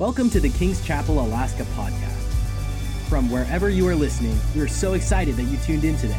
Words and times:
Welcome 0.00 0.30
to 0.30 0.40
the 0.40 0.48
King's 0.48 0.82
Chapel 0.82 1.20
Alaska 1.20 1.64
podcast. 1.76 2.32
From 3.10 3.30
wherever 3.30 3.68
you 3.68 3.86
are 3.86 3.94
listening, 3.94 4.34
we 4.54 4.62
are 4.62 4.66
so 4.66 4.94
excited 4.94 5.36
that 5.36 5.42
you 5.42 5.58
tuned 5.58 5.84
in 5.84 5.94
today. 5.98 6.18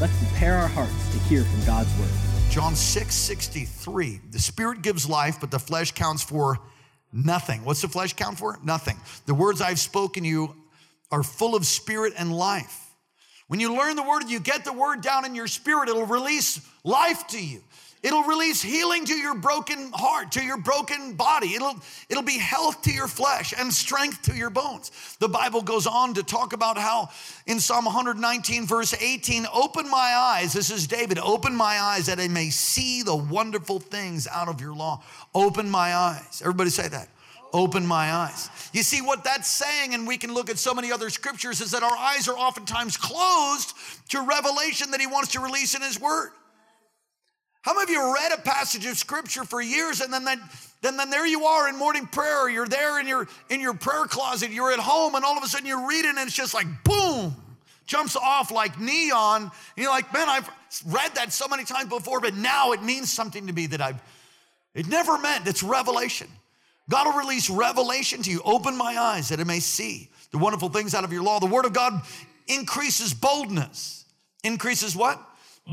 Let's 0.00 0.18
prepare 0.18 0.56
our 0.56 0.66
hearts 0.66 1.12
to 1.12 1.18
hear 1.28 1.44
from 1.44 1.64
God's 1.64 1.96
word. 2.00 2.10
John 2.50 2.74
6 2.74 3.14
63. 3.14 4.20
The 4.32 4.40
spirit 4.40 4.82
gives 4.82 5.08
life, 5.08 5.36
but 5.40 5.52
the 5.52 5.60
flesh 5.60 5.92
counts 5.92 6.24
for 6.24 6.58
nothing. 7.12 7.64
What's 7.64 7.82
the 7.82 7.88
flesh 7.88 8.14
count 8.14 8.36
for? 8.36 8.58
Nothing. 8.64 8.96
The 9.26 9.34
words 9.34 9.60
I've 9.60 9.78
spoken 9.78 10.24
to 10.24 10.28
you 10.28 10.56
are 11.12 11.22
full 11.22 11.54
of 11.54 11.64
spirit 11.66 12.14
and 12.18 12.36
life. 12.36 12.84
When 13.46 13.60
you 13.60 13.76
learn 13.76 13.94
the 13.94 14.02
word, 14.02 14.22
and 14.22 14.30
you 14.32 14.40
get 14.40 14.64
the 14.64 14.72
word 14.72 15.02
down 15.02 15.24
in 15.24 15.36
your 15.36 15.46
spirit, 15.46 15.88
it'll 15.88 16.04
release 16.04 16.60
life 16.82 17.28
to 17.28 17.40
you. 17.40 17.62
It'll 18.02 18.22
release 18.22 18.62
healing 18.62 19.04
to 19.06 19.14
your 19.14 19.34
broken 19.34 19.90
heart, 19.92 20.32
to 20.32 20.42
your 20.42 20.56
broken 20.56 21.12
body. 21.12 21.54
It'll, 21.54 21.76
it'll 22.08 22.22
be 22.22 22.38
health 22.38 22.80
to 22.82 22.90
your 22.90 23.06
flesh 23.06 23.52
and 23.56 23.70
strength 23.70 24.22
to 24.22 24.34
your 24.34 24.48
bones. 24.48 24.90
The 25.18 25.28
Bible 25.28 25.60
goes 25.60 25.86
on 25.86 26.14
to 26.14 26.22
talk 26.22 26.54
about 26.54 26.78
how 26.78 27.10
in 27.46 27.60
Psalm 27.60 27.84
119, 27.84 28.66
verse 28.66 28.94
18, 28.94 29.46
open 29.52 29.90
my 29.90 30.14
eyes. 30.16 30.54
This 30.54 30.70
is 30.70 30.86
David, 30.86 31.18
open 31.18 31.54
my 31.54 31.78
eyes 31.78 32.06
that 32.06 32.18
I 32.18 32.28
may 32.28 32.48
see 32.48 33.02
the 33.02 33.16
wonderful 33.16 33.80
things 33.80 34.26
out 34.26 34.48
of 34.48 34.62
your 34.62 34.74
law. 34.74 35.02
Open 35.34 35.68
my 35.68 35.94
eyes. 35.94 36.40
Everybody 36.40 36.70
say 36.70 36.88
that. 36.88 37.08
Open 37.52 37.84
my 37.84 38.12
eyes. 38.12 38.48
You 38.72 38.82
see 38.82 39.02
what 39.02 39.24
that's 39.24 39.48
saying, 39.48 39.92
and 39.92 40.06
we 40.06 40.16
can 40.16 40.32
look 40.32 40.48
at 40.48 40.58
so 40.58 40.72
many 40.72 40.92
other 40.92 41.10
scriptures, 41.10 41.60
is 41.60 41.72
that 41.72 41.82
our 41.82 41.96
eyes 41.96 42.28
are 42.28 42.38
oftentimes 42.38 42.96
closed 42.96 43.74
to 44.10 44.22
revelation 44.22 44.92
that 44.92 45.00
he 45.00 45.06
wants 45.06 45.32
to 45.32 45.40
release 45.40 45.74
in 45.74 45.82
his 45.82 46.00
word. 46.00 46.30
How 47.62 47.74
many 47.74 47.84
of 47.84 47.90
you 47.90 48.14
read 48.14 48.32
a 48.32 48.40
passage 48.40 48.86
of 48.86 48.96
scripture 48.96 49.44
for 49.44 49.60
years 49.60 50.00
and 50.00 50.12
then, 50.12 50.24
then, 50.24 50.96
then, 50.96 51.10
there 51.10 51.26
you 51.26 51.44
are 51.44 51.68
in 51.68 51.76
morning 51.76 52.06
prayer, 52.06 52.48
you're 52.48 52.66
there 52.66 52.98
in 53.00 53.06
your, 53.06 53.28
in 53.50 53.60
your 53.60 53.74
prayer 53.74 54.06
closet, 54.06 54.50
you're 54.50 54.72
at 54.72 54.78
home, 54.78 55.14
and 55.14 55.24
all 55.24 55.36
of 55.36 55.44
a 55.44 55.46
sudden 55.46 55.66
you're 55.66 55.86
reading 55.86 56.12
and 56.12 56.20
it's 56.20 56.34
just 56.34 56.54
like 56.54 56.66
boom, 56.84 57.36
jumps 57.86 58.16
off 58.16 58.50
like 58.50 58.80
neon. 58.80 59.42
And 59.42 59.52
you're 59.76 59.90
like, 59.90 60.12
man, 60.14 60.28
I've 60.28 60.48
read 60.86 61.14
that 61.16 61.32
so 61.34 61.48
many 61.48 61.64
times 61.64 61.90
before, 61.90 62.20
but 62.20 62.34
now 62.34 62.72
it 62.72 62.82
means 62.82 63.12
something 63.12 63.46
to 63.46 63.52
me 63.52 63.66
that 63.66 63.82
I've, 63.82 64.00
it 64.74 64.86
never 64.86 65.18
meant. 65.18 65.46
It's 65.46 65.62
revelation. 65.62 66.28
God 66.88 67.06
will 67.06 67.20
release 67.20 67.50
revelation 67.50 68.22
to 68.22 68.30
you. 68.30 68.40
Open 68.44 68.76
my 68.76 68.96
eyes 68.96 69.28
that 69.28 69.38
I 69.38 69.44
may 69.44 69.60
see 69.60 70.08
the 70.30 70.38
wonderful 70.38 70.70
things 70.70 70.94
out 70.94 71.04
of 71.04 71.12
your 71.12 71.22
law. 71.22 71.40
The 71.40 71.46
word 71.46 71.66
of 71.66 71.72
God 71.72 72.00
increases 72.48 73.12
boldness. 73.12 74.04
Increases 74.44 74.96
what? 74.96 75.20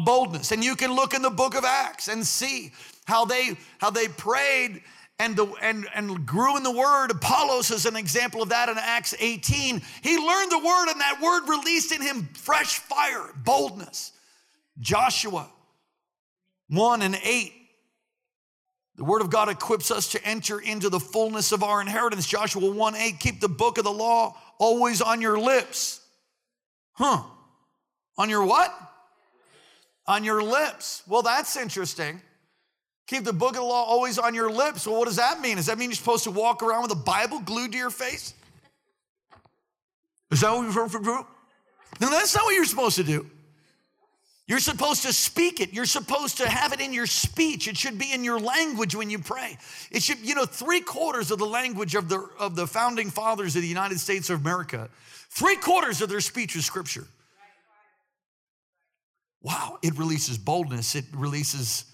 Boldness. 0.06 0.52
And 0.52 0.64
you 0.64 0.76
can 0.76 0.94
look 0.94 1.14
in 1.14 1.22
the 1.22 1.30
book 1.30 1.56
of 1.56 1.64
Acts 1.66 2.08
and 2.08 2.26
see 2.26 2.72
how 3.06 3.26
they 3.26 3.58
how 3.80 3.90
they 3.90 4.08
prayed 4.08 4.82
and, 5.20 5.36
the, 5.36 5.48
and, 5.62 5.88
and 5.96 6.26
grew 6.26 6.58
in 6.58 6.64
the 6.64 6.72
word. 6.72 7.12
Apollos 7.12 7.72
is 7.72 7.86
an 7.86 7.96
example 7.96 8.42
of 8.42 8.50
that 8.50 8.70
in 8.70 8.78
Acts 8.78 9.16
18. 9.20 9.82
He 10.02 10.18
learned 10.18 10.52
the 10.52 10.60
word, 10.60 10.90
and 10.90 11.02
that 11.02 11.20
word 11.22 11.50
released 11.50 11.92
in 11.92 12.02
him 12.02 12.30
fresh 12.34 12.78
fire, 12.80 13.34
boldness. 13.44 14.12
Joshua 14.80 15.50
1 16.70 17.02
and 17.02 17.18
8. 17.24 17.54
The 18.98 19.04
word 19.04 19.22
of 19.22 19.30
God 19.30 19.50
equips 19.50 19.92
us 19.92 20.10
to 20.10 20.24
enter 20.26 20.60
into 20.60 20.90
the 20.90 21.00
fullness 21.00 21.52
of 21.52 21.64
our 21.64 21.82
inheritance. 21.82 22.28
Joshua 22.28 22.70
1 22.70 22.96
8. 22.96 23.20
Keep 23.20 23.42
the 23.42 23.50
book 23.50 23.78
of 23.78 23.84
the 23.84 23.92
law 23.92 24.36
always 24.60 25.02
on 25.02 25.22
your 25.22 25.40
lips. 25.40 26.02
Huh. 26.94 27.22
On 28.18 28.30
your 28.30 28.44
what? 28.44 28.74
On 30.08 30.24
your 30.24 30.42
lips. 30.42 31.04
Well, 31.08 31.22
that's 31.22 31.58
interesting. 31.58 32.22
Keep 33.08 33.24
the 33.24 33.34
book 33.34 33.52
of 33.52 33.58
the 33.58 33.64
law 33.64 33.84
always 33.84 34.20
on 34.20 34.34
your 34.34 34.52
lips. 34.52 34.86
Well, 34.86 35.00
what 35.00 35.08
does 35.08 35.16
that 35.16 35.40
mean? 35.40 35.56
Does 35.58 35.68
that 35.68 35.78
mean 35.78 35.90
you're 35.90 35.96
supposed 35.96 36.26
to 36.26 36.32
walk 36.32 36.62
around 36.62 36.84
with 36.84 36.92
a 36.92 36.96
Bible 36.96 37.40
glued 37.40 37.72
to 37.72 37.78
your 37.78 37.90
face? 37.90 38.34
Is 40.30 40.42
that 40.42 40.52
what 40.52 40.64
you're 40.64 40.90
from? 40.90 41.04
No, 41.04 42.10
that's 42.10 42.36
not 42.36 42.44
what 42.44 42.54
you're 42.54 42.66
supposed 42.66 42.98
to 42.98 43.04
do. 43.04 43.26
You're 44.46 44.60
supposed 44.60 45.04
to 45.04 45.12
speak 45.12 45.60
it. 45.60 45.74
You're 45.74 45.86
supposed 45.86 46.38
to 46.38 46.48
have 46.48 46.72
it 46.72 46.80
in 46.80 46.94
your 46.94 47.06
speech. 47.06 47.68
It 47.68 47.78
should 47.78 47.98
be 47.98 48.14
in 48.14 48.24
your 48.24 48.40
language 48.40 48.96
when 48.96 49.10
you 49.10 49.20
pray. 49.20 49.58
It 49.92 50.04
should, 50.04 50.20
you 50.20 50.36
know, 50.36 50.46
three 50.46 50.80
quarters 50.80 51.32
of 51.32 51.40
the 51.40 51.46
language 51.46 51.96
of 51.96 52.08
the, 52.08 52.26
of 52.40 52.56
the 52.56 52.66
founding 52.66 53.10
fathers 53.10 53.58
of 53.58 53.62
the 53.62 53.68
United 53.68 54.00
States 54.00 54.30
of 54.30 54.40
America, 54.40 54.90
three 55.30 55.58
quarters 55.58 56.02
of 56.02 56.08
their 56.08 56.22
speech 56.22 56.56
is 56.56 56.66
scripture 56.66 57.08
wow, 59.48 59.78
it 59.82 59.98
releases 59.98 60.38
boldness, 60.38 60.94
it 60.94 61.06
releases 61.14 61.86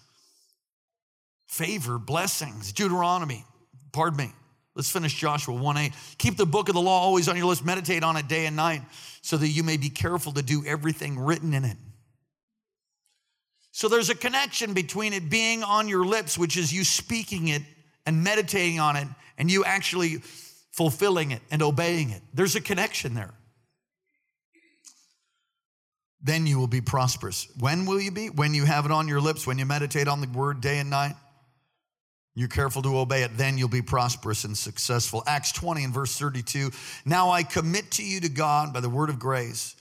favor, 1.48 2.00
blessings. 2.00 2.74
Deuteronomy, 2.74 3.46
pardon 3.92 4.18
me. 4.18 4.32
Let's 4.74 4.90
finish 4.90 5.14
Joshua 5.14 5.54
1 5.54 5.78
8. 5.78 5.94
Keep 6.18 6.38
the 6.38 6.48
book 6.48 6.68
of 6.68 6.74
the 6.74 6.82
law 6.82 7.00
always 7.02 7.30
on 7.30 7.38
your 7.38 7.46
lips, 7.46 7.64
meditate 7.64 8.04
on 8.04 8.18
it 8.18 8.28
day 8.28 8.48
and 8.48 8.56
night, 8.56 8.82
so 9.22 9.38
that 9.38 9.50
you 9.50 9.62
may 9.62 9.78
be 9.78 9.92
careful 9.92 10.32
to 10.32 10.42
do 10.42 10.66
everything 10.66 11.20
written 11.20 11.54
in 11.54 11.64
it. 11.64 11.78
So 13.72 13.88
there's 13.88 14.10
a 14.10 14.16
connection 14.16 14.74
between 14.74 15.14
it 15.14 15.30
being 15.30 15.62
on 15.62 15.88
your 15.88 16.06
lips, 16.06 16.40
which 16.40 16.58
is 16.58 16.74
you 16.74 16.84
speaking 16.84 17.50
it 17.50 17.62
and 18.08 18.24
meditating 18.24 18.80
on 18.80 18.96
it, 18.96 19.08
and 19.38 19.50
you 19.50 19.64
actually 19.64 20.18
fulfilling 20.72 21.30
it 21.30 21.42
and 21.52 21.62
obeying 21.62 22.10
it. 22.10 22.24
There's 22.34 22.56
a 22.56 22.62
connection 22.62 23.14
there 23.14 23.34
then 26.24 26.48
you 26.48 26.58
will 26.58 26.68
be 26.68 26.80
prosperous. 26.80 27.48
When 27.60 27.86
will 27.86 28.00
you 28.00 28.10
be? 28.10 28.30
When 28.30 28.54
you 28.54 28.64
have 28.64 28.86
it 28.86 28.92
on 28.92 29.10
your 29.10 29.20
lips, 29.20 29.46
when 29.46 29.60
you 29.60 29.66
meditate 29.66 30.08
on 30.08 30.22
the 30.22 30.28
word 30.28 30.62
day 30.62 30.80
and 30.80 30.90
night. 30.90 31.16
You're 32.34 32.48
careful 32.48 32.82
to 32.82 32.98
obey 32.98 33.22
it, 33.22 33.38
then 33.38 33.60
you'll 33.60 33.68
be 33.68 33.84
prosperous 33.84 34.44
and 34.44 34.58
successful. 34.58 35.22
Acts 35.28 35.52
20 35.52 35.84
and 35.84 35.94
verse 35.94 36.18
32. 36.18 36.72
Now 37.06 37.30
I 37.30 37.44
commit 37.44 37.92
to 37.92 38.04
you 38.04 38.22
to 38.22 38.30
God 38.30 38.74
by 38.74 38.80
the 38.80 38.90
word 38.90 39.10
of 39.10 39.20
grace, 39.20 39.76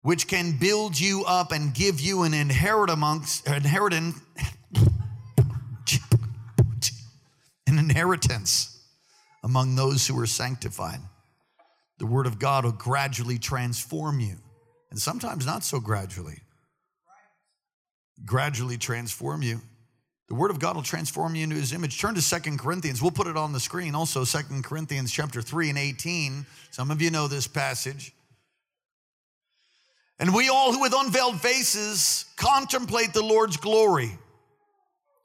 which 0.00 0.26
can 0.26 0.56
build 0.58 0.98
you 0.98 1.24
up 1.26 1.52
and 1.52 1.74
give 1.74 2.00
you 2.00 2.22
an 2.22 2.32
inherit 2.32 2.88
amongst 2.88 3.46
inheritance, 3.46 4.18
an 7.66 7.78
inheritance 7.78 8.80
among 9.44 9.74
those 9.74 10.06
who 10.06 10.18
are 10.18 10.26
sanctified. 10.26 11.00
The 11.98 12.06
word 12.06 12.26
of 12.26 12.38
God 12.38 12.64
will 12.64 12.72
gradually 12.72 13.38
transform 13.38 14.20
you 14.20 14.36
and 14.90 14.98
sometimes 14.98 15.46
not 15.46 15.64
so 15.64 15.80
gradually. 15.80 16.40
Gradually 18.24 18.78
transform 18.78 19.42
you. 19.42 19.60
The 20.28 20.34
word 20.34 20.50
of 20.50 20.58
God 20.58 20.76
will 20.76 20.82
transform 20.82 21.34
you 21.34 21.44
into 21.44 21.56
his 21.56 21.72
image. 21.72 21.98
Turn 21.98 22.14
to 22.14 22.22
Second 22.22 22.58
Corinthians. 22.58 23.00
We'll 23.00 23.10
put 23.10 23.26
it 23.26 23.36
on 23.36 23.52
the 23.52 23.60
screen. 23.60 23.94
Also, 23.94 24.24
Second 24.24 24.62
Corinthians 24.64 25.10
chapter 25.10 25.40
3 25.40 25.70
and 25.70 25.78
18. 25.78 26.44
Some 26.70 26.90
of 26.90 27.00
you 27.00 27.10
know 27.10 27.28
this 27.28 27.46
passage. 27.46 28.12
And 30.18 30.34
we 30.34 30.48
all 30.48 30.72
who 30.72 30.80
with 30.80 30.92
unveiled 30.94 31.40
faces 31.40 32.26
contemplate 32.36 33.14
the 33.14 33.22
Lord's 33.22 33.56
glory 33.56 34.18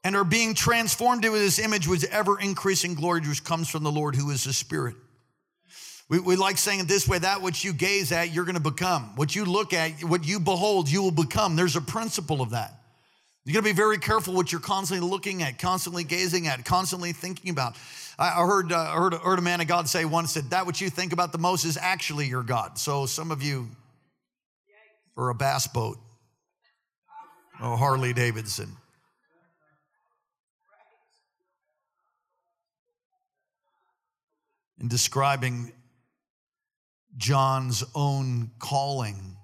and 0.04 0.16
are 0.16 0.24
being 0.24 0.54
transformed 0.54 1.26
into 1.26 1.38
his 1.38 1.60
image 1.60 1.88
with 1.88 2.04
ever 2.12 2.40
increasing 2.40 2.94
glory 2.94 3.22
which 3.22 3.44
comes 3.44 3.70
from 3.70 3.84
the 3.84 3.92
Lord 3.92 4.16
who 4.16 4.30
is 4.30 4.44
the 4.44 4.54
Spirit. 4.54 4.96
We, 6.10 6.20
we 6.20 6.36
like 6.36 6.58
saying 6.58 6.82
it 6.82 6.88
this 6.88 7.08
way 7.08 7.20
that 7.20 7.42
which 7.42 7.64
you 7.64 7.74
gaze 7.74 8.12
at, 8.12 8.34
you're 8.34 8.46
going 8.46 8.56
to 8.56 8.62
become. 8.62 9.16
What 9.16 9.36
you 9.36 9.46
look 9.46 9.74
at, 9.74 10.04
what 10.04 10.26
you 10.26 10.40
behold, 10.40 10.90
you 10.90 11.02
will 11.02 11.12
become. 11.12 11.56
There's 11.56 11.76
a 11.76 11.82
principle 11.82 12.42
of 12.42 12.52
that. 12.52 12.80
You 13.46 13.54
got 13.54 13.60
to 13.60 13.66
be 13.66 13.74
very 13.74 13.98
careful 13.98 14.34
what 14.34 14.52
you're 14.52 14.62
constantly 14.62 15.08
looking 15.08 15.44
at, 15.44 15.60
constantly 15.60 16.04
gazing 16.04 16.48
at, 16.48 16.64
constantly 16.64 17.12
thinking 17.12 17.52
about. 17.52 17.76
I 18.18 18.46
heard, 18.46 18.72
uh, 18.72 18.94
heard, 18.94 19.14
heard 19.16 19.40
a 19.40 19.42
man 19.42 19.60
of 19.60 19.68
God 19.68 19.90
say 19.90 20.06
once 20.06 20.36
that 20.36 20.52
that 20.52 20.66
what 20.66 20.80
you 20.80 20.90
think 20.90 21.14
about 21.14 21.32
the 21.32 21.40
most 21.40 21.66
is 21.66 21.78
actually 21.78 22.28
your 22.28 22.44
God. 22.44 22.78
So 22.78 23.06
some 23.06 23.32
of 23.32 23.42
you 23.42 23.70
are 25.18 25.30
a 25.30 25.36
bass 25.36 25.68
boat, 25.68 25.98
oh 27.60 27.76
Harley 27.76 28.14
Davidson. 28.14 28.78
In 34.80 34.88
describing 34.88 35.74
John's 37.18 37.84
own 37.96 38.52
calling, 38.60 39.38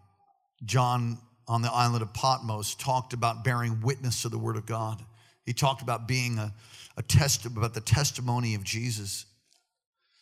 John 0.63 1.19
on 1.47 1.61
the 1.63 1.71
island 1.71 2.03
of 2.03 2.13
Patmos 2.13 2.75
talked 2.75 3.13
about 3.13 3.43
bearing 3.43 3.81
witness 3.81 4.21
to 4.21 4.29
the 4.29 4.37
word 4.37 4.55
of 4.55 4.65
God. 4.65 5.03
He 5.45 5.53
talked 5.53 5.81
about 5.81 6.07
being 6.07 6.37
a, 6.37 6.53
a 6.95 7.01
test 7.01 7.45
about 7.45 7.73
the 7.73 7.81
testimony 7.81 8.53
of 8.53 8.63
Jesus. 8.63 9.25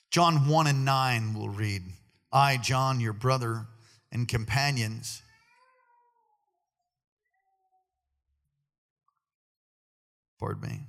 John 0.09 0.47
1 0.47 0.67
and 0.67 0.85
9 0.85 1.33
will 1.33 1.49
read, 1.49 1.81
I, 2.31 2.57
John, 2.57 3.01
your 3.01 3.11
brother 3.11 3.67
and 4.09 4.25
companions, 4.25 5.21
pardon 10.39 10.69
me. 10.69 10.79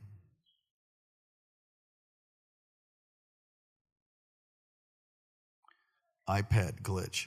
iPad 6.29 6.83
glitch. 6.83 7.27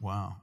Wow. 0.00 0.36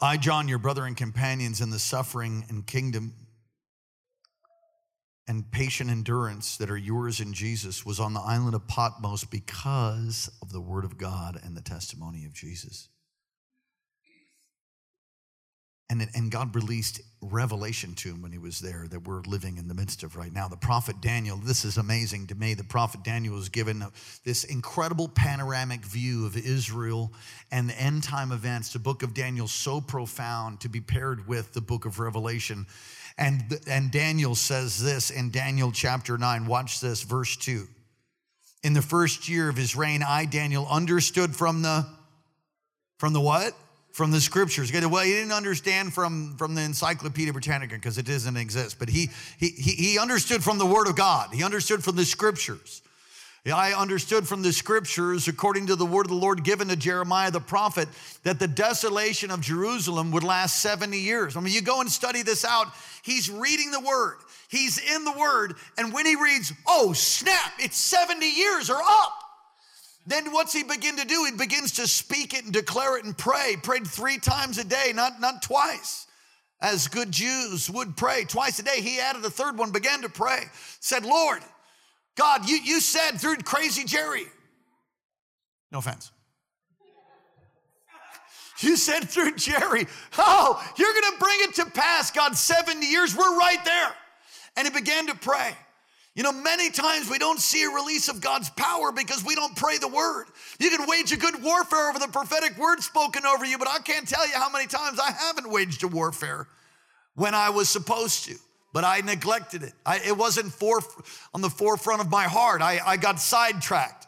I, 0.00 0.16
John, 0.16 0.48
your 0.48 0.58
brother 0.58 0.84
and 0.84 0.96
companions 0.96 1.60
in 1.60 1.70
the 1.70 1.78
suffering 1.78 2.44
and 2.48 2.66
kingdom 2.66 3.14
and 5.28 5.50
patient 5.50 5.90
endurance 5.90 6.56
that 6.56 6.70
are 6.70 6.76
yours 6.76 7.20
in 7.20 7.32
Jesus, 7.32 7.84
was 7.84 7.98
on 7.98 8.14
the 8.14 8.20
island 8.20 8.54
of 8.54 8.68
Patmos 8.68 9.24
because 9.24 10.30
of 10.40 10.52
the 10.52 10.60
word 10.60 10.84
of 10.84 10.98
God 10.98 11.40
and 11.42 11.56
the 11.56 11.62
testimony 11.62 12.24
of 12.24 12.32
Jesus. 12.32 12.88
And, 15.88 16.04
and 16.14 16.32
God 16.32 16.54
released 16.54 17.00
revelation 17.20 17.94
to 17.94 18.10
him 18.10 18.22
when 18.22 18.32
he 18.32 18.38
was 18.38 18.58
there 18.58 18.86
that 18.90 19.06
we're 19.06 19.22
living 19.22 19.56
in 19.56 19.68
the 19.68 19.74
midst 19.74 20.02
of 20.02 20.16
right 20.16 20.32
now. 20.32 20.48
The 20.48 20.56
prophet 20.56 21.00
Daniel, 21.00 21.36
this 21.36 21.64
is 21.64 21.76
amazing 21.76 22.26
to 22.28 22.34
me. 22.34 22.54
The 22.54 22.64
prophet 22.64 23.04
Daniel 23.04 23.34
was 23.34 23.48
given 23.48 23.84
this 24.24 24.42
incredible 24.44 25.08
panoramic 25.08 25.84
view 25.84 26.26
of 26.26 26.36
Israel 26.36 27.12
and 27.52 27.70
the 27.70 27.80
end 27.80 28.02
time 28.02 28.32
events. 28.32 28.72
The 28.72 28.80
book 28.80 29.04
of 29.04 29.14
Daniel, 29.14 29.46
so 29.46 29.80
profound 29.80 30.60
to 30.60 30.68
be 30.68 30.80
paired 30.80 31.28
with 31.28 31.52
the 31.52 31.60
book 31.60 31.84
of 31.84 32.00
Revelation. 32.00 32.66
And, 33.16 33.60
and 33.68 33.90
Daniel 33.90 34.34
says 34.34 34.82
this 34.82 35.10
in 35.10 35.30
Daniel 35.30 35.70
chapter 35.72 36.18
9. 36.18 36.46
Watch 36.46 36.80
this, 36.80 37.02
verse 37.02 37.36
2. 37.36 37.66
In 38.64 38.72
the 38.72 38.82
first 38.82 39.28
year 39.28 39.48
of 39.48 39.56
his 39.56 39.76
reign, 39.76 40.02
I, 40.02 40.24
Daniel, 40.24 40.66
understood 40.68 41.34
from 41.34 41.62
the, 41.62 41.86
from 42.98 43.12
the 43.12 43.20
what? 43.20 43.54
From 43.96 44.10
the 44.10 44.20
scriptures. 44.20 44.70
Well, 44.70 45.02
he 45.02 45.12
didn't 45.12 45.32
understand 45.32 45.94
from, 45.94 46.36
from 46.36 46.54
the 46.54 46.60
Encyclopedia 46.60 47.32
Britannica 47.32 47.76
because 47.76 47.96
it 47.96 48.04
doesn't 48.04 48.36
exist, 48.36 48.78
but 48.78 48.90
he, 48.90 49.08
he, 49.38 49.48
he 49.48 49.98
understood 49.98 50.44
from 50.44 50.58
the 50.58 50.66
Word 50.66 50.86
of 50.86 50.96
God. 50.96 51.32
He 51.32 51.42
understood 51.42 51.82
from 51.82 51.96
the 51.96 52.04
scriptures. 52.04 52.82
I 53.46 53.72
understood 53.72 54.28
from 54.28 54.42
the 54.42 54.52
scriptures, 54.52 55.28
according 55.28 55.68
to 55.68 55.76
the 55.76 55.86
word 55.86 56.04
of 56.04 56.10
the 56.10 56.16
Lord 56.16 56.44
given 56.44 56.68
to 56.68 56.76
Jeremiah 56.76 57.30
the 57.30 57.40
prophet, 57.40 57.88
that 58.24 58.38
the 58.38 58.48
desolation 58.48 59.30
of 59.30 59.40
Jerusalem 59.40 60.10
would 60.10 60.24
last 60.24 60.60
70 60.60 60.98
years. 60.98 61.34
I 61.34 61.40
mean, 61.40 61.54
you 61.54 61.62
go 61.62 61.80
and 61.80 61.90
study 61.90 62.22
this 62.22 62.44
out. 62.44 62.66
He's 63.02 63.30
reading 63.30 63.70
the 63.70 63.80
word, 63.80 64.16
he's 64.48 64.78
in 64.78 65.04
the 65.04 65.12
word, 65.12 65.54
and 65.78 65.94
when 65.94 66.04
he 66.04 66.16
reads, 66.16 66.52
oh, 66.66 66.92
snap, 66.92 67.52
it's 67.60 67.78
70 67.78 68.26
years 68.26 68.68
or 68.68 68.78
up. 68.82 69.25
Then 70.06 70.32
what's 70.32 70.52
he 70.52 70.62
begin 70.62 70.96
to 70.98 71.04
do? 71.04 71.24
He 71.24 71.36
begins 71.36 71.72
to 71.72 71.88
speak 71.88 72.32
it 72.32 72.44
and 72.44 72.52
declare 72.52 72.96
it 72.96 73.04
and 73.04 73.16
pray. 73.16 73.56
Prayed 73.60 73.86
three 73.86 74.18
times 74.18 74.56
a 74.58 74.64
day, 74.64 74.92
not, 74.94 75.20
not 75.20 75.42
twice. 75.42 76.06
As 76.60 76.86
good 76.86 77.10
Jews 77.10 77.68
would 77.68 77.96
pray 77.96 78.24
twice 78.24 78.58
a 78.60 78.62
day. 78.62 78.80
He 78.80 79.00
added 79.00 79.24
a 79.24 79.30
third 79.30 79.58
one, 79.58 79.72
began 79.72 80.02
to 80.02 80.08
pray. 80.08 80.44
Said, 80.80 81.04
Lord, 81.04 81.40
God, 82.14 82.48
you, 82.48 82.56
you 82.56 82.80
said 82.80 83.20
through 83.20 83.36
crazy 83.38 83.84
Jerry. 83.84 84.26
No 85.72 85.78
offense. 85.78 86.12
You 88.60 88.76
said 88.76 89.10
through 89.10 89.36
Jerry, 89.36 89.86
oh, 90.16 90.72
you're 90.78 90.94
gonna 90.94 91.18
bring 91.18 91.38
it 91.40 91.54
to 91.56 91.66
pass, 91.66 92.10
God, 92.10 92.36
70 92.36 92.86
years. 92.86 93.14
We're 93.14 93.36
right 93.36 93.62
there. 93.64 93.92
And 94.56 94.66
he 94.66 94.72
began 94.72 95.08
to 95.08 95.14
pray. 95.14 95.54
You 96.16 96.22
know, 96.22 96.32
many 96.32 96.70
times 96.70 97.10
we 97.10 97.18
don't 97.18 97.38
see 97.38 97.62
a 97.64 97.68
release 97.68 98.08
of 98.08 98.22
God's 98.22 98.48
power 98.48 98.90
because 98.90 99.22
we 99.22 99.34
don't 99.34 99.54
pray 99.54 99.76
the 99.76 99.86
word. 99.86 100.24
You 100.58 100.70
can 100.70 100.88
wage 100.88 101.12
a 101.12 101.18
good 101.18 101.42
warfare 101.42 101.90
over 101.90 101.98
the 101.98 102.08
prophetic 102.08 102.56
word 102.56 102.80
spoken 102.82 103.26
over 103.26 103.44
you, 103.44 103.58
but 103.58 103.68
I 103.68 103.80
can't 103.80 104.08
tell 104.08 104.26
you 104.26 104.32
how 104.32 104.48
many 104.48 104.66
times 104.66 104.98
I 104.98 105.12
haven't 105.12 105.50
waged 105.50 105.82
a 105.82 105.88
warfare 105.88 106.48
when 107.16 107.34
I 107.34 107.50
was 107.50 107.68
supposed 107.68 108.24
to, 108.24 108.34
but 108.72 108.82
I 108.82 109.02
neglected 109.02 109.62
it. 109.62 109.74
I, 109.84 110.00
it 110.06 110.16
wasn't 110.16 110.52
for, 110.52 110.80
on 111.34 111.42
the 111.42 111.50
forefront 111.50 112.00
of 112.00 112.10
my 112.10 112.24
heart. 112.24 112.62
I, 112.62 112.80
I 112.82 112.96
got 112.96 113.20
sidetracked. 113.20 114.06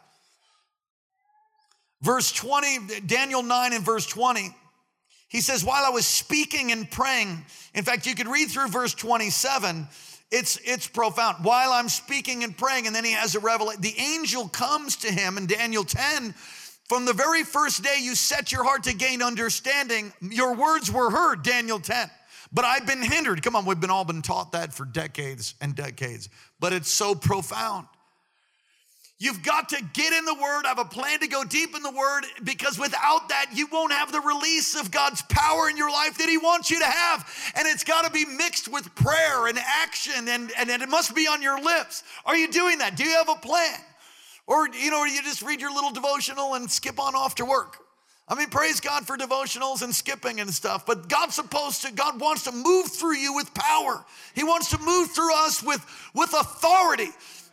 Verse 2.01 2.31
20, 2.31 3.01
Daniel 3.05 3.43
9 3.43 3.73
and 3.73 3.85
verse 3.85 4.07
20, 4.07 4.49
he 5.27 5.41
says, 5.41 5.63
While 5.63 5.85
I 5.85 5.89
was 5.89 6.07
speaking 6.07 6.71
and 6.71 6.89
praying, 6.89 7.45
in 7.75 7.83
fact, 7.83 8.07
you 8.07 8.15
could 8.15 8.27
read 8.27 8.49
through 8.49 8.69
verse 8.69 8.95
27 8.95 9.87
it's, 10.31 10.59
it's 10.63 10.87
profound. 10.87 11.43
While 11.43 11.71
I'm 11.71 11.89
speaking 11.89 12.43
and 12.43 12.55
praying, 12.55 12.87
and 12.87 12.95
then 12.95 13.03
he 13.03 13.13
has 13.13 13.35
a 13.35 13.39
revelation, 13.39 13.81
the 13.81 13.97
angel 13.97 14.47
comes 14.47 14.95
to 14.97 15.11
him 15.11 15.37
in 15.37 15.47
Daniel 15.47 15.83
10. 15.83 16.33
From 16.87 17.05
the 17.05 17.13
very 17.13 17.43
first 17.43 17.83
day 17.83 17.97
you 17.99 18.15
set 18.15 18.51
your 18.51 18.63
heart 18.63 18.83
to 18.83 18.95
gain 18.95 19.21
understanding, 19.21 20.13
your 20.21 20.55
words 20.55 20.91
were 20.91 21.09
heard, 21.09 21.43
Daniel 21.43 21.79
10. 21.79 22.09
But 22.51 22.65
I've 22.65 22.85
been 22.85 23.01
hindered. 23.01 23.43
Come 23.43 23.55
on, 23.55 23.65
we've 23.65 23.79
been 23.79 23.91
all 23.91 24.05
been 24.05 24.21
taught 24.21 24.53
that 24.53 24.73
for 24.73 24.85
decades 24.85 25.53
and 25.61 25.75
decades. 25.75 26.29
But 26.59 26.73
it's 26.73 26.89
so 26.89 27.13
profound. 27.13 27.87
You've 29.21 29.43
got 29.43 29.67
to 29.69 29.83
get 29.91 30.13
in 30.13 30.23
the 30.23 30.33
Word, 30.33 30.63
I 30.63 30.69
have 30.69 30.79
a 30.79 30.85
plan 30.85 31.19
to 31.19 31.27
go 31.27 31.43
deep 31.43 31.75
in 31.75 31.83
the 31.83 31.91
Word, 31.91 32.23
because 32.45 32.79
without 32.79 33.27
that, 33.27 33.47
you 33.53 33.67
won't 33.69 33.91
have 33.91 34.13
the 34.13 34.21
release 34.21 34.79
of 34.79 34.91
God's 34.91 35.21
power 35.23 35.69
in 35.69 35.75
your 35.75 35.91
life 35.91 36.17
that 36.17 36.29
He 36.29 36.37
wants 36.37 36.71
you 36.71 36.79
to 36.79 36.85
have. 36.85 37.51
And 37.55 37.67
it's 37.67 37.83
got 37.83 38.05
to 38.05 38.11
be 38.11 38.23
mixed 38.23 38.69
with 38.71 38.95
prayer 38.95 39.47
and 39.47 39.59
action, 39.59 40.29
and, 40.29 40.51
and, 40.57 40.69
and 40.71 40.81
it 40.81 40.87
must 40.87 41.13
be 41.13 41.27
on 41.27 41.41
your 41.41 41.61
lips. 41.61 42.03
Are 42.25 42.37
you 42.37 42.49
doing 42.49 42.77
that? 42.77 42.95
Do 42.95 43.03
you 43.03 43.11
have 43.17 43.27
a 43.27 43.35
plan? 43.35 43.77
Or, 44.47 44.69
you 44.69 44.89
know, 44.89 45.03
you 45.03 45.21
just 45.21 45.41
read 45.41 45.59
your 45.59 45.73
little 45.73 45.91
devotional 45.91 46.53
and 46.53 46.71
skip 46.71 46.97
on 46.97 47.13
off 47.13 47.35
to 47.35 47.45
work? 47.45 47.77
I 48.29 48.35
mean, 48.35 48.49
praise 48.49 48.79
God 48.79 49.05
for 49.05 49.17
devotionals 49.17 49.81
and 49.81 49.93
skipping 49.93 50.39
and 50.39 50.49
stuff, 50.53 50.85
but 50.85 51.09
God's 51.09 51.35
supposed 51.35 51.81
to, 51.81 51.91
God 51.91 52.21
wants 52.21 52.43
to 52.45 52.51
move 52.51 52.87
through 52.87 53.17
you 53.17 53.33
with 53.33 53.53
power. 53.53 54.05
He 54.33 54.43
wants 54.43 54.69
to 54.69 54.77
move 54.77 55.09
through 55.11 55.35
us 55.35 55.61
with, 55.61 55.83
with 56.13 56.33
authority. 56.33 57.09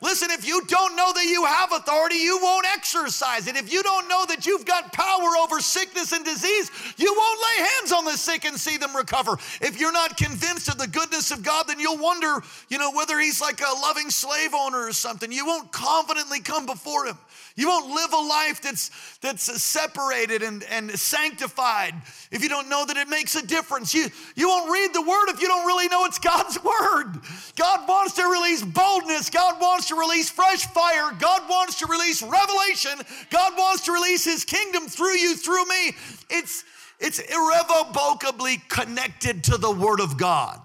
Listen, 0.06 0.31
if 0.31 0.47
you 0.47 0.62
don't 0.69 0.94
know 0.94 1.12
that 1.12 1.25
you 1.25 1.44
have 1.44 1.73
authority, 1.73 2.14
you 2.14 2.38
won't 2.41 2.64
exercise 2.64 3.49
it. 3.49 3.56
If 3.56 3.73
you 3.73 3.82
don't 3.82 4.08
know 4.08 4.25
that 4.26 4.47
you've 4.47 4.64
got 4.64 4.93
power 4.93 5.37
over 5.43 5.58
sickness 5.58 6.12
and 6.12 6.25
disease, 6.25 6.70
you 6.97 7.12
won't 7.12 7.41
lay 7.41 7.67
hands 7.67 7.91
on 7.91 8.05
the 8.05 8.12
sick 8.12 8.44
and 8.44 8.56
see 8.56 8.76
them 8.76 8.94
recover. 8.94 9.32
If 9.61 9.81
you're 9.81 9.91
not 9.91 10.17
convinced 10.17 10.69
of 10.69 10.79
the 10.79 10.87
goodness 10.87 11.32
of 11.32 11.43
God, 11.43 11.67
then 11.67 11.81
you'll 11.81 11.99
wonder, 11.99 12.41
you 12.69 12.79
know, 12.79 12.93
whether 12.93 13.19
he's 13.19 13.41
like 13.41 13.61
a 13.61 13.81
loving 13.82 14.08
slave 14.11 14.55
owner 14.55 14.87
or 14.87 14.93
something. 14.93 15.32
You 15.32 15.44
won't 15.44 15.73
confidently 15.73 16.38
come 16.38 16.67
before 16.67 17.06
him. 17.06 17.19
You 17.56 17.69
won't 17.69 17.88
live 17.88 18.12
a 18.12 18.17
life 18.19 18.61
that's, 18.61 18.91
that's 19.23 19.44
separated 19.62 20.43
and, 20.43 20.62
and 20.64 20.91
sanctified 20.91 21.94
if 22.31 22.43
you 22.43 22.50
don't 22.50 22.69
know 22.69 22.85
that 22.85 22.99
it 22.99 23.08
makes 23.08 23.35
a 23.35 23.44
difference. 23.44 23.94
You, 23.94 24.08
you 24.35 24.47
won't 24.47 24.70
read 24.70 24.93
the 24.93 25.00
word 25.00 25.29
if 25.31 25.41
you 25.41 25.49
don't 25.49 25.67
really 25.67 25.88
know 25.88 26.05
it's 26.05 26.19
God's 26.19 26.62
word. 26.62 27.19
God 27.56 27.88
wants 27.88 28.12
to 28.17 28.25
release 28.25 28.62
boldness. 28.62 29.31
God 29.31 29.58
wants 29.58 29.88
to 29.88 29.94
release 29.94 30.29
fresh 30.29 30.67
fire. 30.67 31.12
God 31.19 31.49
wants 31.49 31.79
to 31.79 31.87
release 31.87 32.23
revelation. 32.23 33.00
God 33.31 33.55
wants 33.56 33.87
to 33.87 33.93
release 33.93 34.26
his 34.26 34.44
kingdom 34.44 34.87
through 34.87 35.17
you, 35.17 35.35
through 35.35 35.64
me. 35.64 35.93
It's, 36.29 36.62
it's 37.00 37.20
irrevocably 37.20 38.59
connected 38.69 39.44
to 39.44 39.56
the 39.56 39.70
word 39.70 40.00
of 40.00 40.19
God. 40.19 40.61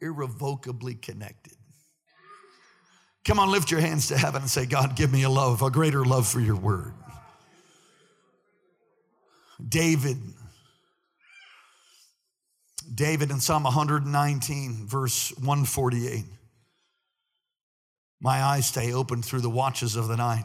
Irrevocably 0.00 0.94
connected. 0.94 1.39
Come 3.24 3.38
on, 3.38 3.50
lift 3.50 3.70
your 3.70 3.80
hands 3.80 4.08
to 4.08 4.16
heaven 4.16 4.42
and 4.42 4.50
say, 4.50 4.66
God, 4.66 4.96
give 4.96 5.12
me 5.12 5.22
a 5.24 5.30
love, 5.30 5.62
a 5.62 5.70
greater 5.70 6.04
love 6.04 6.26
for 6.26 6.40
your 6.40 6.56
word. 6.56 6.94
David, 9.66 10.16
David 12.92 13.30
in 13.30 13.40
Psalm 13.40 13.64
119, 13.64 14.86
verse 14.86 15.32
148. 15.36 16.24
My 18.22 18.42
eyes 18.42 18.66
stay 18.66 18.92
open 18.92 19.22
through 19.22 19.40
the 19.40 19.50
watches 19.50 19.96
of 19.96 20.08
the 20.08 20.16
night 20.16 20.44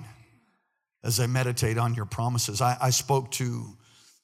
as 1.03 1.20
I 1.20 1.27
meditate 1.27 1.77
on 1.77 1.94
your 1.94 2.05
promises. 2.05 2.62
I, 2.62 2.77
I 2.82 2.89
spoke 2.89 3.32
to 3.32 3.65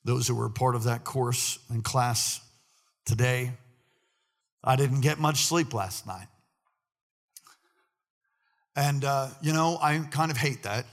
those 0.03 0.27
who 0.27 0.35
were 0.35 0.49
part 0.49 0.75
of 0.75 0.85
that 0.85 1.03
course 1.03 1.59
and 1.69 1.83
class 1.83 2.41
today. 3.05 3.53
I 4.63 4.75
didn't 4.75 5.01
get 5.01 5.19
much 5.19 5.45
sleep 5.45 5.73
last 5.73 6.07
night. 6.07 6.27
And, 8.75 9.03
uh, 9.03 9.29
you 9.41 9.53
know, 9.53 9.77
I 9.81 9.99
kind 10.11 10.31
of 10.31 10.37
hate 10.37 10.63
that. 10.63 10.85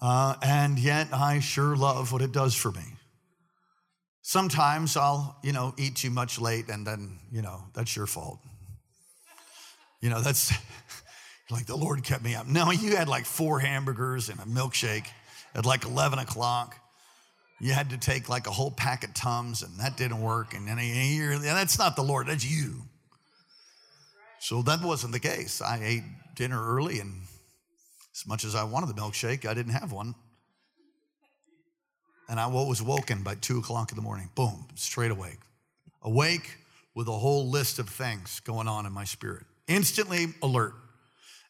Uh, 0.00 0.34
and 0.42 0.78
yet 0.78 1.08
I 1.12 1.40
sure 1.40 1.76
love 1.76 2.12
what 2.12 2.22
it 2.22 2.32
does 2.32 2.54
for 2.54 2.72
me. 2.72 2.82
Sometimes 4.22 4.96
I'll, 4.96 5.36
you 5.42 5.52
know, 5.52 5.74
eat 5.76 5.96
too 5.96 6.10
much 6.10 6.40
late 6.40 6.68
and 6.68 6.86
then, 6.86 7.18
you 7.30 7.42
know, 7.42 7.62
that's 7.74 7.94
your 7.94 8.06
fault. 8.06 8.38
You 10.00 10.10
know, 10.10 10.20
that's 10.20 10.52
like 11.50 11.66
the 11.66 11.76
Lord 11.76 12.02
kept 12.02 12.24
me 12.24 12.34
up. 12.34 12.46
No, 12.46 12.70
you 12.70 12.96
had 12.96 13.08
like 13.08 13.26
four 13.26 13.60
hamburgers 13.60 14.28
and 14.28 14.40
a 14.40 14.44
milkshake 14.44 15.06
at 15.54 15.66
like 15.66 15.84
11 15.84 16.18
o'clock. 16.18 16.76
You 17.60 17.72
had 17.72 17.90
to 17.90 17.98
take 17.98 18.28
like 18.28 18.48
a 18.48 18.50
whole 18.50 18.72
pack 18.72 19.04
of 19.04 19.14
Tums 19.14 19.62
and 19.62 19.78
that 19.78 19.96
didn't 19.96 20.20
work. 20.20 20.54
And 20.54 20.66
then 20.66 20.78
you're, 20.80 21.38
that's 21.38 21.78
not 21.78 21.94
the 21.94 22.02
Lord, 22.02 22.26
that's 22.26 22.44
you. 22.44 22.82
So 24.40 24.62
that 24.62 24.82
wasn't 24.82 25.12
the 25.12 25.20
case. 25.20 25.62
I 25.62 25.80
ate 25.80 26.02
dinner 26.34 26.62
early, 26.74 27.00
and 27.00 27.22
as 28.14 28.26
much 28.26 28.44
as 28.44 28.54
I 28.54 28.64
wanted 28.64 28.88
the 28.88 29.00
milkshake, 29.00 29.46
I 29.46 29.54
didn't 29.54 29.72
have 29.72 29.92
one. 29.92 30.14
And 32.28 32.40
I 32.40 32.46
was 32.46 32.80
woken 32.82 33.22
by 33.22 33.34
two 33.34 33.58
o'clock 33.58 33.90
in 33.92 33.96
the 33.96 34.02
morning. 34.02 34.30
Boom, 34.34 34.66
straight 34.74 35.10
awake. 35.10 35.38
Awake 36.02 36.58
with 36.94 37.08
a 37.08 37.12
whole 37.12 37.48
list 37.48 37.78
of 37.78 37.88
things 37.88 38.40
going 38.40 38.68
on 38.68 38.86
in 38.86 38.92
my 38.92 39.04
spirit. 39.04 39.44
Instantly 39.68 40.26
alert. 40.42 40.74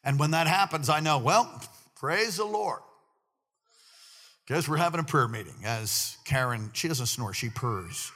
And 0.03 0.19
when 0.19 0.31
that 0.31 0.47
happens, 0.47 0.89
I 0.89 0.99
know, 0.99 1.17
well, 1.17 1.61
praise 1.95 2.37
the 2.37 2.45
Lord. 2.45 2.79
Guys, 4.45 4.67
we're 4.67 4.77
having 4.77 4.99
a 4.99 5.03
prayer 5.03 5.29
meeting 5.29 5.55
as 5.63 6.17
Karen, 6.25 6.69
she 6.73 6.89
doesn't 6.89 7.05
snore, 7.05 7.33
she 7.33 7.49
purrs. 7.49 8.11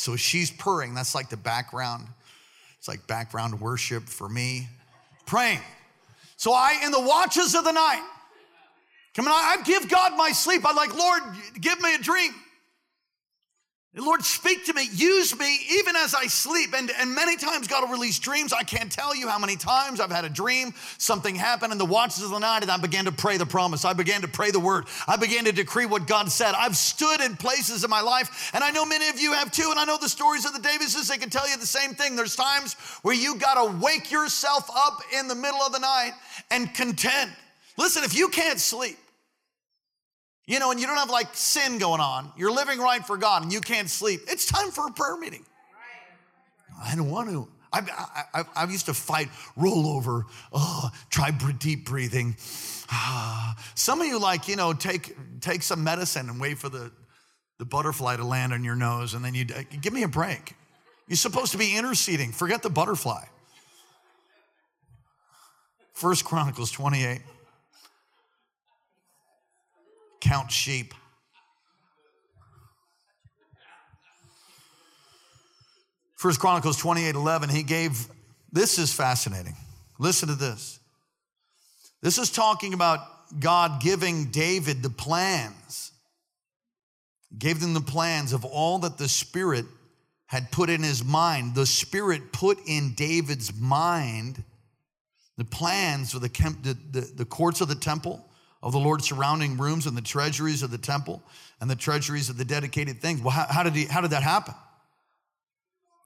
So 0.00 0.16
she's 0.16 0.50
purring. 0.50 0.94
That's 0.94 1.14
like 1.14 1.28
the 1.28 1.36
background. 1.36 2.06
It's 2.78 2.88
like 2.88 3.06
background 3.06 3.60
worship 3.60 4.04
for 4.04 4.30
me. 4.30 4.66
Praying. 5.26 5.60
So 6.38 6.54
I, 6.54 6.80
in 6.82 6.90
the 6.90 7.00
watches 7.00 7.54
of 7.54 7.64
the 7.64 7.72
night, 7.72 8.02
come 9.14 9.26
on, 9.26 9.32
I 9.32 9.62
give 9.62 9.90
God 9.90 10.16
my 10.16 10.32
sleep. 10.32 10.62
I'm 10.64 10.74
like, 10.74 10.96
Lord, 10.96 11.22
give 11.60 11.82
me 11.82 11.94
a 11.94 11.98
dream. 11.98 12.32
Lord, 13.96 14.22
speak 14.22 14.66
to 14.66 14.72
me, 14.72 14.88
use 14.92 15.36
me 15.36 15.58
even 15.72 15.96
as 15.96 16.14
I 16.14 16.26
sleep. 16.26 16.74
And, 16.76 16.92
and 16.96 17.12
many 17.12 17.36
times 17.36 17.66
God 17.66 17.82
will 17.82 17.90
release 17.90 18.20
dreams. 18.20 18.52
I 18.52 18.62
can't 18.62 18.90
tell 18.90 19.16
you 19.16 19.26
how 19.26 19.38
many 19.38 19.56
times 19.56 19.98
I've 19.98 20.12
had 20.12 20.24
a 20.24 20.28
dream, 20.28 20.72
something 20.98 21.34
happened 21.34 21.72
in 21.72 21.78
the 21.78 21.84
watches 21.84 22.22
of 22.22 22.30
the 22.30 22.38
night, 22.38 22.62
and 22.62 22.70
I 22.70 22.76
began 22.76 23.06
to 23.06 23.12
pray 23.12 23.36
the 23.36 23.46
promise. 23.46 23.84
I 23.84 23.92
began 23.92 24.20
to 24.20 24.28
pray 24.28 24.52
the 24.52 24.60
word. 24.60 24.86
I 25.08 25.16
began 25.16 25.44
to 25.46 25.52
decree 25.52 25.86
what 25.86 26.06
God 26.06 26.30
said. 26.30 26.54
I've 26.56 26.76
stood 26.76 27.20
in 27.20 27.36
places 27.36 27.82
in 27.82 27.90
my 27.90 28.00
life, 28.00 28.52
and 28.54 28.62
I 28.62 28.70
know 28.70 28.86
many 28.86 29.08
of 29.08 29.18
you 29.18 29.32
have 29.32 29.50
too, 29.50 29.68
and 29.70 29.80
I 29.80 29.84
know 29.84 29.98
the 29.98 30.08
stories 30.08 30.44
of 30.44 30.52
the 30.52 30.60
Davises, 30.60 31.08
they 31.08 31.18
can 31.18 31.30
tell 31.30 31.48
you 31.48 31.56
the 31.56 31.66
same 31.66 31.92
thing. 31.94 32.14
There's 32.14 32.36
times 32.36 32.74
where 33.02 33.14
you 33.14 33.38
gotta 33.38 33.76
wake 33.78 34.12
yourself 34.12 34.70
up 34.72 35.00
in 35.18 35.26
the 35.26 35.34
middle 35.34 35.60
of 35.62 35.72
the 35.72 35.80
night 35.80 36.12
and 36.52 36.72
contend. 36.74 37.32
Listen, 37.76 38.04
if 38.04 38.16
you 38.16 38.28
can't 38.28 38.60
sleep, 38.60 38.98
you 40.50 40.58
know, 40.58 40.72
and 40.72 40.80
you 40.80 40.86
don't 40.88 40.96
have 40.96 41.10
like 41.10 41.28
sin 41.32 41.78
going 41.78 42.00
on, 42.00 42.32
you're 42.36 42.50
living 42.50 42.80
right 42.80 43.06
for 43.06 43.16
God 43.16 43.44
and 43.44 43.52
you 43.52 43.60
can't 43.60 43.88
sleep, 43.88 44.22
it's 44.26 44.46
time 44.46 44.72
for 44.72 44.88
a 44.88 44.90
prayer 44.90 45.16
meeting. 45.16 45.44
I 46.84 46.96
don't 46.96 47.08
want 47.08 47.30
to. 47.30 47.48
I, 47.72 48.44
I, 48.56 48.64
used 48.64 48.86
to 48.86 48.94
fight 48.94 49.28
rollover, 49.56 50.24
oh, 50.52 50.90
try 51.08 51.30
deep 51.30 51.84
breathing. 51.84 52.34
Some 53.76 54.00
of 54.00 54.08
you 54.08 54.18
like, 54.18 54.48
you 54.48 54.56
know, 54.56 54.72
take, 54.72 55.16
take 55.40 55.62
some 55.62 55.84
medicine 55.84 56.28
and 56.28 56.40
wait 56.40 56.58
for 56.58 56.68
the, 56.68 56.90
the 57.58 57.64
butterfly 57.64 58.16
to 58.16 58.24
land 58.24 58.52
on 58.52 58.64
your 58.64 58.74
nose 58.74 59.14
and 59.14 59.24
then 59.24 59.36
you 59.36 59.46
uh, 59.54 59.62
give 59.80 59.92
me 59.92 60.02
a 60.02 60.08
break. 60.08 60.56
You're 61.06 61.16
supposed 61.16 61.52
to 61.52 61.58
be 61.58 61.76
interceding. 61.76 62.32
Forget 62.32 62.64
the 62.64 62.70
butterfly. 62.70 63.24
First 65.92 66.24
Chronicles 66.24 66.72
28 66.72 67.20
count 70.20 70.50
sheep. 70.50 70.94
First 76.16 76.38
Chronicles 76.38 76.76
28 76.76 77.14
11, 77.14 77.48
he 77.48 77.62
gave, 77.62 78.06
this 78.52 78.78
is 78.78 78.92
fascinating. 78.92 79.56
Listen 79.98 80.28
to 80.28 80.34
this. 80.34 80.78
This 82.02 82.18
is 82.18 82.30
talking 82.30 82.74
about 82.74 83.00
God 83.38 83.80
giving 83.80 84.26
David 84.26 84.82
the 84.82 84.90
plans, 84.90 85.92
gave 87.38 87.60
them 87.60 87.74
the 87.74 87.80
plans 87.80 88.32
of 88.32 88.44
all 88.44 88.78
that 88.80 88.98
the 88.98 89.08
Spirit 89.08 89.64
had 90.26 90.50
put 90.50 90.70
in 90.70 90.82
his 90.82 91.04
mind. 91.04 91.54
The 91.54 91.66
Spirit 91.66 92.32
put 92.32 92.58
in 92.66 92.94
David's 92.94 93.54
mind 93.58 94.44
the 95.36 95.44
plans 95.44 96.12
for 96.12 96.18
the, 96.18 96.28
the, 96.28 96.76
the, 96.90 97.00
the 97.16 97.24
courts 97.24 97.60
of 97.60 97.68
the 97.68 97.74
temple, 97.74 98.24
of 98.62 98.72
the 98.72 98.78
Lord 98.78 99.02
surrounding 99.02 99.56
rooms 99.56 99.86
and 99.86 99.96
the 99.96 100.02
treasuries 100.02 100.62
of 100.62 100.70
the 100.70 100.78
temple 100.78 101.22
and 101.60 101.70
the 101.70 101.76
treasuries 101.76 102.28
of 102.28 102.36
the 102.36 102.44
dedicated 102.44 103.00
things. 103.00 103.20
Well, 103.20 103.30
how, 103.30 103.46
how, 103.48 103.62
did, 103.62 103.74
he, 103.74 103.86
how 103.86 104.00
did 104.00 104.10
that 104.10 104.22
happen? 104.22 104.54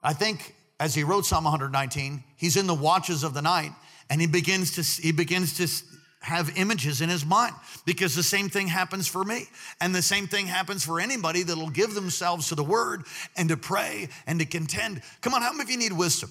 I 0.03 0.13
think 0.13 0.55
as 0.79 0.95
he 0.95 1.03
wrote 1.03 1.27
Psalm 1.27 1.45
119, 1.45 2.23
he's 2.37 2.57
in 2.57 2.67
the 2.67 2.75
watches 2.75 3.25
of 3.25 3.35
the 3.35 3.43
night 3.43 3.73
and 4.11 4.21
he 4.21 4.27
begins 4.27 4.73
to, 4.73 5.03
he 5.03 5.13
begins 5.13 5.57
to 5.57 5.85
have 6.21 6.57
images 6.57 7.01
in 7.01 7.09
his 7.09 7.25
mind 7.25 7.55
because 7.85 8.15
the 8.15 8.23
same 8.23 8.49
thing 8.49 8.67
happens 8.67 9.07
for 9.07 9.25
me. 9.25 9.47
And 9.81 9.95
the 9.95 10.03
same 10.03 10.27
thing 10.27 10.47
happens 10.47 10.85
for 10.85 11.01
anybody 11.01 11.43
that'll 11.43 11.71
give 11.71 11.95
themselves 11.95 12.49
to 12.49 12.55
the 12.55 12.65
word 12.65 13.05
and 13.37 13.49
to 13.49 13.57
pray 13.57 14.09
and 14.27 14.39
to 14.39 14.47
contend. 14.47 15.03
Come 15.21 15.35
on, 15.35 15.43
how 15.43 15.53
many 15.53 15.65
of 15.65 15.71
you 15.71 15.79
need 15.79 15.93
wisdom? 15.93 16.31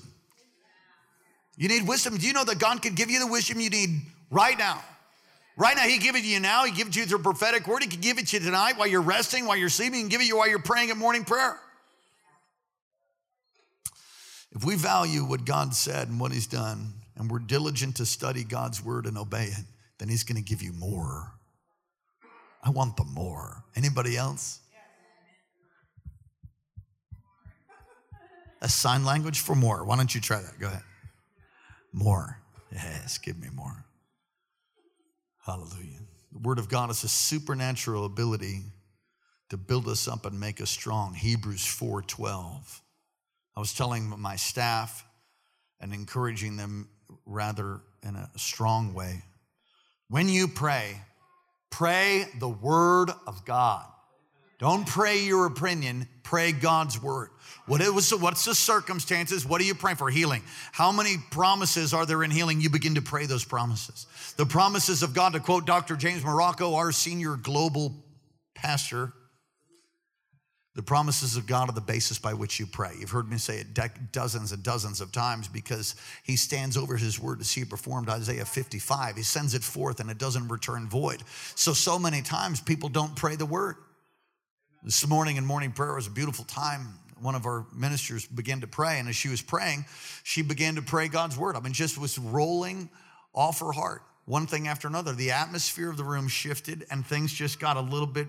You 1.57 1.67
need 1.67 1.87
wisdom. 1.87 2.17
Do 2.17 2.25
you 2.25 2.33
know 2.33 2.43
that 2.43 2.57
God 2.57 2.81
can 2.81 2.95
give 2.95 3.11
you 3.11 3.19
the 3.19 3.27
wisdom 3.27 3.59
you 3.59 3.69
need 3.69 4.01
right 4.31 4.57
now? 4.57 4.83
Right 5.55 5.75
now, 5.75 5.83
He 5.83 5.98
give 5.98 6.15
it 6.15 6.22
to 6.22 6.27
you 6.27 6.39
now. 6.39 6.65
He 6.65 6.72
give 6.72 6.88
it 6.88 6.93
to 6.93 7.00
you 7.00 7.05
through 7.05 7.19
prophetic 7.19 7.67
word. 7.67 7.83
He 7.83 7.89
can 7.89 8.01
give 8.01 8.17
it 8.17 8.27
to 8.27 8.38
you 8.38 8.43
tonight 8.43 8.77
while 8.77 8.88
you're 8.88 9.01
resting, 9.01 9.45
while 9.45 9.57
you're 9.57 9.69
sleeping. 9.69 9.95
He 9.95 10.01
can 10.01 10.10
give 10.10 10.22
it 10.22 10.24
to 10.24 10.27
you 10.27 10.38
while 10.38 10.50
you're 10.50 10.60
praying 10.60 10.89
at 10.89 10.98
morning 10.98 11.25
prayer. 11.25 11.60
If 14.51 14.63
we 14.63 14.75
value 14.75 15.24
what 15.24 15.45
God 15.45 15.74
said 15.74 16.10
and 16.10 16.19
what 16.19 16.31
He's 16.31 16.48
done, 16.48 16.93
and 17.15 17.29
we're 17.29 17.39
diligent 17.39 17.98
to 17.98 18.05
study 18.05 18.43
God's 18.43 18.83
word 18.83 19.05
and 19.05 19.17
obey 19.17 19.45
it, 19.45 19.65
then 20.00 20.10
He's 20.10 20.24
going 20.24 20.38
to 20.38 20.43
give 20.43 20.62
you 20.62 20.74
more. 20.74 21.33
I 22.63 22.69
want 22.69 22.98
the 22.98 23.03
more. 23.03 23.63
Anybody 23.75 24.17
else? 24.17 24.60
A 28.62 28.69
sign 28.69 29.03
language 29.03 29.41
for 29.41 29.55
more. 29.55 29.83
Why 29.83 29.98
don't 29.98 30.15
you 30.15 30.22
try 30.22 30.41
that? 30.41 30.57
Go 30.57 30.67
ahead. 30.67 30.83
More. 31.91 32.39
Yes, 32.72 33.17
give 33.17 33.38
me 33.38 33.50
more. 33.53 33.82
Hallelujah. 35.45 36.00
The 36.31 36.39
Word 36.39 36.57
of 36.57 36.69
God 36.69 36.89
is 36.89 37.03
a 37.03 37.09
supernatural 37.09 38.05
ability 38.05 38.62
to 39.50 39.57
build 39.57 39.89
us 39.89 40.07
up 40.07 40.25
and 40.25 40.39
make 40.39 40.62
us 40.62 40.69
strong. 40.69 41.13
Hebrews 41.13 41.65
4:12. 41.65 42.81
I 43.55 43.59
was 43.59 43.73
telling 43.73 44.09
my 44.19 44.38
staff 44.38 45.05
and 45.81 45.93
encouraging 45.93 46.55
them 46.55 46.89
rather 47.25 47.81
in 48.01 48.15
a 48.15 48.29
strong 48.38 48.93
way. 48.93 49.25
When 50.07 50.29
you 50.29 50.47
pray, 50.47 51.01
pray 51.69 52.25
the 52.39 52.50
word 52.50 53.12
of 53.27 53.43
God. 53.43 53.92
Don't 54.60 54.88
pray 54.88 55.24
your 55.24 55.45
opinion, 55.45 56.07
pray 56.24 56.51
God's 56.51 57.01
word. 57.01 57.29
What 57.65 57.81
it 57.81 57.93
was, 57.93 58.13
what's 58.13 58.45
the 58.45 58.55
circumstances? 58.55 59.45
What 59.45 59.62
are 59.62 59.63
you 59.63 59.74
praying 59.75 59.98
for? 59.98 60.10
Healing. 60.10 60.43
How 60.74 60.91
many 60.91 61.15
promises 61.31 61.93
are 61.93 62.05
there 62.05 62.24
in 62.24 62.31
healing? 62.31 62.60
You 62.60 62.69
begin 62.69 62.95
to 62.95 63.01
pray 63.01 63.25
those 63.25 63.45
promises. 63.45 64.05
The 64.38 64.45
promises 64.45 65.01
of 65.01 65.13
God, 65.13 65.33
to 65.33 65.39
quote 65.39 65.65
Dr. 65.65 65.95
James 65.95 66.24
Marocco, 66.24 66.75
our 66.75 66.91
senior 66.91 67.36
global 67.36 67.93
pastor, 68.53 69.13
the 70.75 70.83
promises 70.83 71.38
of 71.38 71.45
God 71.45 71.69
are 71.69 71.74
the 71.74 71.81
basis 71.81 72.17
by 72.17 72.33
which 72.33 72.60
you 72.60 72.65
pray. 72.65 72.93
You've 73.00 73.12
heard 73.12 73.29
me 73.29 73.38
say 73.38 73.60
it 73.60 74.12
dozens 74.12 74.51
and 74.51 74.63
dozens 74.63 75.01
of 75.01 75.12
times 75.12 75.48
because 75.48 75.95
he 76.24 76.36
stands 76.36 76.77
over 76.77 76.98
his 76.98 77.19
word 77.19 77.39
to 77.39 77.45
see 77.45 77.62
it 77.62 77.69
performed. 77.69 78.10
Isaiah 78.10 78.43
55, 78.43 79.15
he 79.15 79.24
sends 79.24 79.53
it 79.53 79.63
forth 79.63 80.00
and 80.00 80.10
it 80.10 80.17
doesn't 80.17 80.48
return 80.48 80.89
void. 80.89 81.22
So, 81.53 81.74
so 81.74 82.00
many 82.00 82.24
times 82.24 82.60
people 82.60 82.89
don't 82.89 83.15
pray 83.15 83.36
the 83.36 83.45
word. 83.45 83.75
This 84.85 85.07
morning 85.07 85.37
in 85.37 85.45
morning 85.45 85.71
prayer 85.71 85.95
was 85.95 86.07
a 86.07 86.11
beautiful 86.11 86.43
time. 86.43 86.99
One 87.21 87.35
of 87.35 87.45
our 87.45 87.65
ministers 87.73 88.27
began 88.27 88.59
to 88.61 88.67
pray, 88.67 88.99
and 88.99 89.07
as 89.07 89.15
she 89.15 89.29
was 89.29 89.41
praying, 89.41 89.85
she 90.23 90.41
began 90.41 90.75
to 90.75 90.81
pray 90.81 91.07
God's 91.07 91.37
word. 91.37 91.55
I 91.55 91.61
mean, 91.61 91.71
just 91.71 91.97
was 91.97 92.19
rolling 92.19 92.89
off 93.33 93.61
her 93.61 93.71
heart, 93.71 94.01
one 94.25 94.45
thing 94.45 94.67
after 94.67 94.89
another. 94.89 95.13
The 95.13 95.31
atmosphere 95.31 95.89
of 95.89 95.95
the 95.95 96.03
room 96.03 96.27
shifted, 96.27 96.85
and 96.91 97.05
things 97.05 97.31
just 97.31 97.61
got 97.61 97.77
a 97.77 97.81
little 97.81 98.07
bit. 98.07 98.27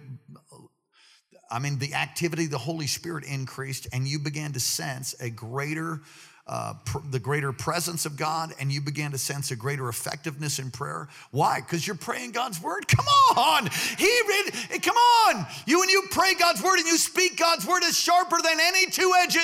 I 1.51 1.59
mean, 1.59 1.81
the 1.81 1.95
activity, 1.95 2.47
the 2.47 2.59
Holy 2.59 2.87
Spirit 2.87 3.25
increased, 3.25 3.89
and 3.93 4.07
you 4.07 4.21
began 4.21 4.53
to 4.53 4.61
sense 4.61 5.13
a 5.19 5.31
greater 5.31 6.03
uh, 6.47 6.75
pr- 6.85 6.99
the 7.11 7.19
greater 7.19 7.53
presence 7.53 8.05
of 8.05 8.17
God 8.17 8.53
and 8.61 8.71
you 8.71 8.81
began 8.81 9.13
to 9.13 9.19
sense 9.19 9.51
a 9.51 9.57
greater 9.57 9.89
effectiveness 9.89 10.59
in 10.59 10.71
prayer. 10.71 11.09
Why? 11.31 11.61
Because 11.61 11.87
you're 11.87 11.97
praying 11.97 12.33
God's 12.33 12.61
word. 12.61 12.87
Come 12.87 13.07
on. 13.37 13.69
He 13.97 14.21
read, 14.29 14.83
come 14.83 14.97
on. 14.97 15.47
You 15.67 15.81
and 15.83 15.91
you 15.91 16.05
pray 16.11 16.35
God's 16.35 16.63
word 16.63 16.79
and 16.79 16.87
you 16.87 16.99
speak 16.99 17.39
God's 17.39 17.67
word 17.67 17.83
is 17.85 17.99
sharper 17.99 18.37
than 18.43 18.59
any 18.61 18.91
two-edged. 18.91 19.39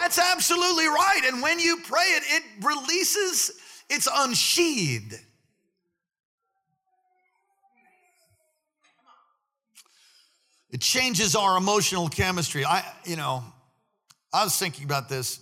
That's 0.00 0.18
absolutely 0.18 0.86
right. 0.86 1.22
And 1.26 1.42
when 1.42 1.58
you 1.58 1.80
pray 1.84 2.00
it, 2.00 2.22
it 2.26 2.64
releases, 2.64 3.50
it's 3.90 4.08
unsheathed. 4.12 5.14
It 10.70 10.80
changes 10.82 11.34
our 11.34 11.56
emotional 11.56 12.08
chemistry. 12.08 12.64
I, 12.64 12.84
you 13.04 13.16
know, 13.16 13.42
I 14.32 14.44
was 14.44 14.56
thinking 14.58 14.84
about 14.84 15.08
this 15.08 15.40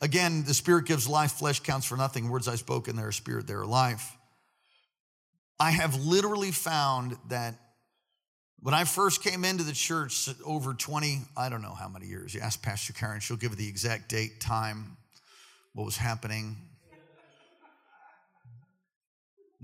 Again, 0.00 0.44
the 0.44 0.54
Spirit 0.54 0.86
gives 0.86 1.08
life, 1.08 1.32
flesh 1.32 1.60
counts 1.60 1.86
for 1.86 1.96
nothing. 1.96 2.28
Words 2.28 2.48
I 2.48 2.56
spoken, 2.56 2.96
they're 2.96 3.12
spirit, 3.12 3.46
they're 3.46 3.64
life. 3.64 4.16
I 5.58 5.70
have 5.70 6.04
literally 6.04 6.50
found 6.50 7.16
that 7.28 7.54
when 8.60 8.74
I 8.74 8.84
first 8.84 9.22
came 9.22 9.44
into 9.44 9.62
the 9.62 9.72
church 9.72 10.28
over 10.44 10.74
20, 10.74 11.18
I 11.36 11.48
don't 11.48 11.62
know 11.62 11.74
how 11.74 11.88
many 11.88 12.06
years, 12.06 12.34
you 12.34 12.40
ask 12.40 12.62
Pastor 12.62 12.92
Karen, 12.92 13.20
she'll 13.20 13.36
give 13.36 13.52
you 13.52 13.56
the 13.56 13.68
exact 13.68 14.08
date, 14.08 14.40
time, 14.40 14.96
what 15.74 15.84
was 15.84 15.96
happening. 15.96 16.56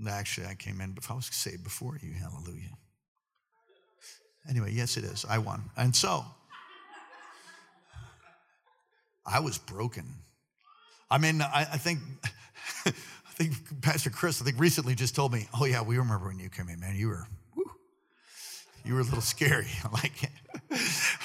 Actually, 0.07 0.47
I 0.47 0.55
came 0.55 0.81
in, 0.81 0.93
but 0.93 1.09
I 1.09 1.13
was 1.13 1.27
saved 1.27 1.63
before 1.63 1.97
you, 2.01 2.13
hallelujah. 2.13 2.71
Anyway, 4.49 4.71
yes, 4.71 4.97
it 4.97 5.03
is. 5.03 5.25
I 5.29 5.37
won. 5.37 5.63
And 5.77 5.95
so, 5.95 6.25
I 9.25 9.39
was 9.39 9.57
broken. 9.57 10.05
I 11.09 11.17
mean, 11.17 11.41
I, 11.41 11.67
I 11.73 11.77
think. 11.77 11.99
I 13.31 13.43
think 13.43 13.81
Pastor 13.81 14.09
Chris, 14.09 14.41
I 14.41 14.45
think 14.45 14.59
recently 14.59 14.93
just 14.93 15.15
told 15.15 15.33
me, 15.33 15.47
"Oh 15.59 15.65
yeah, 15.65 15.81
we 15.81 15.97
remember 15.97 16.27
when 16.27 16.37
you 16.37 16.49
came 16.49 16.69
in, 16.69 16.79
man. 16.79 16.95
You 16.95 17.07
were, 17.07 17.27
whew, 17.55 17.71
you 18.83 18.93
were 18.93 18.99
a 18.99 19.03
little 19.03 19.21
scary." 19.21 19.67
Like, 19.91 20.29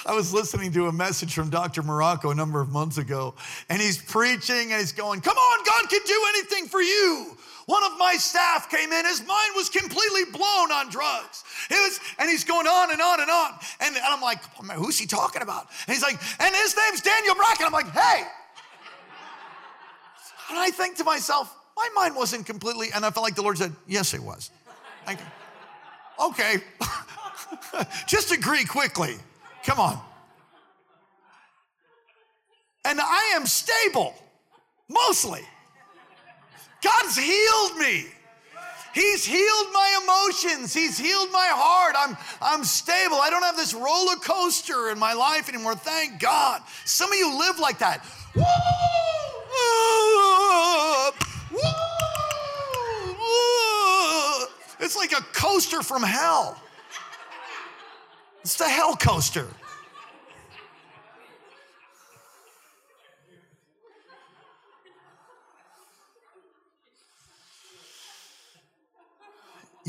I 0.05 0.13
was 0.13 0.33
listening 0.33 0.71
to 0.73 0.87
a 0.87 0.91
message 0.91 1.33
from 1.33 1.49
Dr. 1.49 1.83
Marocco 1.83 2.31
a 2.31 2.35
number 2.35 2.59
of 2.59 2.69
months 2.69 2.97
ago, 2.97 3.35
and 3.69 3.81
he's 3.81 3.97
preaching 3.97 4.71
and 4.71 4.79
he's 4.79 4.93
going, 4.93 5.21
"Come 5.21 5.37
on, 5.37 5.65
God 5.65 5.89
can 5.89 6.01
do 6.05 6.25
anything 6.29 6.67
for 6.67 6.81
you." 6.81 7.37
One 7.67 7.83
of 7.83 7.97
my 7.97 8.15
staff 8.15 8.69
came 8.69 8.93
in, 8.93 9.05
his 9.05 9.19
mind 9.27 9.51
was 9.53 9.67
completely 9.67 10.23
blown 10.31 10.71
on 10.71 10.89
drugs. 10.89 11.43
It 11.69 11.73
was, 11.73 11.99
and 12.17 12.29
he's 12.29 12.45
going 12.45 12.65
on 12.65 12.93
and 12.93 13.01
on 13.01 13.19
and 13.19 13.29
on. 13.29 13.51
And, 13.81 13.93
and 13.93 14.05
I'm 14.05 14.21
like, 14.21 14.39
oh, 14.57 14.63
man, 14.63 14.77
who's 14.77 14.97
he 14.97 15.05
talking 15.05 15.41
about? 15.41 15.67
And 15.85 15.93
he's 15.93 16.01
like, 16.01 16.17
and 16.39 16.55
his 16.55 16.77
name's 16.77 17.01
Daniel 17.01 17.35
Bracken. 17.35 17.65
I'm 17.65 17.73
like, 17.73 17.89
hey. 17.89 18.23
And 20.49 20.57
I 20.57 20.69
think 20.69 20.95
to 20.97 21.03
myself, 21.03 21.53
my 21.75 21.89
mind 21.93 22.15
wasn't 22.15 22.45
completely, 22.45 22.87
and 22.95 23.05
I 23.05 23.11
felt 23.11 23.25
like 23.25 23.35
the 23.35 23.41
Lord 23.41 23.57
said, 23.57 23.75
Yes, 23.85 24.13
it 24.13 24.23
was. 24.23 24.49
Like, 25.05 25.19
okay. 26.23 26.55
Just 28.07 28.31
agree 28.31 28.63
quickly. 28.63 29.17
Come 29.65 29.81
on. 29.81 29.99
And 32.85 33.01
I 33.01 33.33
am 33.35 33.45
stable, 33.45 34.15
mostly. 34.87 35.41
God's 36.83 37.17
healed 37.17 37.77
me. 37.77 38.05
He's 38.93 39.25
healed 39.25 39.67
my 39.73 39.99
emotions. 40.03 40.73
He's 40.73 40.97
healed 40.97 41.31
my 41.31 41.49
heart. 41.51 41.95
I'm, 41.97 42.17
I'm 42.41 42.63
stable. 42.63 43.17
I 43.17 43.29
don't 43.29 43.43
have 43.43 43.55
this 43.55 43.73
roller 43.73 44.15
coaster 44.15 44.89
in 44.89 44.97
my 44.97 45.13
life 45.13 45.49
anymore. 45.49 45.75
Thank 45.75 46.19
God. 46.19 46.61
Some 46.85 47.11
of 47.11 47.17
you 47.17 47.37
live 47.37 47.59
like 47.59 47.77
that. 47.79 48.03
Woo! 48.35 48.43
It's 54.79 54.95
like 54.95 55.11
a 55.11 55.21
coaster 55.33 55.83
from 55.83 56.01
hell. 56.01 56.59
It's 58.41 58.55
the 58.55 58.69
hell 58.69 58.95
coaster. 58.95 59.47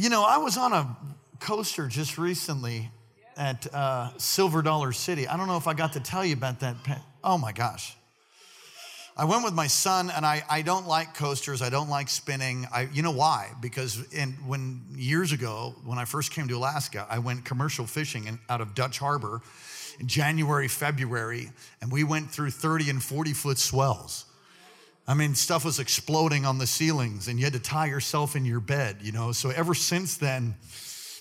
You 0.00 0.11
know, 0.11 0.23
I 0.23 0.38
was 0.38 0.57
on 0.57 0.73
a 0.73 0.97
coaster 1.40 1.88
just 1.88 2.19
recently 2.19 2.88
at 3.37 3.67
uh, 3.75 4.17
Silver 4.17 4.62
Dollar 4.62 4.93
City. 4.93 5.26
I 5.26 5.37
don't 5.37 5.49
know 5.49 5.57
if 5.57 5.67
I 5.67 5.75
got 5.75 5.95
to 5.95 6.00
tell 6.00 6.25
you 6.25 6.35
about 6.35 6.61
that. 6.61 6.76
Oh 7.25 7.37
my 7.37 7.50
gosh. 7.50 7.97
I 9.17 9.25
went 9.25 9.43
with 9.43 9.55
my 9.55 9.67
son, 9.67 10.09
and 10.11 10.25
I, 10.25 10.45
I 10.49 10.62
don't 10.62 10.87
like 10.87 11.14
coasters. 11.14 11.62
I 11.62 11.69
don't 11.69 11.88
like 11.88 12.09
spinning. 12.11 12.69
I, 12.73 12.83
you 12.93 13.02
know 13.02 13.11
why? 13.11 13.50
Because 13.61 14.00
in, 14.12 14.35
when 14.47 14.83
years 14.95 15.33
ago, 15.33 15.75
when 15.85 15.99
I 15.99 16.05
first 16.05 16.31
came 16.31 16.47
to 16.47 16.57
Alaska, 16.57 17.05
I 17.11 17.19
went 17.19 17.45
commercial 17.45 17.85
fishing 17.85 18.28
in, 18.28 18.38
out 18.49 18.61
of 18.61 18.76
Dutch 18.76 19.00
Harbor 19.00 19.40
in 19.99 20.07
January, 20.07 20.69
February, 20.69 21.50
and 21.83 21.90
we 21.90 22.05
went 22.05 22.31
through 22.31 22.52
30 22.52 22.90
and 22.90 23.02
40 23.02 23.33
foot 23.33 23.59
swells. 23.59 24.26
I 25.08 25.14
mean, 25.14 25.34
stuff 25.34 25.64
was 25.64 25.78
exploding 25.78 26.44
on 26.44 26.58
the 26.58 26.66
ceilings, 26.66 27.28
and 27.28 27.38
you 27.38 27.46
had 27.46 27.54
to 27.54 27.58
tie 27.58 27.86
yourself 27.86 28.36
in 28.36 28.44
your 28.44 28.60
bed, 28.60 28.98
you 29.00 29.10
know. 29.10 29.32
So 29.32 29.48
ever 29.48 29.74
since 29.74 30.18
then, 30.18 30.54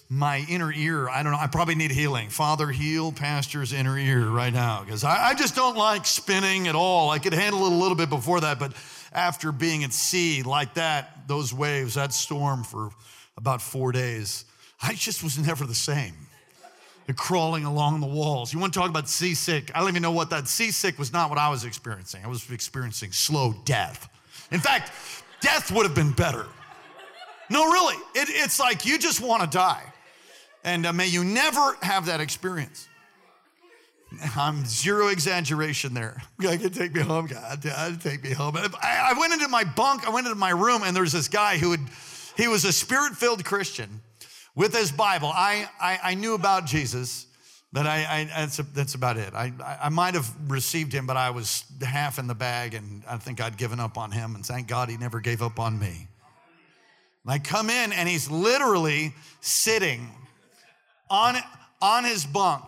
my 0.10 0.46
inner 0.50 0.74
ear, 0.74 1.08
I 1.08 1.24
don't 1.24 1.32
know, 1.32 1.38
I 1.38 1.48
probably 1.48 1.76
need 1.76 1.92
healing. 1.92 2.28
Father, 2.28 2.68
heal 2.68 3.14
Pastor's 3.14 3.72
inner 3.72 3.98
ear 3.98 4.28
right 4.28 4.52
now, 4.52 4.84
because 4.84 5.06
I, 5.06 5.30
I, 5.30 5.34
just 5.36 5.56
don't 5.56 5.78
like 5.78 6.06
spinning 6.06 6.68
at 6.68 6.76
all. 6.76 7.10
I 7.10 7.20
could 7.20 7.34
handle 7.34 7.66
it 7.66 7.72
a 7.72 7.76
little 7.76 7.96
bit 7.96 8.10
before 8.10 8.42
that, 8.42 8.60
but 8.60 8.74
after 9.14 9.54
being 9.54 9.86
at 9.86 9.94
sea 9.94 10.44
like 10.44 10.74
that, 10.74 11.28
those 11.30 11.54
waves, 11.54 11.94
that 11.94 12.14
storm 12.14 12.66
for 12.66 12.90
about 13.38 13.62
four 13.62 13.94
days, 13.94 14.44
I 14.82 14.96
just 14.96 15.24
was 15.24 15.40
never 15.40 15.66
the 15.66 15.76
same. 15.76 16.27
Crawling 17.16 17.64
along 17.64 18.02
the 18.02 18.08
walls. 18.08 18.54
You 18.54 18.60
want 18.60 18.74
to 18.74 18.80
talk 18.80 18.90
about 18.90 19.08
seasick? 19.08 19.72
I 19.74 19.80
don't 19.80 19.90
even 19.90 20.02
know 20.02 20.12
what 20.12 20.30
that 20.32 20.48
seasick 20.48 21.00
was 21.00 21.14
not 21.14 21.30
what 21.30 21.40
I 21.40 21.50
was 21.50 21.64
experiencing. 21.64 22.24
I 22.26 22.28
was 22.28 22.52
experiencing 22.52 23.12
slow 23.14 23.56
death. 23.64 24.10
In 24.52 24.60
fact, 24.60 24.92
death 25.40 25.72
would 25.72 25.86
have 25.86 25.96
been 25.96 26.12
better. 26.12 26.46
No, 27.50 27.64
really. 27.72 27.96
It, 28.14 28.28
it's 28.30 28.60
like 28.60 28.86
you 28.86 29.00
just 29.00 29.22
want 29.22 29.42
to 29.44 29.58
die. 29.58 29.84
And 30.66 30.86
uh, 30.86 30.92
may 30.92 31.08
you 31.08 31.24
never 31.24 31.78
have 31.82 32.08
that 32.08 32.20
experience. 32.20 32.90
I'm 34.36 34.66
zero 34.66 35.08
exaggeration 35.08 35.94
there. 35.94 36.22
God 36.42 36.60
can 36.60 36.72
take 36.72 36.94
me 36.94 37.02
home, 37.02 37.28
God. 37.28 37.62
God 37.62 38.02
take 38.02 38.24
me 38.24 38.32
home. 38.32 38.58
I, 38.58 39.14
I 39.16 39.20
went 39.20 39.34
into 39.34 39.48
my 39.48 39.64
bunk, 39.64 40.08
I 40.08 40.12
went 40.12 40.28
into 40.28 40.40
my 40.40 40.50
room, 40.50 40.82
and 40.84 40.96
there's 40.96 41.12
this 41.12 41.28
guy 41.28 41.58
who 41.58 41.72
had, 41.72 41.82
he 42.36 42.48
was 42.48 42.66
a 42.66 42.72
spirit 42.72 43.14
filled 43.14 43.44
Christian 43.44 44.02
with 44.58 44.76
his 44.76 44.92
Bible. 44.92 45.32
I, 45.34 45.70
I, 45.80 46.00
I 46.04 46.14
knew 46.16 46.34
about 46.34 46.66
Jesus, 46.66 47.28
but 47.72 47.86
I, 47.86 47.98
I 48.10 48.24
that's, 48.26 48.58
that's 48.58 48.96
about 48.96 49.16
it. 49.16 49.34
I, 49.36 49.54
I 49.84 49.90
might 49.90 50.16
have 50.16 50.30
received 50.48 50.92
him, 50.92 51.06
but 51.06 51.16
I 51.16 51.30
was 51.30 51.64
half 51.82 52.18
in 52.18 52.26
the 52.26 52.36
bag, 52.36 52.74
and 52.74 53.04
I 53.08 53.18
think 53.18 53.40
I'd 53.40 53.56
given 53.56 53.80
up 53.80 53.98
on 53.98 54.12
him, 54.12 54.34
and 54.36 54.44
thank 54.44 54.68
God 54.68 54.90
he 54.90 54.98
never 54.98 55.20
gave 55.20 55.44
up 55.44 55.60
on 55.60 55.78
me. 55.78 56.08
And 57.24 57.32
I 57.32 57.38
come 57.38 57.70
in, 57.70 57.94
and 57.94 58.10
he's 58.10 58.32
literally 58.32 59.14
sitting 59.42 60.10
on, 61.08 61.36
on 61.80 62.04
his 62.04 62.26
bunk 62.26 62.64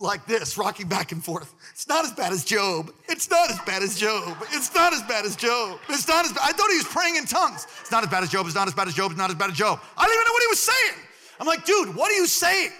like 0.00 0.26
this, 0.26 0.56
rocking 0.56 0.88
back 0.88 1.12
and 1.12 1.24
forth. 1.24 1.54
It's 1.72 1.88
not 1.88 2.04
as 2.04 2.12
bad 2.12 2.32
as 2.32 2.44
Job. 2.44 2.92
It's 3.08 3.30
not 3.30 3.50
as 3.50 3.58
bad 3.60 3.82
as 3.82 3.96
Job. 3.98 4.36
It's 4.52 4.74
not 4.74 4.92
as 4.92 5.02
bad 5.02 5.24
as 5.24 5.36
Job. 5.36 5.78
It's 5.88 6.08
not 6.08 6.24
as 6.24 6.32
bad. 6.32 6.42
I 6.44 6.52
thought 6.52 6.70
he 6.70 6.76
was 6.76 6.86
praying 6.86 7.16
in 7.16 7.24
tongues. 7.24 7.66
It's 7.80 7.90
not 7.90 8.04
as 8.04 8.10
bad 8.10 8.22
as 8.22 8.30
Job. 8.30 8.46
It's 8.46 8.54
not 8.54 8.68
as 8.68 8.74
bad 8.74 8.88
as 8.88 8.94
Job. 8.94 9.10
It's 9.10 9.18
not 9.18 9.30
as 9.30 9.36
bad 9.36 9.50
as 9.50 9.56
Job. 9.56 9.80
I 9.96 10.04
don't 10.04 10.14
even 10.14 10.24
know 10.26 10.32
what 10.32 10.42
he 10.42 10.48
was 10.48 10.62
saying. 10.62 11.04
I'm 11.40 11.46
like, 11.46 11.64
dude, 11.64 11.94
what 11.94 12.10
are 12.10 12.14
you 12.14 12.26
saying? 12.26 12.70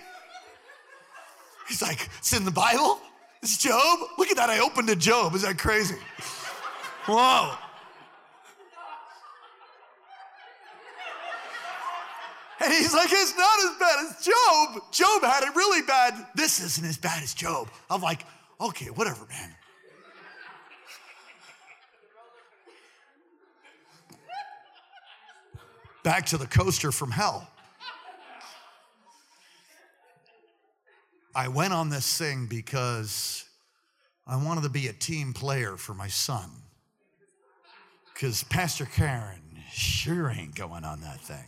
He's 1.69 1.83
like, 1.83 2.09
it's 2.19 2.33
in 2.33 2.45
the 2.45 2.51
Bible. 2.51 3.01
It's 3.43 3.59
Job. 3.59 4.01
Look 4.17 4.31
at 4.31 4.37
that. 4.37 4.51
I 4.51 4.61
opened 4.61 4.89
to 4.89 4.97
Job. 4.97 5.35
Is 5.35 5.43
that 5.43 5.59
crazy? 5.59 5.97
Whoa. 7.07 7.55
And 12.61 12.73
he's 12.73 12.93
like, 12.93 13.09
it's 13.13 13.37
not 13.37 13.59
as 13.61 13.79
bad 13.79 14.07
as 14.07 14.25
Job. 14.25 14.93
Job 14.93 15.23
had 15.23 15.45
it 15.45 15.55
really 15.55 15.83
bad. 15.83 16.15
This 16.35 16.61
isn't 16.61 16.85
as 16.85 16.99
bad 16.99 17.23
as 17.23 17.33
Job. 17.33 17.69
I'm 17.89 18.03
like, 18.03 18.25
okay, 18.61 18.87
whatever, 18.87 19.27
man. 19.27 19.55
Back 26.03 26.27
to 26.27 26.39
the 26.39 26.47
coaster 26.47 26.91
from 26.91 27.11
hell. 27.11 27.49
I 31.35 31.47
went 31.47 31.73
on 31.73 31.91
this 31.91 32.19
thing 32.19 32.47
because 32.47 33.45
I 34.27 34.43
wanted 34.43 34.63
to 34.65 34.69
be 34.69 34.89
a 34.89 34.93
team 34.93 35.33
player 35.33 35.77
for 35.77 35.95
my 35.95 36.09
son. 36.09 36.51
Because 38.13 38.43
Pastor 38.45 38.87
Karen 38.87 39.43
sure 39.71 40.31
ain't 40.31 40.57
going 40.57 40.85
on 40.85 41.03
that 41.03 41.21
thing. 41.21 41.45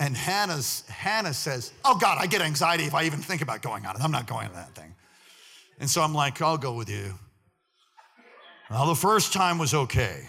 And 0.00 0.16
Hannah's, 0.16 0.82
Hannah 0.88 1.34
says, 1.34 1.72
Oh 1.84 1.96
God, 1.96 2.16
I 2.18 2.26
get 2.26 2.40
anxiety 2.40 2.84
if 2.84 2.94
I 2.94 3.04
even 3.04 3.20
think 3.20 3.42
about 3.42 3.60
going 3.60 3.84
on 3.84 3.96
it. 3.96 4.02
I'm 4.02 4.10
not 4.10 4.26
going 4.26 4.48
on 4.48 4.54
that 4.54 4.74
thing. 4.74 4.94
And 5.78 5.88
so 5.88 6.00
I'm 6.00 6.14
like, 6.14 6.40
I'll 6.40 6.58
go 6.58 6.72
with 6.72 6.88
you. 6.88 7.14
Well, 8.70 8.86
the 8.86 8.94
first 8.94 9.34
time 9.34 9.58
was 9.58 9.74
okay. 9.74 10.28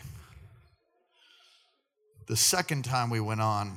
The 2.28 2.36
second 2.36 2.84
time 2.84 3.10
we 3.10 3.22
went 3.22 3.42
on, 3.42 3.72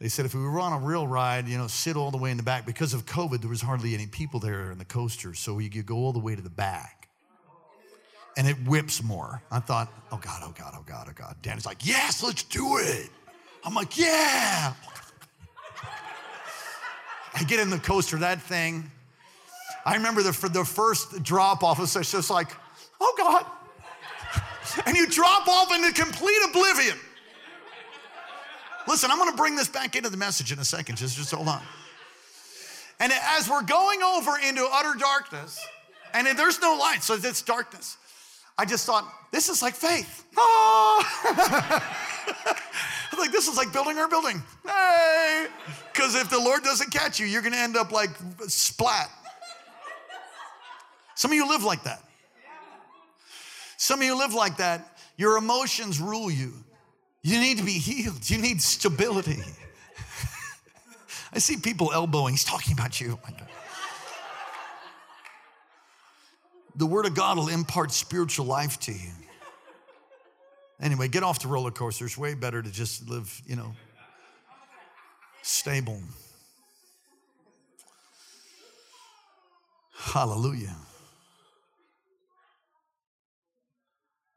they 0.00 0.08
said 0.08 0.26
if 0.26 0.34
we 0.34 0.42
were 0.42 0.58
on 0.58 0.72
a 0.72 0.84
real 0.84 1.06
ride, 1.06 1.46
you 1.46 1.56
know, 1.56 1.68
sit 1.68 1.96
all 1.96 2.10
the 2.10 2.18
way 2.18 2.32
in 2.32 2.36
the 2.36 2.42
back. 2.42 2.66
Because 2.66 2.94
of 2.94 3.06
COVID, 3.06 3.40
there 3.40 3.50
was 3.50 3.60
hardly 3.60 3.94
any 3.94 4.06
people 4.06 4.40
there 4.40 4.72
in 4.72 4.78
the 4.78 4.84
coaster, 4.84 5.34
so 5.34 5.58
you 5.60 5.70
could 5.70 5.86
go 5.86 5.96
all 5.96 6.12
the 6.12 6.18
way 6.18 6.34
to 6.34 6.42
the 6.42 6.50
back. 6.50 7.08
And 8.36 8.48
it 8.48 8.56
whips 8.66 9.04
more. 9.04 9.40
I 9.52 9.60
thought, 9.60 9.92
oh 10.10 10.16
God, 10.16 10.42
oh 10.44 10.54
God, 10.56 10.74
oh 10.76 10.82
God, 10.84 11.06
oh 11.08 11.12
God. 11.14 11.36
Danny's 11.42 11.66
like, 11.66 11.86
yes, 11.86 12.24
let's 12.24 12.42
do 12.42 12.78
it. 12.78 13.08
I'm 13.64 13.74
like, 13.74 13.96
yeah. 13.96 14.74
I 17.34 17.42
get 17.44 17.60
in 17.60 17.70
the 17.70 17.78
coaster, 17.78 18.18
that 18.18 18.40
thing. 18.42 18.90
I 19.84 19.94
remember 19.96 20.22
the, 20.22 20.32
for 20.32 20.48
the 20.48 20.64
first 20.64 21.22
drop 21.22 21.62
off, 21.62 21.80
it's 21.80 21.94
just 21.94 22.30
like, 22.30 22.48
oh 23.00 23.14
God. 23.16 23.46
And 24.86 24.96
you 24.96 25.06
drop 25.06 25.46
off 25.48 25.72
into 25.74 25.92
complete 25.92 26.38
oblivion. 26.48 26.96
Listen, 28.86 29.10
I'm 29.10 29.18
gonna 29.18 29.36
bring 29.36 29.56
this 29.56 29.68
back 29.68 29.96
into 29.96 30.10
the 30.10 30.16
message 30.16 30.52
in 30.52 30.58
a 30.58 30.64
second, 30.64 30.96
just, 30.96 31.16
just 31.16 31.32
hold 31.32 31.48
on. 31.48 31.62
And 33.00 33.12
as 33.12 33.48
we're 33.48 33.62
going 33.62 34.02
over 34.02 34.32
into 34.46 34.66
utter 34.70 34.98
darkness, 34.98 35.58
and 36.12 36.26
there's 36.38 36.60
no 36.60 36.76
light, 36.76 37.02
so 37.02 37.14
it's 37.14 37.42
darkness, 37.42 37.96
I 38.56 38.64
just 38.64 38.86
thought, 38.86 39.10
this 39.32 39.48
is 39.48 39.62
like 39.62 39.74
faith. 39.74 40.24
Oh! 40.36 41.80
Like, 43.18 43.32
this 43.32 43.48
is 43.48 43.56
like 43.56 43.72
building 43.72 43.98
our 43.98 44.08
building. 44.08 44.42
Hey! 44.66 45.46
Because 45.92 46.14
if 46.14 46.30
the 46.30 46.38
Lord 46.38 46.62
doesn't 46.62 46.90
catch 46.90 47.20
you, 47.20 47.26
you're 47.26 47.42
going 47.42 47.52
to 47.52 47.58
end 47.58 47.76
up 47.76 47.92
like 47.92 48.10
splat. 48.48 49.10
Some 51.14 51.30
of 51.30 51.36
you 51.36 51.48
live 51.48 51.64
like 51.64 51.84
that. 51.84 52.02
Some 53.76 54.00
of 54.00 54.06
you 54.06 54.18
live 54.18 54.34
like 54.34 54.56
that. 54.58 54.98
Your 55.16 55.36
emotions 55.36 56.00
rule 56.00 56.30
you. 56.30 56.52
You 57.22 57.38
need 57.40 57.58
to 57.58 57.64
be 57.64 57.72
healed. 57.72 58.28
You 58.28 58.38
need 58.38 58.60
stability. 58.60 59.42
I 61.32 61.38
see 61.38 61.56
people 61.56 61.92
elbowing. 61.92 62.34
He's 62.34 62.44
talking 62.44 62.72
about 62.72 63.00
you. 63.00 63.18
Oh 63.22 63.32
the 66.76 66.86
Word 66.86 67.06
of 67.06 67.14
God 67.14 67.36
will 67.36 67.48
impart 67.48 67.92
spiritual 67.92 68.46
life 68.46 68.80
to 68.80 68.92
you. 68.92 69.10
Anyway, 70.80 71.08
get 71.08 71.22
off 71.22 71.40
the 71.40 71.48
roller 71.48 71.70
coaster. 71.70 72.04
It's 72.04 72.18
way 72.18 72.34
better 72.34 72.62
to 72.62 72.70
just 72.70 73.08
live, 73.08 73.40
you 73.46 73.56
know, 73.56 73.74
stable. 75.42 76.00
Hallelujah. 79.92 80.76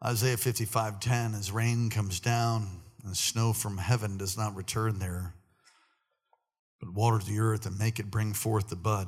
Isaiah 0.03 0.37
55 0.37 0.99
10, 0.99 1.33
as 1.33 1.51
rain 1.51 1.89
comes 1.89 2.19
down 2.19 2.81
and 3.03 3.17
snow 3.17 3.51
from 3.51 3.77
heaven 3.77 4.17
does 4.17 4.37
not 4.37 4.55
return 4.55 4.99
there, 4.99 5.33
but 6.79 6.93
water 6.93 7.17
the 7.17 7.39
earth 7.39 7.65
and 7.65 7.79
make 7.79 7.99
it 7.99 8.11
bring 8.11 8.33
forth 8.33 8.69
the 8.69 8.75
bud, 8.75 9.07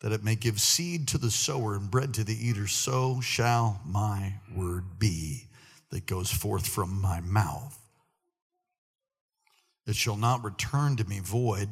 that 0.00 0.12
it 0.12 0.24
may 0.24 0.36
give 0.36 0.58
seed 0.58 1.06
to 1.08 1.18
the 1.18 1.30
sower 1.30 1.76
and 1.76 1.90
bread 1.90 2.14
to 2.14 2.24
the 2.24 2.34
eater, 2.34 2.66
so 2.66 3.20
shall 3.20 3.82
my 3.84 4.40
word 4.54 4.98
be 4.98 5.49
that 5.90 6.06
goes 6.06 6.30
forth 6.30 6.66
from 6.66 7.00
my 7.00 7.20
mouth. 7.20 7.78
It 9.86 9.96
shall 9.96 10.16
not 10.16 10.44
return 10.44 10.96
to 10.96 11.08
me 11.08 11.20
void, 11.20 11.68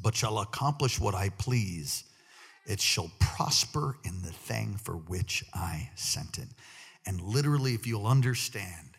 but 0.00 0.14
shall 0.14 0.38
accomplish 0.38 1.00
what 1.00 1.14
I 1.14 1.30
please. 1.30 2.04
It 2.66 2.80
shall 2.80 3.10
prosper 3.18 3.98
in 4.04 4.22
the 4.22 4.32
thing 4.32 4.76
for 4.76 4.94
which 4.94 5.44
I 5.52 5.90
sent 5.96 6.38
it. 6.38 6.48
And 7.06 7.20
literally, 7.20 7.74
if 7.74 7.86
you'll 7.86 8.06
understand 8.06 8.96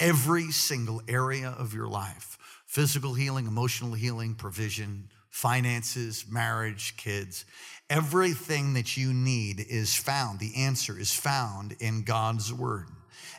every 0.00 0.50
single 0.50 1.00
area 1.08 1.54
of 1.58 1.72
your 1.72 1.88
life 1.88 2.38
physical 2.66 3.14
healing, 3.14 3.46
emotional 3.46 3.94
healing, 3.94 4.34
provision, 4.34 5.08
finances, 5.30 6.26
marriage, 6.28 6.96
kids 6.96 7.44
everything 7.88 8.74
that 8.74 8.96
you 8.96 9.12
need 9.12 9.60
is 9.60 9.94
found. 9.94 10.38
The 10.38 10.56
answer 10.56 10.98
is 10.98 11.12
found 11.12 11.76
in 11.80 12.02
God's 12.02 12.52
word. 12.52 12.88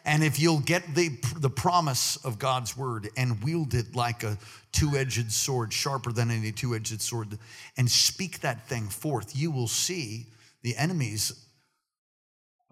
And 0.08 0.24
if 0.24 0.39
you'll 0.39 0.62
get 0.62 0.96
the, 0.96 1.10
the 1.38 1.50
promise 1.50 2.15
of 2.24 2.39
God's 2.39 2.78
word 2.78 3.10
and 3.17 3.43
wield 3.43 3.74
it 3.74 3.93
like 3.93 4.24
a 4.24 4.38
two 4.72 4.96
edged 4.96 5.34
sword, 5.34 5.74
sharper 5.74 6.13
than 6.13 6.32
any 6.32 6.54
two 6.54 6.74
edged 6.74 7.02
sword, 7.02 7.38
and 7.76 7.91
speak 7.91 8.39
that 8.39 8.70
thing 8.70 8.88
forth, 8.88 9.36
you 9.36 9.52
will 9.52 9.67
see 9.67 10.28
the 10.62 10.78
enemies 10.78 11.46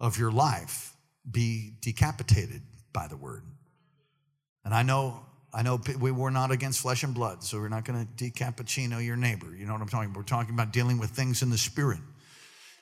of 0.00 0.18
your 0.18 0.32
life 0.32 0.94
be 1.30 1.74
decapitated 1.82 2.62
by 2.94 3.06
the 3.06 3.18
word. 3.18 3.42
And 4.64 4.72
I 4.72 4.82
know, 4.82 5.20
I 5.52 5.60
know 5.60 5.78
we 6.00 6.12
were 6.12 6.30
not 6.30 6.50
against 6.50 6.80
flesh 6.80 7.02
and 7.02 7.14
blood, 7.14 7.44
so 7.44 7.58
we're 7.58 7.68
not 7.68 7.84
going 7.84 8.06
to 8.06 8.24
decappuccino 8.24 9.04
your 9.04 9.16
neighbor. 9.16 9.54
You 9.54 9.66
know 9.66 9.74
what 9.74 9.82
I'm 9.82 9.88
talking 9.88 10.06
about? 10.06 10.16
We're 10.16 10.22
talking 10.22 10.54
about 10.54 10.72
dealing 10.72 10.96
with 10.98 11.10
things 11.10 11.42
in 11.42 11.50
the 11.50 11.58
spirit 11.58 12.00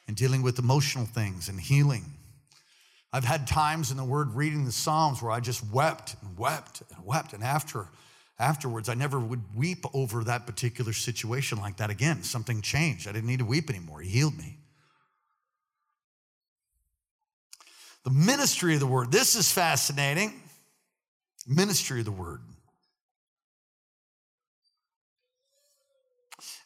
and 0.06 0.16
dealing 0.16 0.42
with 0.42 0.60
emotional 0.60 1.06
things 1.06 1.48
and 1.48 1.60
healing. 1.60 2.13
I've 3.14 3.24
had 3.24 3.46
times 3.46 3.92
in 3.92 3.96
the 3.96 4.04
word 4.04 4.34
reading 4.34 4.64
the 4.64 4.72
Psalms 4.72 5.22
where 5.22 5.30
I 5.30 5.38
just 5.38 5.64
wept 5.70 6.16
and 6.20 6.36
wept 6.36 6.82
and 6.90 7.06
wept. 7.06 7.32
And 7.32 7.44
after 7.44 7.86
afterwards, 8.40 8.88
I 8.88 8.94
never 8.94 9.20
would 9.20 9.54
weep 9.54 9.84
over 9.94 10.24
that 10.24 10.48
particular 10.48 10.92
situation 10.92 11.58
like 11.58 11.76
that 11.76 11.90
again. 11.90 12.24
Something 12.24 12.60
changed. 12.60 13.06
I 13.06 13.12
didn't 13.12 13.28
need 13.28 13.38
to 13.38 13.44
weep 13.44 13.70
anymore. 13.70 14.00
He 14.00 14.08
healed 14.08 14.36
me. 14.36 14.58
The 18.02 18.10
ministry 18.10 18.74
of 18.74 18.80
the 18.80 18.86
word. 18.88 19.12
This 19.12 19.36
is 19.36 19.48
fascinating. 19.48 20.32
Ministry 21.46 22.00
of 22.00 22.06
the 22.06 22.10
word. 22.10 22.40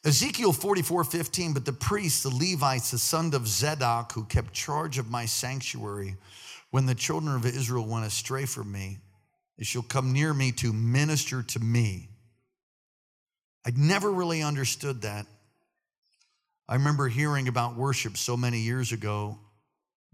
Ezekiel 0.09 0.55
44 0.55 1.05
15, 1.05 1.53
but 1.53 1.66
the 1.66 1.73
priests, 1.73 2.23
the 2.23 2.31
Levites, 2.31 2.92
the 2.92 2.99
son 2.99 3.35
of 3.35 3.47
Zadok, 3.47 4.12
who 4.12 4.25
kept 4.25 4.55
charge 4.55 4.97
of 4.97 5.11
my 5.11 5.27
sanctuary, 5.27 6.16
when 6.71 6.87
the 6.87 6.94
children 6.94 7.37
of 7.37 7.44
Israel 7.44 7.85
went 7.85 8.07
astray 8.07 8.47
from 8.47 8.73
me, 8.73 9.01
they 9.59 9.64
shall 9.64 9.83
come 9.83 10.14
near 10.14 10.33
me 10.33 10.51
to 10.53 10.73
minister 10.73 11.42
to 11.42 11.61
me. 11.61 12.09
I'd 13.66 13.77
never 13.77 14.11
really 14.11 14.42
understood 14.42 15.03
that. 15.03 15.27
I 16.66 16.77
remember 16.77 17.09
hearing 17.09 17.47
about 17.47 17.77
worship 17.77 18.16
so 18.16 18.35
many 18.35 18.61
years 18.61 18.92
ago 18.92 19.38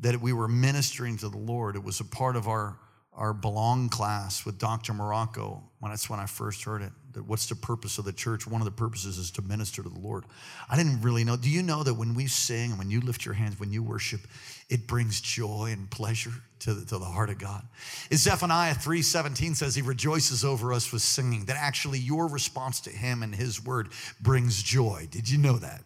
that 0.01 0.21
we 0.21 0.33
were 0.33 0.49
ministering 0.49 1.19
to 1.19 1.29
the 1.29 1.39
Lord. 1.39 1.77
It 1.77 1.85
was 1.85 2.01
a 2.01 2.05
part 2.05 2.35
of 2.35 2.49
our, 2.49 2.77
our 3.13 3.33
belong 3.33 3.91
class 3.91 4.45
with 4.45 4.59
Dr. 4.59 4.93
Marocco. 4.93 5.63
When 5.79 5.93
that's 5.93 6.11
when 6.11 6.19
I 6.19 6.27
first 6.27 6.65
heard 6.65 6.83
it. 6.83 6.91
That 7.15 7.27
what's 7.27 7.47
the 7.47 7.57
purpose 7.57 7.99
of 7.99 8.05
the 8.05 8.13
church? 8.13 8.47
One 8.47 8.61
of 8.61 8.65
the 8.65 8.71
purposes 8.71 9.19
is 9.19 9.31
to 9.33 9.43
minister 9.43 9.83
to 9.83 9.89
the 9.89 9.99
Lord. 9.99 10.25
I 10.69 10.77
didn't 10.77 11.01
really 11.03 11.25
know. 11.25 11.37
Do 11.37 11.51
you 11.51 11.63
know 11.63 11.83
that 11.83 11.95
when 11.95 12.15
we 12.15 12.27
sing 12.27 12.71
and 12.71 12.79
when 12.79 12.91
you 12.91 13.01
lift 13.01 13.25
your 13.25 13.35
hands, 13.35 13.59
when 13.59 13.73
you 13.73 13.83
worship, 13.83 14.21
it 14.69 14.87
brings 14.87 15.21
joy 15.21 15.71
and 15.73 15.91
pleasure 15.91 16.33
to 16.61 16.75
the, 16.75 16.87
to 16.87 16.99
the 16.99 17.05
heart 17.05 17.31
of 17.31 17.39
God? 17.39 17.63
Is 18.11 18.23
Zephaniah 18.23 18.75
3:17 18.75 19.57
says 19.57 19.75
he 19.75 19.83
rejoices 19.83 20.45
over 20.45 20.73
us 20.73 20.93
with 20.93 21.03
singing. 21.03 21.47
That 21.47 21.57
actually 21.57 21.99
your 21.99 22.27
response 22.29 22.81
to 22.83 22.91
him 22.91 23.23
and 23.23 23.35
his 23.35 23.65
word 23.65 23.89
brings 24.21 24.63
joy. 24.63 25.09
Did 25.11 25.29
you 25.29 25.39
know 25.39 25.57
that? 25.59 25.83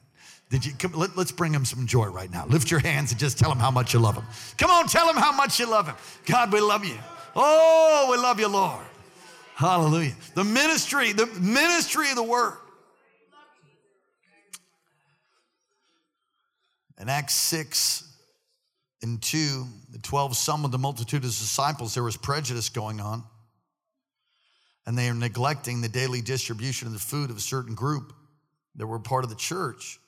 Did 0.51 0.65
you 0.65 0.73
come, 0.79 0.93
let, 0.93 1.17
us 1.19 1.31
bring 1.31 1.53
him 1.53 1.65
some 1.65 1.87
joy 1.87 2.07
right 2.07 2.31
now. 2.31 2.47
Lift 2.47 2.71
your 2.71 2.81
hands 2.81 3.11
and 3.11 3.21
just 3.21 3.39
tell 3.39 3.53
him 3.53 3.59
how 3.59 3.71
much 3.71 3.93
you 3.93 4.01
love 4.01 4.15
him. 4.15 4.25
Come 4.57 4.71
on, 4.71 4.87
tell 4.87 5.09
him 5.09 5.17
how 5.17 5.33
much 5.33 5.61
you 5.61 5.69
love 5.69 5.87
him. 5.87 5.97
God, 6.25 6.53
we 6.53 6.61
love 6.61 6.85
you. 6.85 6.97
Oh, 7.37 8.09
we 8.11 8.17
love 8.17 8.41
you, 8.41 8.49
Lord. 8.49 8.85
Hallelujah. 9.59 10.15
The 10.37 10.45
ministry, 10.45 11.13
the 11.13 11.27
ministry 11.27 12.09
of 12.11 12.15
the 12.15 12.23
word. 12.23 12.57
In 17.01 17.09
Acts 17.09 17.35
6 17.35 18.09
and 19.03 19.21
2, 19.21 19.67
the 19.91 19.99
12 19.99 20.37
summoned 20.37 20.73
the 20.73 20.79
multitude 20.79 21.25
of 21.25 21.31
disciples. 21.31 21.93
There 21.93 22.05
was 22.05 22.17
prejudice 22.17 22.69
going 22.69 23.01
on, 23.01 23.25
and 24.87 24.97
they 24.97 25.09
are 25.09 25.15
neglecting 25.15 25.81
the 25.81 25.89
daily 25.89 26.21
distribution 26.21 26.87
of 26.87 26.93
the 26.93 27.01
food 27.01 27.29
of 27.29 27.37
a 27.37 27.41
certain 27.41 27.75
group 27.75 28.13
that 28.77 28.87
were 28.87 29.01
part 29.01 29.25
of 29.25 29.31
the 29.31 29.35
church. 29.35 29.99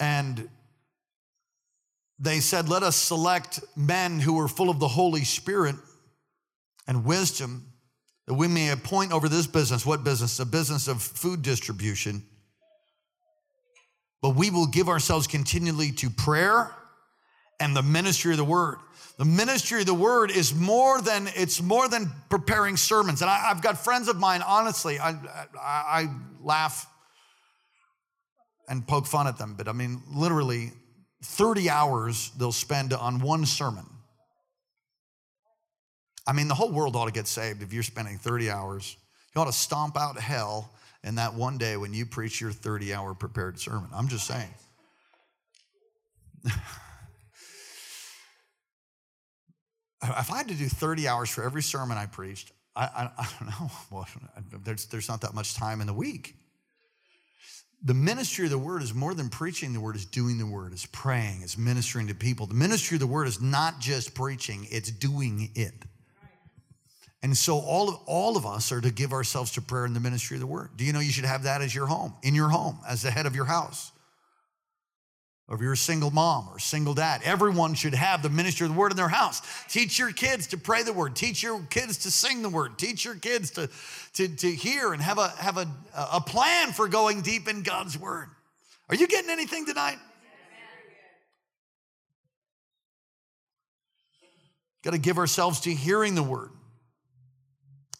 And 0.00 0.48
they 2.18 2.40
said, 2.40 2.70
Let 2.70 2.84
us 2.84 2.96
select 2.96 3.60
men 3.76 4.18
who 4.18 4.40
are 4.40 4.48
full 4.48 4.70
of 4.70 4.80
the 4.80 4.88
Holy 4.88 5.24
Spirit 5.24 5.76
and 6.86 7.04
wisdom, 7.04 7.66
that 8.26 8.34
we 8.34 8.48
may 8.48 8.70
appoint 8.70 9.12
over 9.12 9.28
this 9.28 9.46
business. 9.46 9.84
What 9.84 10.04
business? 10.04 10.38
A 10.38 10.46
business 10.46 10.88
of 10.88 11.02
food 11.02 11.42
distribution. 11.42 12.22
But 14.20 14.36
we 14.36 14.50
will 14.50 14.66
give 14.66 14.88
ourselves 14.88 15.26
continually 15.26 15.90
to 15.92 16.08
prayer 16.08 16.70
and 17.58 17.76
the 17.76 17.82
ministry 17.82 18.32
of 18.32 18.38
the 18.38 18.44
word. 18.44 18.78
The 19.18 19.24
ministry 19.24 19.80
of 19.80 19.86
the 19.86 19.94
word 19.94 20.30
is 20.30 20.54
more 20.54 21.00
than 21.00 21.28
it's 21.36 21.60
more 21.60 21.88
than 21.88 22.10
preparing 22.30 22.76
sermons. 22.76 23.20
And 23.20 23.30
I, 23.30 23.36
have 23.48 23.62
got 23.62 23.78
friends 23.78 24.08
of 24.08 24.16
mine. 24.16 24.42
Honestly, 24.42 24.98
I, 24.98 25.10
I, 25.10 25.16
I 25.60 26.08
laugh 26.40 26.86
and 28.68 28.86
poke 28.86 29.06
fun 29.06 29.26
at 29.26 29.38
them, 29.38 29.54
but 29.56 29.68
I 29.68 29.72
mean, 29.72 30.02
literally 30.08 30.72
30 31.24 31.68
hours 31.68 32.30
they'll 32.38 32.52
spend 32.52 32.92
on 32.92 33.20
one 33.20 33.44
sermon. 33.44 33.86
I 36.26 36.32
mean, 36.32 36.48
the 36.48 36.54
whole 36.54 36.70
world 36.70 36.96
ought 36.96 37.06
to 37.06 37.12
get 37.12 37.26
saved 37.26 37.62
if 37.62 37.72
you're 37.72 37.82
spending 37.82 38.18
30 38.18 38.50
hours. 38.50 38.96
You 39.34 39.40
ought 39.40 39.46
to 39.46 39.52
stomp 39.52 39.96
out 39.96 40.18
hell 40.18 40.72
in 41.02 41.16
that 41.16 41.34
one 41.34 41.58
day 41.58 41.76
when 41.76 41.92
you 41.92 42.06
preach 42.06 42.40
your 42.40 42.52
30 42.52 42.94
hour 42.94 43.14
prepared 43.14 43.58
sermon. 43.58 43.88
I'm 43.92 44.08
just 44.08 44.26
saying. 44.26 44.54
if 46.44 46.52
I 50.02 50.36
had 50.36 50.48
to 50.48 50.54
do 50.54 50.68
30 50.68 51.08
hours 51.08 51.30
for 51.30 51.42
every 51.44 51.62
sermon 51.62 51.98
I 51.98 52.06
preached, 52.06 52.52
I, 52.76 52.84
I, 52.84 53.10
I 53.18 53.28
don't 53.38 53.48
know. 53.48 53.70
Well, 53.90 54.06
there's, 54.64 54.86
there's 54.86 55.08
not 55.08 55.22
that 55.22 55.34
much 55.34 55.54
time 55.54 55.80
in 55.80 55.86
the 55.86 55.94
week 55.94 56.36
the 57.84 57.94
ministry 57.94 58.44
of 58.44 58.50
the 58.50 58.58
word 58.58 58.82
is 58.82 58.94
more 58.94 59.12
than 59.12 59.28
preaching 59.28 59.72
the 59.72 59.80
word, 59.80 59.96
is 59.96 60.06
doing 60.06 60.38
the 60.38 60.46
word, 60.46 60.72
is 60.72 60.86
praying, 60.86 61.42
is 61.42 61.58
ministering 61.58 62.06
to 62.08 62.14
people. 62.14 62.46
The 62.46 62.54
ministry 62.54 62.94
of 62.94 63.00
the 63.00 63.06
word 63.08 63.26
is 63.26 63.40
not 63.40 63.80
just 63.80 64.14
preaching, 64.14 64.68
it's 64.70 64.90
doing 64.90 65.50
it. 65.54 65.74
And 67.22 67.36
so 67.36 67.58
all 67.58 67.88
of, 67.88 67.96
all 68.06 68.36
of 68.36 68.44
us 68.44 68.72
are 68.72 68.80
to 68.80 68.90
give 68.90 69.12
ourselves 69.12 69.52
to 69.52 69.62
prayer 69.62 69.84
and 69.84 69.94
the 69.94 70.00
ministry 70.00 70.36
of 70.36 70.40
the 70.40 70.46
word. 70.46 70.70
Do 70.76 70.84
you 70.84 70.92
know 70.92 70.98
you 70.98 71.12
should 71.12 71.24
have 71.24 71.44
that 71.44 71.62
as 71.62 71.72
your 71.74 71.86
home, 71.86 72.14
in 72.22 72.34
your 72.34 72.48
home, 72.48 72.78
as 72.88 73.02
the 73.02 73.12
head 73.12 73.26
of 73.26 73.36
your 73.36 73.44
house? 73.44 73.92
Or 75.48 75.56
if 75.56 75.60
you're 75.60 75.74
a 75.74 75.76
single 75.76 76.10
mom 76.10 76.48
or 76.50 76.58
single 76.58 76.94
dad, 76.94 77.20
everyone 77.24 77.74
should 77.74 77.94
have 77.94 78.22
the 78.22 78.30
ministry 78.30 78.66
of 78.66 78.72
the 78.72 78.78
word 78.78 78.90
in 78.90 78.96
their 78.96 79.08
house. 79.08 79.42
Teach 79.68 79.98
your 79.98 80.10
kids 80.10 80.48
to 80.48 80.56
pray 80.56 80.82
the 80.82 80.92
word. 80.92 81.14
Teach 81.14 81.42
your 81.42 81.60
kids 81.68 81.98
to 81.98 82.10
sing 82.10 82.42
the 82.42 82.48
word. 82.48 82.78
Teach 82.78 83.04
your 83.04 83.16
kids 83.16 83.50
to, 83.52 83.68
to, 84.14 84.28
to 84.28 84.50
hear 84.50 84.92
and 84.92 85.02
have, 85.02 85.18
a, 85.18 85.28
have 85.28 85.58
a, 85.58 85.68
a 85.94 86.20
plan 86.20 86.72
for 86.72 86.88
going 86.88 87.20
deep 87.20 87.48
in 87.48 87.62
God's 87.62 87.98
word. 87.98 88.28
Are 88.88 88.94
you 88.94 89.06
getting 89.06 89.30
anything 89.30 89.66
tonight? 89.66 89.98
Got 94.82 94.92
to 94.92 94.98
give 94.98 95.18
ourselves 95.18 95.60
to 95.60 95.70
hearing 95.72 96.14
the 96.14 96.22
word. 96.22 96.50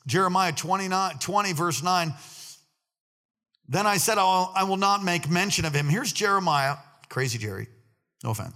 Jeremiah 0.06 0.52
29, 0.52 1.18
20, 1.18 1.52
verse 1.52 1.82
9. 1.82 2.14
Then 3.68 3.86
I 3.86 3.96
said, 3.96 4.18
I 4.18 4.64
will 4.64 4.76
not 4.76 5.02
make 5.04 5.30
mention 5.30 5.64
of 5.64 5.74
him. 5.74 5.88
Here's 5.88 6.12
Jeremiah, 6.12 6.76
crazy 7.08 7.38
Jerry, 7.38 7.68
no 8.22 8.30
offense. 8.30 8.54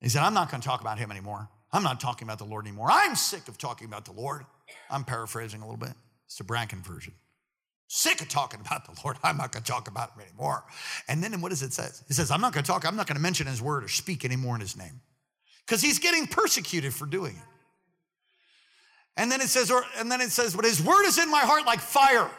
He 0.00 0.08
said, 0.08 0.22
I'm 0.22 0.34
not 0.34 0.50
going 0.50 0.62
to 0.62 0.66
talk 0.66 0.80
about 0.80 0.98
him 0.98 1.10
anymore. 1.10 1.48
I'm 1.72 1.82
not 1.82 2.00
talking 2.00 2.26
about 2.26 2.38
the 2.38 2.44
Lord 2.44 2.66
anymore. 2.66 2.88
I'm 2.90 3.14
sick 3.14 3.46
of 3.46 3.58
talking 3.58 3.86
about 3.86 4.06
the 4.06 4.12
Lord. 4.12 4.46
I'm 4.88 5.04
paraphrasing 5.04 5.60
a 5.60 5.64
little 5.64 5.78
bit. 5.78 5.92
It's 6.26 6.36
the 6.36 6.44
Bracken 6.44 6.82
version. 6.82 7.12
Sick 7.86 8.20
of 8.20 8.28
talking 8.28 8.60
about 8.60 8.86
the 8.86 8.98
Lord. 9.04 9.18
I'm 9.22 9.36
not 9.36 9.52
going 9.52 9.62
to 9.62 9.70
talk 9.70 9.88
about 9.88 10.14
him 10.14 10.22
anymore. 10.22 10.64
And 11.06 11.22
then 11.22 11.40
what 11.40 11.50
does 11.50 11.62
it 11.62 11.72
say? 11.72 11.84
It 11.84 12.14
says, 12.14 12.30
I'm 12.30 12.40
not 12.40 12.52
going 12.52 12.64
to 12.64 12.70
talk, 12.70 12.86
I'm 12.86 12.96
not 12.96 13.06
going 13.06 13.16
to 13.16 13.22
mention 13.22 13.46
his 13.46 13.60
word 13.60 13.84
or 13.84 13.88
speak 13.88 14.24
anymore 14.24 14.54
in 14.54 14.60
his 14.60 14.76
name. 14.76 15.00
Because 15.66 15.82
he's 15.82 15.98
getting 15.98 16.26
persecuted 16.26 16.94
for 16.94 17.06
doing 17.06 17.36
it. 17.36 17.42
And 19.16 19.30
then 19.30 19.40
it 19.40 19.48
says, 19.48 19.70
or, 19.70 19.84
and 19.98 20.10
then 20.10 20.20
it 20.20 20.30
says, 20.30 20.54
but 20.54 20.64
his 20.64 20.82
word 20.82 21.04
is 21.06 21.18
in 21.18 21.30
my 21.30 21.40
heart 21.40 21.66
like 21.66 21.80
fire, 21.80 22.30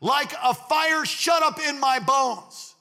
like 0.00 0.32
a 0.42 0.54
fire 0.54 1.04
shut 1.04 1.42
up 1.42 1.58
in 1.60 1.78
my 1.80 1.98
bones. 1.98 2.74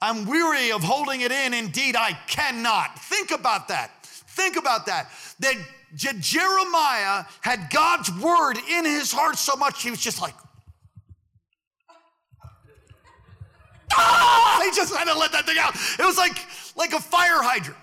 I'm 0.00 0.26
weary 0.26 0.72
of 0.72 0.82
holding 0.82 1.22
it 1.22 1.32
in. 1.32 1.54
Indeed, 1.54 1.96
I 1.96 2.12
cannot. 2.26 2.98
Think 2.98 3.30
about 3.30 3.68
that. 3.68 3.90
Think 4.04 4.56
about 4.56 4.86
that. 4.86 5.10
That 5.40 5.54
Jeremiah 5.94 7.24
had 7.40 7.70
God's 7.70 8.12
word 8.20 8.56
in 8.70 8.84
his 8.84 9.10
heart 9.12 9.38
so 9.38 9.56
much, 9.56 9.82
he 9.82 9.90
was 9.90 10.00
just 10.00 10.20
like, 10.20 10.34
ah! 13.92 14.60
He 14.62 14.70
just 14.76 14.94
had 14.94 15.04
to 15.04 15.18
let 15.18 15.32
that 15.32 15.46
thing 15.46 15.56
out. 15.58 15.74
It 15.98 16.04
was 16.04 16.18
like, 16.18 16.36
like 16.76 16.92
a 16.92 17.00
fire 17.00 17.40
hydrant. 17.42 17.78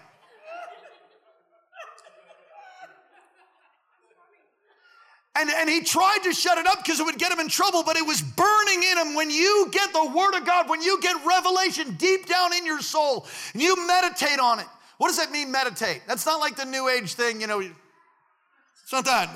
And, 5.43 5.51
and 5.51 5.69
he 5.69 5.81
tried 5.81 6.19
to 6.23 6.31
shut 6.31 6.57
it 6.57 6.65
up 6.65 6.77
because 6.77 7.01
it 7.01 7.05
would 7.05 7.17
get 7.17 7.29
him 7.29 7.41
in 7.41 7.49
trouble, 7.49 7.83
but 7.83 7.97
it 7.97 8.07
was 8.07 8.21
burning 8.21 8.81
in 8.81 8.97
him. 8.97 9.13
When 9.13 9.29
you 9.29 9.67
get 9.71 9.91
the 9.91 10.05
word 10.05 10.37
of 10.37 10.45
God, 10.45 10.69
when 10.69 10.81
you 10.81 11.01
get 11.01 11.17
revelation 11.25 11.95
deep 11.95 12.27
down 12.27 12.53
in 12.53 12.65
your 12.65 12.79
soul, 12.79 13.27
and 13.51 13.61
you 13.61 13.75
meditate 13.85 14.39
on 14.39 14.61
it. 14.61 14.67
What 14.99 15.09
does 15.09 15.17
that 15.17 15.31
mean, 15.31 15.51
meditate? 15.51 16.01
That's 16.07 16.25
not 16.25 16.39
like 16.39 16.55
the 16.55 16.63
new 16.63 16.87
age 16.87 17.15
thing, 17.15 17.41
you 17.41 17.47
know. 17.47 17.59
It's 17.59 18.93
not 18.93 19.03
that. 19.03 19.29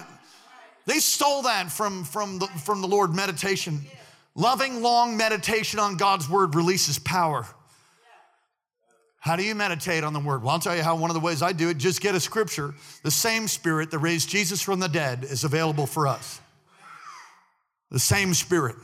They 0.86 1.00
stole 1.00 1.42
that 1.42 1.70
from, 1.70 2.06
from, 2.06 2.40
the, 2.40 2.48
from 2.48 2.80
the 2.80 2.88
Lord 2.88 3.14
meditation. 3.14 3.82
Loving, 4.34 4.82
long 4.82 5.18
meditation 5.18 5.78
on 5.78 5.98
God's 5.98 6.30
word 6.30 6.56
releases 6.56 7.00
power. 7.00 7.46
How 9.20 9.36
do 9.36 9.44
you 9.44 9.56
meditate 9.56 10.04
on 10.04 10.14
the 10.14 10.20
word? 10.20 10.44
Well, 10.44 10.52
I'll 10.52 10.60
tell 10.60 10.76
you 10.76 10.84
how 10.84 10.96
one 10.96 11.10
of 11.10 11.14
the 11.16 11.20
ways 11.20 11.42
I 11.42 11.52
do 11.52 11.70
it 11.70 11.78
just 11.78 12.02
get 12.02 12.16
a 12.16 12.20
scripture. 12.20 12.74
The 13.04 13.12
same 13.12 13.48
spirit 13.48 13.92
that 13.92 14.00
raised 14.00 14.30
Jesus 14.30 14.62
from 14.62 14.80
the 14.80 14.88
dead 14.88 15.24
is 15.24 15.44
available 15.44 15.86
for 15.86 16.08
us. 16.08 16.40
The 17.92 18.00
same 18.00 18.34
spirit. 18.34 18.76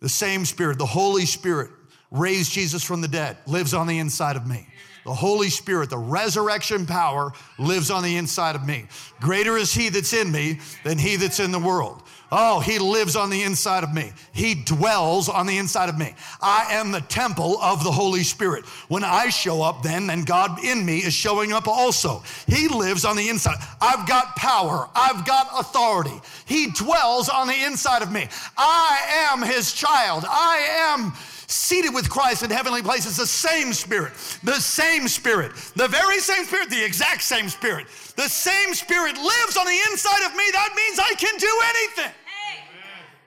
The 0.00 0.08
same 0.08 0.44
spirit, 0.44 0.78
the 0.78 0.86
Holy 0.86 1.24
Spirit 1.24 1.70
raised 2.10 2.52
Jesus 2.52 2.84
from 2.84 3.00
the 3.00 3.08
dead, 3.08 3.38
lives 3.46 3.74
on 3.74 3.86
the 3.86 3.98
inside 3.98 4.36
of 4.36 4.46
me. 4.46 4.66
The 5.04 5.14
Holy 5.14 5.50
Spirit, 5.50 5.90
the 5.90 5.98
resurrection 5.98 6.86
power 6.86 7.32
lives 7.58 7.90
on 7.90 8.02
the 8.02 8.16
inside 8.16 8.56
of 8.56 8.66
me. 8.66 8.86
Greater 9.20 9.56
is 9.56 9.72
He 9.72 9.90
that's 9.90 10.12
in 10.12 10.30
me 10.32 10.60
than 10.82 10.98
He 10.98 11.16
that's 11.16 11.40
in 11.40 11.52
the 11.52 11.58
world. 11.58 12.02
Oh, 12.32 12.60
he 12.60 12.78
lives 12.78 13.16
on 13.16 13.30
the 13.30 13.42
inside 13.42 13.84
of 13.84 13.94
me. 13.94 14.12
He 14.32 14.54
dwells 14.54 15.28
on 15.28 15.46
the 15.46 15.58
inside 15.58 15.88
of 15.88 15.98
me. 15.98 16.14
I 16.40 16.66
am 16.70 16.90
the 16.90 17.02
temple 17.02 17.58
of 17.60 17.84
the 17.84 17.90
Holy 17.92 18.22
Spirit. 18.22 18.64
When 18.88 19.04
I 19.04 19.28
show 19.28 19.62
up, 19.62 19.82
then, 19.82 20.06
then 20.06 20.22
God 20.22 20.64
in 20.64 20.84
me 20.84 20.98
is 20.98 21.14
showing 21.14 21.52
up 21.52 21.68
also. 21.68 22.22
He 22.46 22.68
lives 22.68 23.04
on 23.04 23.16
the 23.16 23.28
inside. 23.28 23.56
I've 23.80 24.08
got 24.08 24.36
power. 24.36 24.88
I've 24.94 25.24
got 25.24 25.48
authority. 25.58 26.20
He 26.46 26.70
dwells 26.70 27.28
on 27.28 27.46
the 27.46 27.64
inside 27.64 28.02
of 28.02 28.10
me. 28.10 28.28
I 28.56 29.30
am 29.30 29.42
his 29.42 29.72
child. 29.72 30.24
I 30.26 30.92
am 30.92 31.12
seated 31.46 31.94
with 31.94 32.10
Christ 32.10 32.42
in 32.42 32.50
heavenly 32.50 32.82
places, 32.82 33.16
the 33.16 33.26
same 33.26 33.72
Spirit, 33.72 34.12
the 34.42 34.60
same 34.60 35.08
Spirit, 35.08 35.52
the 35.76 35.88
very 35.88 36.18
same 36.18 36.44
Spirit, 36.44 36.70
the 36.70 36.84
exact 36.84 37.22
same 37.22 37.48
Spirit. 37.48 37.86
The 38.16 38.28
same 38.28 38.74
Spirit 38.74 39.16
lives 39.16 39.56
on 39.56 39.66
the 39.66 39.78
inside 39.90 40.26
of 40.26 40.36
me. 40.36 40.44
That 40.52 40.72
means 40.76 40.98
I 40.98 41.14
can 41.14 41.36
do 41.38 41.60
anything 41.68 42.12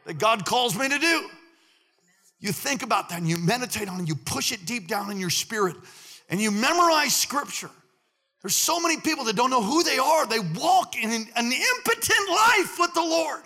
that 0.06 0.17
God 0.17 0.45
calls 0.45 0.78
me 0.78 0.88
to 0.88 0.97
do. 0.97 1.30
You 2.39 2.52
think 2.52 2.84
about 2.84 3.10
that 3.10 3.19
and 3.19 3.28
you 3.28 3.38
meditate 3.38 3.89
on 3.89 4.02
it, 4.02 4.08
you 4.08 4.15
push 4.15 4.52
it 4.52 4.65
deep 4.65 4.88
down 4.88 5.12
in 5.12 5.19
your 5.19 5.30
spirit, 5.30 5.76
and 6.30 6.39
you 6.39 6.52
memorize 6.52 7.15
scripture. 7.15 7.69
There's 8.41 8.56
so 8.56 8.80
many 8.80 8.97
people 8.97 9.26
that 9.26 9.36
don't 9.36 9.50
know 9.50 9.63
who 9.63 9.84
they 9.84 9.97
are. 9.97 10.26
They 10.26 10.39
walk 10.39 10.95
in 10.95 11.12
an, 11.12 11.28
an 11.36 11.52
impotent 11.52 12.30
life 12.30 12.80
with 12.80 12.93
the 12.93 13.02
Lord. 13.02 13.41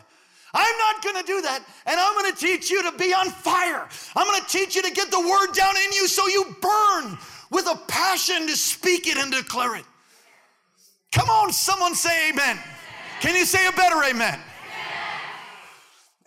I'm 0.53 0.77
not 0.77 1.03
gonna 1.03 1.23
do 1.23 1.41
that, 1.41 1.63
and 1.85 1.99
I'm 1.99 2.13
gonna 2.15 2.35
teach 2.35 2.69
you 2.69 2.83
to 2.83 2.97
be 2.97 3.13
on 3.13 3.29
fire. 3.29 3.87
I'm 4.15 4.27
gonna 4.27 4.45
teach 4.47 4.75
you 4.75 4.83
to 4.83 4.91
get 4.91 5.09
the 5.09 5.19
word 5.19 5.53
down 5.53 5.73
in 5.77 5.93
you 5.93 6.07
so 6.07 6.27
you 6.27 6.55
burn 6.61 7.17
with 7.49 7.67
a 7.67 7.79
passion 7.87 8.47
to 8.47 8.57
speak 8.57 9.07
it 9.07 9.17
and 9.17 9.31
declare 9.31 9.77
it. 9.77 9.85
Come 11.11 11.29
on, 11.29 11.51
someone 11.51 11.95
say 11.95 12.29
amen. 12.29 12.57
Can 13.19 13.35
you 13.35 13.45
say 13.45 13.67
a 13.67 13.71
better 13.71 14.01
amen? 14.03 14.39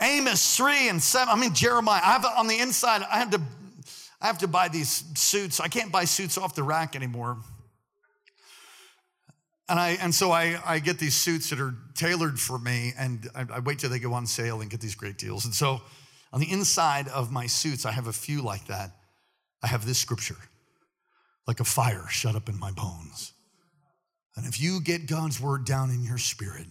Amos 0.00 0.56
3 0.56 0.88
and 0.88 1.02
7. 1.02 1.28
I 1.28 1.36
mean, 1.36 1.54
Jeremiah. 1.54 2.00
I 2.02 2.12
have 2.12 2.24
on 2.24 2.46
the 2.46 2.58
inside, 2.58 3.02
I 3.10 3.18
have 3.18 3.30
to, 3.30 3.40
I 4.20 4.26
have 4.26 4.38
to 4.38 4.48
buy 4.48 4.68
these 4.68 5.04
suits. 5.18 5.60
I 5.60 5.68
can't 5.68 5.90
buy 5.90 6.04
suits 6.04 6.36
off 6.36 6.54
the 6.54 6.62
rack 6.62 6.96
anymore. 6.96 7.38
And 9.68 9.80
I 9.80 9.90
and 10.02 10.14
so 10.14 10.30
I, 10.30 10.60
I 10.66 10.78
get 10.78 10.98
these 10.98 11.16
suits 11.16 11.50
that 11.50 11.58
are 11.58 11.74
tailored 11.94 12.38
for 12.38 12.58
me, 12.58 12.92
and 12.98 13.30
I, 13.34 13.46
I 13.54 13.58
wait 13.60 13.78
till 13.78 13.88
they 13.88 13.98
go 13.98 14.12
on 14.12 14.26
sale 14.26 14.60
and 14.60 14.70
get 14.70 14.80
these 14.80 14.94
great 14.94 15.16
deals. 15.16 15.46
And 15.46 15.54
so 15.54 15.80
on 16.32 16.40
the 16.40 16.50
inside 16.50 17.08
of 17.08 17.32
my 17.32 17.46
suits, 17.46 17.86
I 17.86 17.92
have 17.92 18.06
a 18.06 18.12
few 18.12 18.42
like 18.42 18.66
that. 18.66 18.90
I 19.62 19.68
have 19.68 19.86
this 19.86 19.98
scripture, 19.98 20.36
like 21.46 21.60
a 21.60 21.64
fire 21.64 22.04
shut 22.10 22.34
up 22.34 22.50
in 22.50 22.58
my 22.58 22.72
bones. 22.72 23.33
And 24.36 24.46
if 24.46 24.60
you 24.60 24.80
get 24.80 25.06
God's 25.06 25.40
word 25.40 25.64
down 25.64 25.90
in 25.90 26.02
your 26.02 26.18
spirit, 26.18 26.66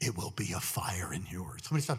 it 0.00 0.16
will 0.16 0.32
be 0.36 0.52
a 0.52 0.60
fire 0.60 1.12
in 1.12 1.24
yours. 1.30 1.62
Somebody 1.64 1.84
said, 1.84 1.98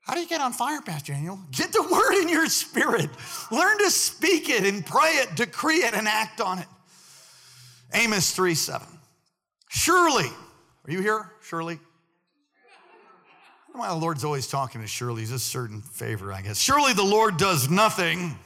How 0.00 0.14
do 0.14 0.20
you 0.20 0.28
get 0.28 0.40
on 0.40 0.52
fire, 0.52 0.80
Pastor 0.80 1.12
Daniel? 1.12 1.38
Get 1.52 1.72
the 1.72 1.82
word 1.90 2.22
in 2.22 2.28
your 2.28 2.46
spirit. 2.46 3.10
Learn 3.50 3.78
to 3.78 3.90
speak 3.90 4.48
it 4.48 4.64
and 4.64 4.84
pray 4.84 5.10
it, 5.10 5.36
decree 5.36 5.84
it, 5.84 5.94
and 5.94 6.08
act 6.08 6.40
on 6.40 6.58
it. 6.58 6.66
Amos 7.94 8.32
3 8.32 8.54
7. 8.54 8.86
Surely, 9.68 10.26
are 10.86 10.92
you 10.92 11.00
here, 11.00 11.30
Shirley? 11.42 11.78
Well, 13.74 13.94
the 13.94 14.00
Lord's 14.00 14.24
always 14.24 14.46
talking 14.46 14.80
to 14.80 14.86
Shirley. 14.86 15.20
He's 15.20 15.32
a 15.32 15.38
certain 15.38 15.82
favor, 15.82 16.32
I 16.32 16.40
guess. 16.40 16.58
Surely 16.58 16.94
the 16.94 17.04
Lord 17.04 17.36
does 17.36 17.68
nothing 17.68 18.38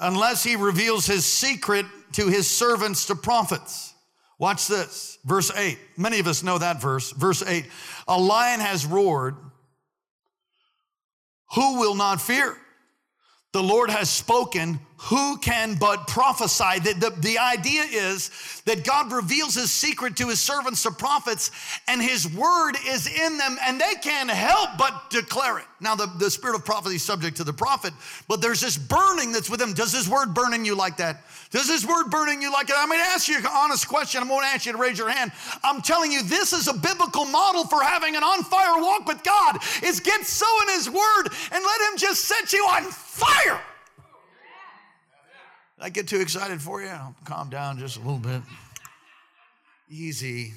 unless 0.00 0.42
he 0.42 0.56
reveals 0.56 1.06
his 1.06 1.26
secret 1.26 1.84
to 2.12 2.28
his 2.28 2.48
servants, 2.48 3.06
to 3.06 3.14
prophets. 3.14 3.94
Watch 4.38 4.66
this, 4.66 5.18
verse 5.24 5.50
8. 5.54 5.78
Many 5.96 6.18
of 6.20 6.26
us 6.26 6.42
know 6.42 6.58
that 6.58 6.80
verse. 6.80 7.10
Verse 7.12 7.42
8 7.42 7.66
A 8.08 8.18
lion 8.18 8.60
has 8.60 8.84
roared. 8.84 9.36
Who 11.54 11.78
will 11.78 11.94
not 11.94 12.20
fear? 12.20 12.56
The 13.52 13.62
Lord 13.62 13.88
has 13.88 14.10
spoken. 14.10 14.80
Who 14.98 15.36
can 15.38 15.74
but 15.74 16.06
prophesy? 16.06 16.80
The, 16.80 16.94
the, 16.94 17.10
the 17.20 17.38
idea 17.38 17.82
is 17.82 18.30
that 18.64 18.82
God 18.82 19.12
reveals 19.12 19.54
his 19.54 19.70
secret 19.70 20.16
to 20.16 20.28
his 20.28 20.40
servants, 20.40 20.82
the 20.82 20.90
prophets, 20.90 21.50
and 21.86 22.00
his 22.00 22.26
word 22.34 22.76
is 22.86 23.06
in 23.06 23.36
them, 23.36 23.58
and 23.62 23.78
they 23.78 23.94
can't 24.02 24.30
help 24.30 24.70
but 24.78 25.10
declare 25.10 25.58
it. 25.58 25.66
Now, 25.80 25.96
the, 25.96 26.06
the 26.18 26.30
spirit 26.30 26.56
of 26.56 26.64
prophecy 26.64 26.96
is 26.96 27.02
subject 27.02 27.36
to 27.36 27.44
the 27.44 27.52
prophet, 27.52 27.92
but 28.26 28.40
there's 28.40 28.62
this 28.62 28.78
burning 28.78 29.32
that's 29.32 29.50
with 29.50 29.60
him. 29.60 29.74
Does 29.74 29.92
his 29.92 30.08
word 30.08 30.32
burn 30.32 30.54
in 30.54 30.64
you 30.64 30.74
like 30.74 30.96
that? 30.96 31.24
Does 31.50 31.68
his 31.68 31.86
word 31.86 32.10
burn 32.10 32.30
in 32.30 32.40
you 32.40 32.50
like 32.50 32.68
that? 32.68 32.76
I'm 32.78 32.88
going 32.88 32.98
to 32.98 33.06
ask 33.06 33.28
you 33.28 33.36
an 33.36 33.46
honest 33.46 33.86
question. 33.86 34.22
I'm 34.22 34.28
going 34.28 34.40
to 34.40 34.46
ask 34.46 34.64
you 34.64 34.72
to 34.72 34.78
raise 34.78 34.98
your 34.98 35.10
hand. 35.10 35.30
I'm 35.62 35.82
telling 35.82 36.10
you, 36.10 36.22
this 36.22 36.54
is 36.54 36.68
a 36.68 36.74
biblical 36.74 37.26
model 37.26 37.66
for 37.66 37.82
having 37.82 38.16
an 38.16 38.22
on 38.22 38.42
fire 38.44 38.80
walk 38.80 39.06
with 39.06 39.22
God. 39.22 39.58
Is 39.82 40.00
get 40.00 40.24
so 40.24 40.46
in 40.62 40.74
his 40.74 40.88
word 40.88 41.28
and 41.52 41.62
let 41.64 41.92
him 41.92 41.98
just 41.98 42.24
set 42.24 42.54
you 42.54 42.64
on 42.64 42.84
fire. 42.84 43.60
I 45.78 45.90
get 45.90 46.08
too 46.08 46.20
excited 46.20 46.62
for 46.62 46.80
you? 46.80 46.88
I'll 46.88 47.14
calm 47.24 47.50
down 47.50 47.78
just 47.78 47.96
a 47.96 48.00
little 48.00 48.18
bit. 48.18 48.40
Easy. 49.90 50.54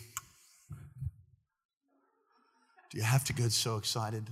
Do 2.89 2.97
you 2.97 3.03
have 3.03 3.25
to 3.25 3.33
get 3.33 3.51
so 3.51 3.77
excited? 3.77 4.25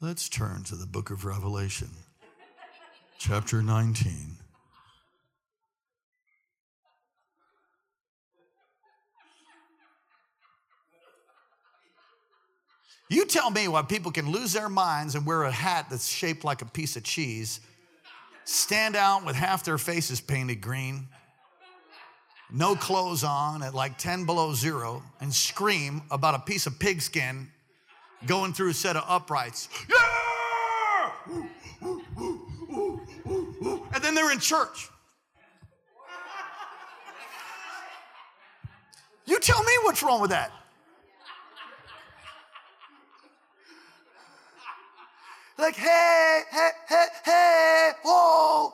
Let's 0.00 0.28
turn 0.28 0.64
to 0.64 0.74
the 0.74 0.86
book 0.86 1.10
of 1.10 1.24
Revelation, 1.24 1.88
chapter 3.18 3.62
19. 3.62 4.36
You 13.08 13.26
tell 13.26 13.50
me 13.50 13.66
why 13.68 13.82
people 13.82 14.12
can 14.12 14.30
lose 14.30 14.52
their 14.52 14.68
minds 14.68 15.14
and 15.14 15.26
wear 15.26 15.42
a 15.42 15.50
hat 15.50 15.86
that's 15.90 16.08
shaped 16.08 16.44
like 16.44 16.62
a 16.62 16.66
piece 16.66 16.96
of 16.96 17.02
cheese 17.02 17.60
stand 18.44 18.96
out 18.96 19.24
with 19.24 19.36
half 19.36 19.64
their 19.64 19.78
faces 19.78 20.20
painted 20.20 20.60
green, 20.60 21.08
no 22.52 22.74
clothes 22.74 23.24
on 23.24 23.62
at 23.62 23.74
like 23.74 23.98
10 23.98 24.26
below 24.26 24.52
zero, 24.54 25.02
and 25.20 25.32
scream 25.32 26.02
about 26.10 26.34
a 26.34 26.40
piece 26.40 26.66
of 26.66 26.78
pigskin 26.78 27.48
going 28.26 28.52
through 28.52 28.70
a 28.70 28.74
set 28.74 28.96
of 28.96 29.04
uprights. 29.06 29.68
Yeah! 29.88 29.96
And 33.92 34.02
then 34.02 34.14
they're 34.14 34.32
in 34.32 34.38
church. 34.38 34.88
You 39.26 39.38
tell 39.38 39.62
me 39.62 39.72
what's 39.84 40.02
wrong 40.02 40.20
with 40.20 40.30
that. 40.30 40.50
Like, 45.60 45.76
hey, 45.76 46.40
hey, 46.50 46.70
hey, 46.88 47.06
hey, 47.22 47.90
whoa. 48.02 48.72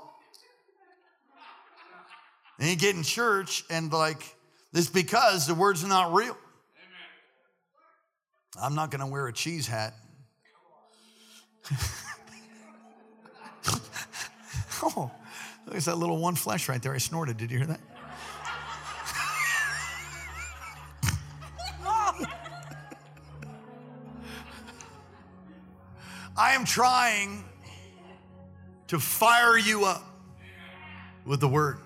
And 2.61 2.69
you 2.71 2.77
get 2.77 2.95
in 2.95 3.03
church 3.03 3.65
and 3.69 3.93
like, 3.93 4.37
this 4.73 4.89
because 4.89 5.49
the 5.49 5.55
word's 5.55 5.85
not 5.85 6.15
real. 6.15 6.37
I'm 8.61 8.75
not 8.75 8.91
gonna 8.91 9.09
wear 9.09 9.27
a 9.27 9.33
cheese 9.33 9.67
hat. 9.67 9.95
oh, 14.83 15.11
there's 15.67 15.87
that 15.87 15.99
little 15.99 16.19
one 16.19 16.37
flesh 16.37 16.69
right 16.69 16.81
there. 16.81 16.95
I 16.95 16.99
snorted. 16.99 17.37
Did 17.37 17.51
you 17.51 17.59
hear 17.59 17.67
that? 17.67 17.81
I 26.39 26.53
am 26.53 26.67
trying 26.67 27.45
to 28.89 28.99
fire 28.99 29.57
you 29.57 29.87
up 29.87 30.05
with 31.25 31.41
the 31.41 31.49
word. 31.49 31.79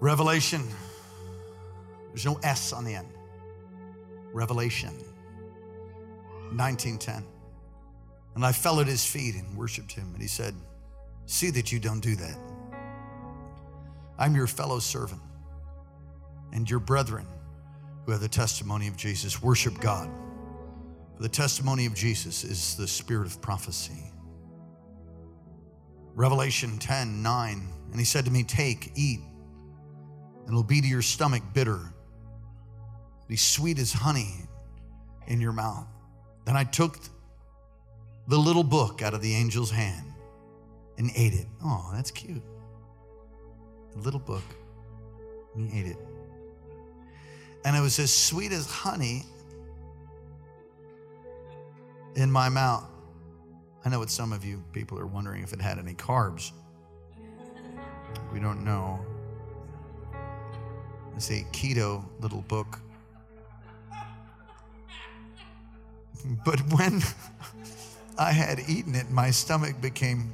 Revelation. 0.00 0.66
There's 2.08 2.24
no 2.24 2.40
S 2.42 2.72
on 2.72 2.84
the 2.84 2.94
end. 2.94 3.08
Revelation 4.32 4.94
1910. 6.56 7.22
And 8.34 8.44
I 8.44 8.52
fell 8.52 8.80
at 8.80 8.86
his 8.86 9.04
feet 9.04 9.34
and 9.34 9.56
worshiped 9.56 9.92
him. 9.92 10.10
And 10.14 10.22
he 10.22 10.28
said, 10.28 10.54
See 11.26 11.50
that 11.50 11.70
you 11.70 11.78
don't 11.78 12.00
do 12.00 12.16
that. 12.16 12.49
I'm 14.20 14.36
your 14.36 14.46
fellow 14.46 14.78
servant 14.80 15.22
and 16.52 16.68
your 16.68 16.78
brethren 16.78 17.26
who 18.04 18.12
have 18.12 18.20
the 18.20 18.28
testimony 18.28 18.86
of 18.86 18.94
Jesus. 18.94 19.42
Worship 19.42 19.80
God. 19.80 20.10
For 21.16 21.22
the 21.22 21.28
testimony 21.28 21.86
of 21.86 21.94
Jesus 21.94 22.44
is 22.44 22.76
the 22.76 22.86
spirit 22.86 23.26
of 23.26 23.40
prophecy. 23.40 24.12
Revelation 26.14 26.76
10 26.78 27.22
9. 27.22 27.68
And 27.90 27.98
he 27.98 28.04
said 28.04 28.26
to 28.26 28.30
me, 28.30 28.42
Take, 28.44 28.92
eat, 28.94 29.20
and 30.40 30.48
it'll 30.48 30.62
be 30.62 30.82
to 30.82 30.86
your 30.86 31.02
stomach 31.02 31.42
bitter, 31.54 31.80
be 33.26 33.36
sweet 33.36 33.78
as 33.78 33.90
honey 33.90 34.34
in 35.28 35.40
your 35.40 35.52
mouth. 35.52 35.86
Then 36.44 36.58
I 36.58 36.64
took 36.64 36.98
the 38.28 38.38
little 38.38 38.64
book 38.64 39.00
out 39.00 39.14
of 39.14 39.22
the 39.22 39.34
angel's 39.34 39.70
hand 39.70 40.12
and 40.98 41.10
ate 41.16 41.32
it. 41.32 41.46
Oh, 41.64 41.90
that's 41.94 42.10
cute 42.10 42.42
the 43.92 44.00
little 44.00 44.20
book, 44.20 44.44
and 45.54 45.70
he 45.70 45.80
ate 45.80 45.86
it. 45.86 45.98
And 47.64 47.76
it 47.76 47.80
was 47.80 47.98
as 47.98 48.12
sweet 48.12 48.52
as 48.52 48.66
honey 48.66 49.24
in 52.14 52.30
my 52.30 52.48
mouth. 52.48 52.84
I 53.84 53.88
know 53.88 53.98
what 53.98 54.10
some 54.10 54.32
of 54.32 54.44
you 54.44 54.62
people 54.72 54.98
are 54.98 55.06
wondering 55.06 55.42
if 55.42 55.52
it 55.52 55.60
had 55.60 55.78
any 55.78 55.94
carbs. 55.94 56.52
We 58.32 58.40
don't 58.40 58.64
know. 58.64 59.00
It's 61.16 61.30
a 61.30 61.44
keto 61.52 62.04
little 62.20 62.42
book. 62.42 62.78
But 66.44 66.60
when 66.72 67.02
I 68.18 68.32
had 68.32 68.60
eaten 68.68 68.94
it, 68.94 69.10
my 69.10 69.30
stomach 69.30 69.80
became 69.80 70.32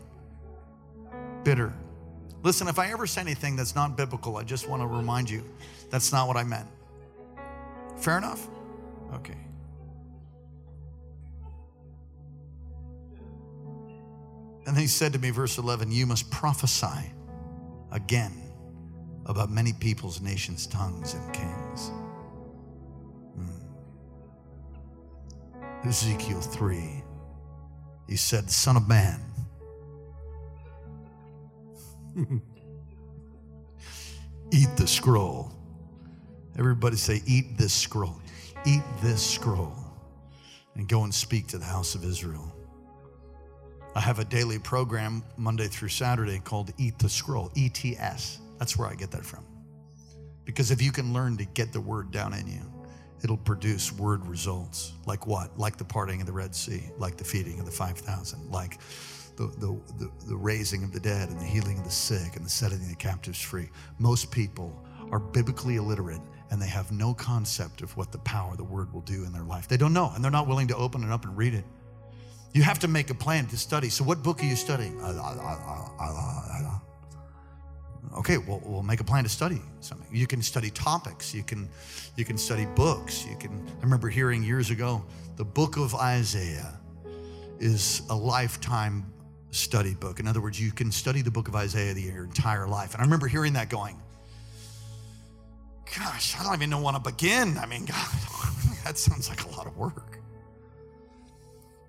bitter. 1.44 1.72
Listen, 2.46 2.68
if 2.68 2.78
I 2.78 2.92
ever 2.92 3.08
say 3.08 3.22
anything 3.22 3.56
that's 3.56 3.74
not 3.74 3.96
biblical, 3.96 4.36
I 4.36 4.44
just 4.44 4.68
want 4.68 4.80
to 4.80 4.86
remind 4.86 5.28
you 5.28 5.42
that's 5.90 6.12
not 6.12 6.28
what 6.28 6.36
I 6.36 6.44
meant. 6.44 6.68
Fair 7.96 8.18
enough? 8.18 8.46
Okay. 9.14 9.34
And 14.64 14.78
he 14.78 14.86
said 14.86 15.12
to 15.14 15.18
me, 15.18 15.30
verse 15.30 15.58
11, 15.58 15.90
You 15.90 16.06
must 16.06 16.30
prophesy 16.30 17.12
again 17.90 18.40
about 19.24 19.50
many 19.50 19.72
peoples, 19.72 20.20
nations, 20.20 20.68
tongues, 20.68 21.14
and 21.14 21.34
kings. 21.34 21.90
Hmm. 23.34 23.48
Ezekiel 25.88 26.40
3, 26.40 27.02
he 28.08 28.14
said, 28.14 28.48
Son 28.48 28.76
of 28.76 28.86
man, 28.86 29.20
eat 34.52 34.68
the 34.76 34.86
scroll. 34.86 35.52
Everybody 36.58 36.96
say, 36.96 37.20
Eat 37.26 37.58
this 37.58 37.74
scroll. 37.74 38.20
Eat 38.64 38.82
this 39.02 39.24
scroll 39.24 39.74
and 40.76 40.88
go 40.88 41.04
and 41.04 41.14
speak 41.14 41.46
to 41.48 41.58
the 41.58 41.64
house 41.64 41.94
of 41.94 42.04
Israel. 42.04 42.52
I 43.94 44.00
have 44.00 44.18
a 44.18 44.24
daily 44.24 44.58
program 44.58 45.22
Monday 45.36 45.68
through 45.68 45.88
Saturday 45.88 46.38
called 46.38 46.72
Eat 46.76 46.98
the 46.98 47.08
Scroll, 47.08 47.50
ETS. 47.56 48.40
That's 48.58 48.76
where 48.76 48.88
I 48.88 48.94
get 48.94 49.10
that 49.12 49.24
from. 49.24 49.44
Because 50.44 50.70
if 50.70 50.82
you 50.82 50.92
can 50.92 51.12
learn 51.14 51.38
to 51.38 51.44
get 51.46 51.72
the 51.72 51.80
word 51.80 52.10
down 52.10 52.34
in 52.34 52.46
you, 52.46 52.60
it'll 53.24 53.38
produce 53.38 53.92
word 53.92 54.26
results. 54.26 54.92
Like 55.06 55.26
what? 55.26 55.58
Like 55.58 55.78
the 55.78 55.84
parting 55.84 56.20
of 56.20 56.26
the 56.26 56.32
Red 56.32 56.54
Sea, 56.54 56.90
like 56.98 57.16
the 57.16 57.24
feeding 57.24 57.58
of 57.58 57.64
the 57.64 57.72
5,000, 57.72 58.50
like 58.50 58.78
the, 59.36 59.46
the, 59.58 59.78
the, 59.98 60.10
the 60.28 60.36
raising 60.36 60.82
of 60.82 60.92
the 60.92 61.00
dead 61.00 61.28
and 61.28 61.40
the 61.40 61.44
healing 61.44 61.78
of 61.78 61.84
the 61.84 61.90
sick 61.90 62.36
and 62.36 62.44
the 62.44 62.50
setting 62.50 62.78
of 62.78 62.88
the 62.88 62.96
captives 62.96 63.40
free. 63.40 63.68
Most 63.98 64.30
people 64.30 64.82
are 65.10 65.18
biblically 65.18 65.76
illiterate 65.76 66.20
and 66.50 66.60
they 66.60 66.68
have 66.68 66.92
no 66.92 67.12
concept 67.14 67.82
of 67.82 67.96
what 67.96 68.12
the 68.12 68.18
power 68.18 68.52
of 68.52 68.56
the 68.56 68.64
word 68.64 68.92
will 68.92 69.02
do 69.02 69.24
in 69.24 69.32
their 69.32 69.42
life. 69.42 69.68
They 69.68 69.76
don't 69.76 69.92
know, 69.92 70.12
and 70.14 70.22
they're 70.22 70.30
not 70.30 70.46
willing 70.46 70.68
to 70.68 70.76
open 70.76 71.02
it 71.02 71.10
up 71.10 71.24
and 71.24 71.36
read 71.36 71.54
it. 71.54 71.64
You 72.52 72.62
have 72.62 72.78
to 72.80 72.88
make 72.88 73.10
a 73.10 73.14
plan 73.14 73.46
to 73.48 73.56
study. 73.56 73.88
So, 73.88 74.04
what 74.04 74.22
book 74.22 74.42
are 74.42 74.46
you 74.46 74.56
studying? 74.56 74.98
Okay, 78.18 78.38
well, 78.38 78.62
we'll 78.64 78.82
make 78.82 79.00
a 79.00 79.04
plan 79.04 79.24
to 79.24 79.28
study 79.28 79.60
something. 79.80 80.06
You 80.10 80.26
can 80.26 80.40
study 80.40 80.70
topics. 80.70 81.34
You 81.34 81.42
can, 81.42 81.68
you 82.16 82.24
can 82.24 82.38
study 82.38 82.66
books. 82.74 83.26
You 83.26 83.36
can. 83.36 83.50
I 83.78 83.82
remember 83.82 84.08
hearing 84.08 84.42
years 84.42 84.70
ago, 84.70 85.04
the 85.36 85.44
book 85.44 85.76
of 85.76 85.94
Isaiah 85.94 86.80
is 87.58 88.02
a 88.08 88.16
lifetime 88.16 89.04
study 89.56 89.94
book. 89.94 90.20
In 90.20 90.28
other 90.28 90.40
words, 90.40 90.60
you 90.60 90.70
can 90.70 90.92
study 90.92 91.22
the 91.22 91.30
book 91.30 91.48
of 91.48 91.56
Isaiah 91.56 91.94
your 91.94 92.24
entire 92.24 92.68
life. 92.68 92.92
And 92.92 93.00
I 93.00 93.04
remember 93.04 93.26
hearing 93.26 93.54
that 93.54 93.70
going, 93.70 93.96
gosh, 95.98 96.36
I 96.38 96.44
don't 96.44 96.54
even 96.54 96.70
know 96.70 96.78
want 96.78 97.02
to 97.02 97.10
begin. 97.10 97.56
I 97.58 97.66
mean, 97.66 97.84
God, 97.86 98.06
that 98.84 98.98
sounds 98.98 99.28
like 99.28 99.44
a 99.44 99.48
lot 99.56 99.66
of 99.66 99.76
work. 99.76 100.18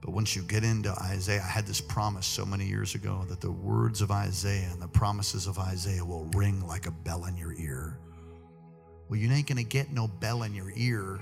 But 0.02 0.12
once 0.12 0.36
you 0.36 0.44
get 0.44 0.64
into 0.64 0.92
Isaiah, 0.92 1.42
I 1.44 1.48
had 1.48 1.68
this 1.68 1.82
promise 1.82 2.26
so 2.26 2.46
many 2.46 2.66
years 2.66 2.96
ago 2.96 3.26
that 3.28 3.42
the 3.42 3.52
words 3.52 4.02
of 4.02 4.12
Isaiah 4.12 4.70
and 4.72 4.82
the 4.82 4.88
promises 4.88 5.48
of 5.48 5.60
Isaiah 5.60 6.06
will 6.06 6.26
ring 6.34 6.66
like 6.66 6.86
a 6.86 6.92
bell 6.92 7.26
in 7.26 7.36
your 7.36 7.54
ear. 7.54 7.98
Well, 9.10 9.20
you 9.20 9.30
ain't 9.32 9.48
going 9.48 9.58
to 9.58 9.64
get 9.64 9.92
no 9.92 10.08
bell 10.08 10.44
in 10.44 10.54
your 10.54 10.72
ear 10.76 11.20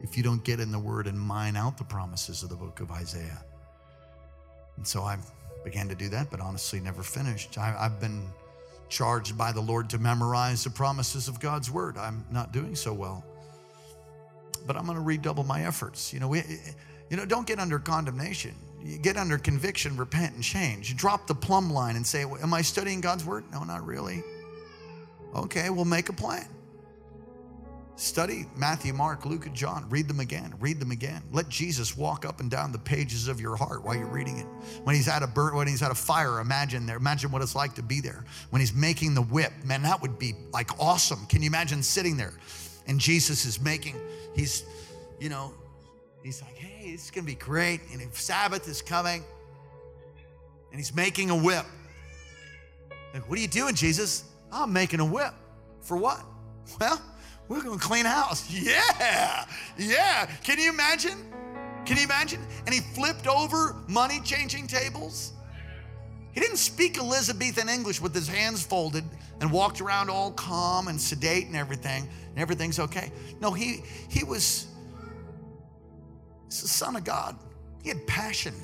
if 0.00 0.16
you 0.16 0.22
don't 0.22 0.42
get 0.44 0.60
in 0.60 0.72
the 0.72 0.78
word 0.78 1.06
and 1.06 1.18
mine 1.18 1.56
out 1.56 1.76
the 1.76 1.84
promises 1.84 2.42
of 2.42 2.48
the 2.48 2.56
book 2.56 2.80
of 2.80 2.90
Isaiah. 2.90 3.44
And 4.76 4.86
so 4.86 5.04
I'm 5.04 5.20
began 5.64 5.88
to 5.88 5.94
do 5.94 6.08
that, 6.10 6.30
but 6.30 6.40
honestly 6.40 6.80
never 6.80 7.02
finished. 7.02 7.58
I, 7.58 7.70
have 7.70 8.00
been 8.00 8.26
charged 8.88 9.38
by 9.38 9.52
the 9.52 9.60
Lord 9.60 9.88
to 9.90 9.98
memorize 9.98 10.64
the 10.64 10.70
promises 10.70 11.28
of 11.28 11.40
God's 11.40 11.70
word. 11.70 11.96
I'm 11.96 12.24
not 12.30 12.52
doing 12.52 12.74
so 12.74 12.92
well, 12.92 13.24
but 14.66 14.76
I'm 14.76 14.84
going 14.84 14.96
to 14.96 15.02
redouble 15.02 15.44
my 15.44 15.64
efforts. 15.64 16.12
You 16.12 16.20
know, 16.20 16.28
we, 16.28 16.42
you 17.10 17.16
know, 17.16 17.24
don't 17.24 17.46
get 17.46 17.58
under 17.58 17.78
condemnation. 17.78 18.54
You 18.84 18.98
get 18.98 19.16
under 19.16 19.38
conviction, 19.38 19.96
repent, 19.96 20.34
and 20.34 20.42
change. 20.42 20.96
Drop 20.96 21.26
the 21.26 21.34
plumb 21.34 21.70
line 21.72 21.96
and 21.96 22.06
say, 22.06 22.24
"Am 22.24 22.52
I 22.52 22.62
studying 22.62 23.00
God's 23.00 23.24
word?" 23.24 23.44
No, 23.52 23.62
not 23.62 23.86
really. 23.86 24.22
Okay, 25.34 25.70
we'll 25.70 25.84
make 25.84 26.08
a 26.08 26.12
plan. 26.12 26.46
Study 27.96 28.46
Matthew, 28.56 28.92
Mark, 28.92 29.26
Luke, 29.26 29.46
and 29.46 29.54
John. 29.54 29.86
Read 29.88 30.08
them 30.08 30.20
again. 30.20 30.54
Read 30.58 30.80
them 30.80 30.90
again. 30.90 31.22
Let 31.30 31.48
Jesus 31.48 31.96
walk 31.96 32.24
up 32.24 32.40
and 32.40 32.50
down 32.50 32.72
the 32.72 32.78
pages 32.78 33.28
of 33.28 33.40
your 33.40 33.54
heart 33.54 33.84
while 33.84 33.94
you're 33.94 34.06
reading 34.06 34.38
it. 34.38 34.46
When 34.84 34.96
he's 34.96 35.08
at 35.08 35.22
a 35.22 35.26
burn, 35.26 35.54
when 35.54 35.68
he's 35.68 35.82
at 35.82 35.90
a 35.90 35.94
fire, 35.94 36.40
imagine 36.40 36.86
there. 36.86 36.96
Imagine 36.96 37.30
what 37.30 37.42
it's 37.42 37.54
like 37.54 37.74
to 37.74 37.82
be 37.82 38.00
there. 38.00 38.24
When 38.50 38.60
he's 38.60 38.74
making 38.74 39.14
the 39.14 39.22
whip, 39.22 39.52
man, 39.64 39.82
that 39.82 40.00
would 40.00 40.18
be 40.18 40.34
like 40.52 40.70
awesome. 40.80 41.26
Can 41.26 41.42
you 41.42 41.46
imagine 41.48 41.82
sitting 41.82 42.16
there? 42.16 42.34
And 42.86 42.98
Jesus 42.98 43.44
is 43.44 43.60
making, 43.60 43.94
he's, 44.34 44.64
you 45.20 45.28
know, 45.28 45.52
he's 46.22 46.42
like, 46.42 46.56
hey, 46.56 46.90
it's 46.90 47.10
gonna 47.10 47.26
be 47.26 47.34
great. 47.34 47.82
And 47.92 48.00
if 48.00 48.18
Sabbath 48.18 48.68
is 48.68 48.82
coming. 48.82 49.22
And 50.70 50.80
he's 50.80 50.94
making 50.94 51.28
a 51.28 51.36
whip. 51.36 51.66
Like, 53.12 53.28
what 53.28 53.38
are 53.38 53.42
you 53.42 53.48
doing, 53.48 53.74
Jesus? 53.74 54.24
I'm 54.50 54.72
making 54.72 55.00
a 55.00 55.04
whip. 55.04 55.34
For 55.82 55.98
what? 55.98 56.24
Well, 56.80 56.98
we're 57.52 57.62
gonna 57.62 57.78
clean 57.78 58.06
house. 58.06 58.50
Yeah, 58.62 59.44
yeah. 59.76 60.26
Can 60.42 60.58
you 60.58 60.70
imagine? 60.70 61.18
Can 61.84 61.96
you 61.96 62.04
imagine? 62.04 62.40
And 62.64 62.74
he 62.74 62.80
flipped 62.80 63.26
over 63.26 63.76
money 63.88 64.20
changing 64.24 64.66
tables. 64.66 65.32
He 66.32 66.40
didn't 66.40 66.56
speak 66.56 66.96
Elizabethan 66.98 67.68
English 67.68 68.00
with 68.00 68.14
his 68.14 68.26
hands 68.26 68.62
folded 68.64 69.04
and 69.40 69.52
walked 69.52 69.80
around 69.80 70.08
all 70.08 70.30
calm 70.32 70.88
and 70.88 70.98
sedate 70.98 71.46
and 71.46 71.56
everything, 71.56 72.08
and 72.30 72.38
everything's 72.38 72.78
okay. 72.78 73.12
No, 73.40 73.50
he 73.50 73.82
he 74.08 74.24
was 74.24 74.66
the 76.48 76.68
son 76.68 76.96
of 76.96 77.04
God. 77.04 77.36
He 77.82 77.88
had 77.88 78.06
passion. 78.06 78.54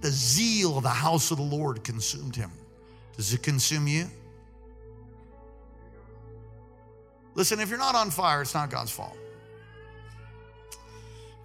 The 0.00 0.10
zeal 0.10 0.76
of 0.76 0.82
the 0.82 0.90
house 0.90 1.30
of 1.30 1.38
the 1.38 1.44
Lord 1.44 1.82
consumed 1.82 2.36
him. 2.36 2.50
Does 3.16 3.32
it 3.32 3.42
consume 3.42 3.86
you? 3.86 4.06
Listen, 7.34 7.60
if 7.60 7.68
you're 7.68 7.78
not 7.78 7.94
on 7.94 8.10
fire, 8.10 8.42
it's 8.42 8.54
not 8.54 8.70
God's 8.70 8.90
fault. 8.90 9.16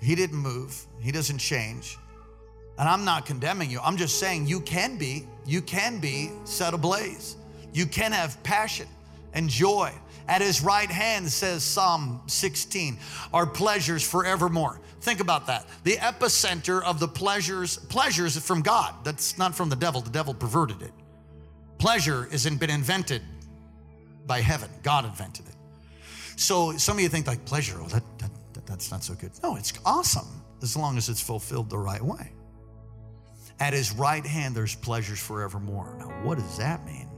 He 0.02 0.16
didn't 0.16 0.38
move, 0.38 0.86
He 1.00 1.12
doesn't 1.12 1.40
change. 1.40 1.98
And 2.78 2.88
I'm 2.88 3.04
not 3.04 3.26
condemning 3.26 3.70
you. 3.70 3.82
I'm 3.82 3.98
just 3.98 4.20
saying 4.20 4.48
you 4.48 4.62
can 4.62 4.98
be, 4.98 5.28
you 5.46 5.62
can 5.62 6.00
be 6.00 6.32
set 6.46 6.74
ablaze. 6.74 7.36
You 7.74 7.86
can 7.86 8.14
have 8.14 8.42
passion 8.42 8.88
and 9.34 9.50
joy. 9.50 9.94
At 10.30 10.42
his 10.42 10.62
right 10.62 10.90
hand, 10.90 11.30
says 11.30 11.64
Psalm 11.64 12.22
16, 12.28 12.98
are 13.34 13.46
pleasures 13.46 14.08
forevermore. 14.08 14.80
Think 15.02 15.20
about 15.20 15.48
that. 15.48 15.66
The 15.84 15.98
epicenter 15.98 16.84
of 16.84 17.00
the 17.00 17.08
pleasures, 17.08 17.78
pleasures 17.78 18.38
from 18.38 18.62
God. 18.62 18.94
That's 19.04 19.38
not 19.38 19.56
from 19.56 19.70
the 19.70 19.76
devil. 19.76 20.02
The 20.02 20.12
devil 20.12 20.34
perverted 20.34 20.82
it. 20.82 20.92
Pleasure 21.80 22.28
isn't 22.32 22.60
been 22.60 22.70
invented 22.70 23.24
by 24.28 24.42
heaven. 24.42 24.70
God 24.84 25.06
invented 25.06 25.48
it. 25.48 25.56
So 26.40 26.78
some 26.78 26.96
of 26.96 27.04
you 27.04 27.10
think 27.10 27.28
like 27.28 27.44
pleasure, 27.44 27.78
oh, 27.82 27.88
that, 27.88 28.02
that, 28.20 28.32
that, 28.54 28.66
that's 28.66 28.92
not 28.92 29.04
so 29.04 29.14
good. 29.14 29.32
No, 29.44 29.58
it's 29.58 29.74
awesome 29.86 30.42
as 30.62 30.78
long 30.78 30.98
as 30.98 31.10
it's 31.10 31.22
fulfilled 31.22 31.70
the 31.70 31.78
right 31.78 32.02
way. 32.02 32.32
At 33.60 33.74
his 33.74 33.92
right 33.92 34.26
hand, 34.26 34.56
there's 34.56 34.74
pleasures 34.74 35.20
forevermore. 35.20 35.98
Now, 36.00 36.08
what 36.24 36.38
does 36.38 36.58
that 36.58 36.86
mean? 36.86 37.10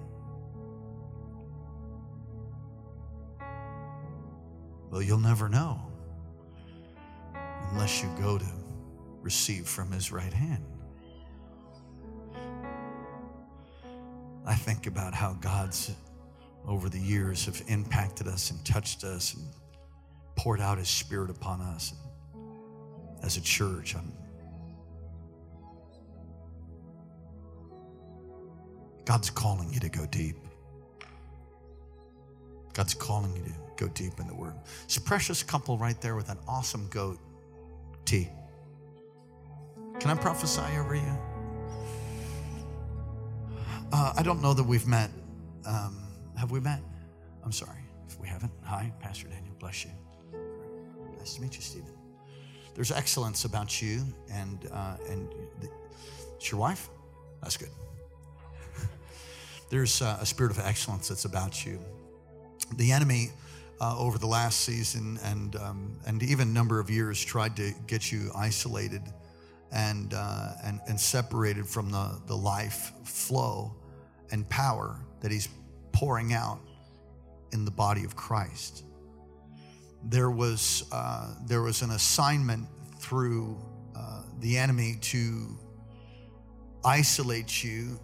Well, 4.90 5.04
you'll 5.04 5.20
never 5.20 5.48
know 5.48 5.80
unless 7.74 8.02
you 8.02 8.10
go 8.20 8.40
to 8.40 8.46
receive 9.22 9.68
from 9.68 9.92
his 9.92 10.12
right 10.12 10.34
hand. 10.34 10.66
I 14.48 14.56
think 14.56 14.88
about 14.88 15.14
how 15.14 15.34
God's 15.34 15.92
over 16.68 16.90
the 16.90 17.00
years 17.00 17.46
have 17.46 17.62
impacted 17.68 18.28
us 18.28 18.52
and 18.52 18.64
touched 18.66 19.04
us 19.04 19.34
and 19.34 19.44
poured 20.36 20.62
out 20.62 20.78
his 20.78 20.90
spirit 20.90 21.30
upon 21.30 21.62
us. 21.62 21.94
As 23.24 23.38
a 23.38 23.42
church, 23.42 23.96
I'm 23.96 24.12
God's 29.06 29.30
calling 29.30 29.74
you 29.74 29.80
to 29.80 29.90
go 29.90 30.06
deep. 30.06 30.38
God's 32.74 32.94
calling 32.94 33.36
you 33.36 33.44
to 33.44 33.52
go 33.76 33.88
deep 33.90 34.20
in 34.20 34.28
the 34.28 34.34
Word. 34.34 34.54
It's 34.86 34.98
a 34.98 35.02
precious 35.02 35.44
couple 35.44 35.78
right 35.78 36.00
there 36.02 36.16
with 36.16 36.30
an 36.30 36.38
awesome 36.48 36.88
goat, 36.90 37.20
T. 38.06 38.30
Can 40.00 40.12
I 40.12 40.16
prophesy 40.16 40.62
over 40.80 40.96
you? 40.96 41.18
Uh, 43.92 44.14
I 44.16 44.24
don't 44.24 44.42
know 44.42 44.54
that 44.54 44.64
we've 44.64 44.88
met. 44.88 45.12
Um, 45.66 46.01
have 46.38 46.52
we 46.52 46.60
met? 46.60 46.82
I'm 47.44 47.52
sorry 47.52 47.80
if 48.08 48.20
we 48.20 48.28
haven't. 48.28 48.52
Hi, 48.64 48.92
Pastor 49.00 49.28
Daniel. 49.28 49.54
Bless 49.60 49.86
you. 49.86 49.92
Nice 51.18 51.36
to 51.36 51.42
meet 51.42 51.56
you, 51.56 51.62
Stephen. 51.62 51.94
There's 52.74 52.92
excellence 52.92 53.46
about 53.46 53.82
you, 53.82 54.06
and 54.32 54.68
uh, 54.72 54.98
and 55.10 55.30
the, 55.60 55.70
it's 56.36 56.52
your 56.52 56.60
wife. 56.60 56.90
That's 57.42 57.58
good. 57.58 57.70
There's 59.70 60.02
uh, 60.02 60.18
a 60.20 60.26
spirit 60.26 60.52
of 60.52 60.60
excellence 60.60 61.08
that's 61.08 61.26
about 61.26 61.66
you. 61.66 61.80
The 62.76 62.92
enemy. 62.92 63.32
Uh, 63.84 63.98
over 63.98 64.20
the 64.20 64.28
last 64.28 64.62
season 64.62 65.18
and 65.24 65.56
um, 65.56 65.98
and 66.06 66.22
even 66.22 66.54
number 66.54 66.80
of 66.80 66.92
years 66.92 67.20
tried 67.20 67.56
to 67.56 67.74
get 67.88 68.12
you 68.12 68.30
isolated 68.36 69.02
and 69.72 70.14
uh, 70.14 70.52
and 70.64 70.80
and 70.88 71.00
separated 71.00 71.66
from 71.66 71.90
the 71.90 72.22
the 72.28 72.38
life 72.38 72.92
flow 73.04 73.74
and 74.32 74.48
power 74.50 75.00
that 75.22 75.32
he's 75.32 75.50
pouring 76.02 76.34
out 76.34 76.60
in 77.52 77.64
the 77.64 77.70
body 77.70 78.04
of 78.04 78.16
Christ. 78.16 78.86
There 80.04 80.32
was, 80.32 80.84
uh, 80.92 81.36
there 81.46 81.62
was 81.62 81.84
an 81.84 81.92
assignment 81.92 82.68
through 82.98 83.56
uh, 83.96 84.24
the 84.40 84.58
enemy 84.58 84.98
to 85.02 85.60
isolate 86.84 87.64
you. 87.64 88.00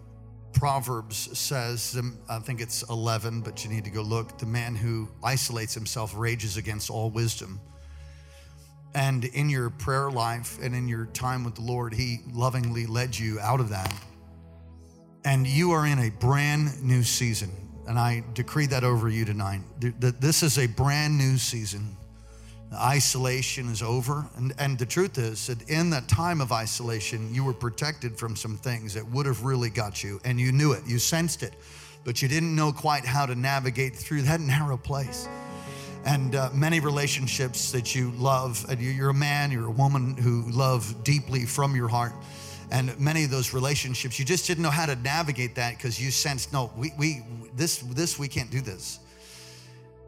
Proverbs 0.52 1.36
says, 1.36 1.96
um, 1.98 2.16
I 2.30 2.38
think 2.38 2.60
it's 2.60 2.84
11, 2.88 3.40
but 3.40 3.64
you 3.64 3.70
need 3.70 3.82
to 3.82 3.90
go 3.90 4.02
look. 4.02 4.38
The 4.38 4.46
man 4.46 4.76
who 4.76 5.08
isolates 5.24 5.74
himself 5.74 6.16
rages 6.16 6.56
against 6.56 6.90
all 6.90 7.10
wisdom. 7.10 7.60
And 8.94 9.24
in 9.24 9.50
your 9.50 9.70
prayer 9.70 10.08
life 10.08 10.60
and 10.62 10.72
in 10.72 10.86
your 10.86 11.06
time 11.06 11.42
with 11.42 11.56
the 11.56 11.62
Lord, 11.62 11.92
He 11.92 12.20
lovingly 12.32 12.86
led 12.86 13.18
you 13.18 13.40
out 13.40 13.58
of 13.58 13.70
that. 13.70 13.92
And 15.24 15.48
you 15.48 15.72
are 15.72 15.84
in 15.84 15.98
a 15.98 16.10
brand 16.10 16.80
new 16.80 17.02
season 17.02 17.67
and 17.88 17.98
I 17.98 18.22
decree 18.34 18.66
that 18.66 18.84
over 18.84 19.08
you 19.08 19.24
tonight. 19.24 19.62
That 20.00 20.20
this 20.20 20.42
is 20.42 20.58
a 20.58 20.66
brand 20.66 21.16
new 21.16 21.38
season. 21.38 21.96
The 22.70 22.76
isolation 22.76 23.72
is 23.72 23.82
over. 23.82 24.26
And, 24.36 24.52
and 24.58 24.78
the 24.78 24.84
truth 24.84 25.16
is 25.16 25.46
that 25.46 25.70
in 25.70 25.88
that 25.90 26.06
time 26.06 26.42
of 26.42 26.52
isolation, 26.52 27.34
you 27.34 27.44
were 27.44 27.54
protected 27.54 28.18
from 28.18 28.36
some 28.36 28.58
things 28.58 28.92
that 28.92 29.10
would 29.10 29.24
have 29.24 29.42
really 29.42 29.70
got 29.70 30.04
you. 30.04 30.20
And 30.26 30.38
you 30.38 30.52
knew 30.52 30.72
it, 30.72 30.82
you 30.86 30.98
sensed 30.98 31.42
it, 31.42 31.54
but 32.04 32.20
you 32.20 32.28
didn't 32.28 32.54
know 32.54 32.72
quite 32.72 33.06
how 33.06 33.24
to 33.24 33.34
navigate 33.34 33.96
through 33.96 34.22
that 34.22 34.40
narrow 34.40 34.76
place. 34.76 35.26
And 36.04 36.34
uh, 36.34 36.50
many 36.52 36.80
relationships 36.80 37.72
that 37.72 37.94
you 37.94 38.10
love, 38.12 38.66
and 38.68 38.80
you're 38.82 39.10
a 39.10 39.14
man, 39.14 39.50
you're 39.50 39.66
a 39.66 39.70
woman 39.70 40.14
who 40.14 40.44
love 40.50 41.04
deeply 41.04 41.46
from 41.46 41.74
your 41.74 41.88
heart 41.88 42.12
and 42.70 42.98
many 42.98 43.24
of 43.24 43.30
those 43.30 43.54
relationships 43.54 44.18
you 44.18 44.24
just 44.24 44.46
didn't 44.46 44.62
know 44.62 44.70
how 44.70 44.86
to 44.86 44.96
navigate 44.96 45.54
that 45.54 45.76
because 45.76 46.00
you 46.00 46.10
sensed 46.10 46.52
no 46.52 46.70
we, 46.76 46.92
we 46.98 47.22
this 47.54 47.78
this 47.78 48.18
we 48.18 48.28
can't 48.28 48.50
do 48.50 48.60
this. 48.60 49.00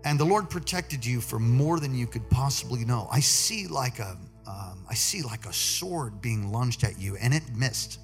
And 0.05 0.19
the 0.19 0.25
lord 0.25 0.49
protected 0.49 1.05
you 1.05 1.21
for 1.21 1.39
more 1.39 1.79
than 1.79 1.95
you 1.95 2.07
could 2.07 2.29
possibly 2.31 2.85
know. 2.85 3.09
I 3.11 3.21
see 3.21 3.67
like 3.67 3.99
a 3.99 4.17
um, 4.47 4.85
I 4.89 4.95
see 4.95 5.23
like 5.23 5.47
a 5.47 5.53
sword 5.53 6.21
being 6.21 6.51
lunged 6.51 6.85
at 6.85 6.99
you 6.99 7.17
and 7.17 7.33
it 7.35 7.43
missed 7.55 8.01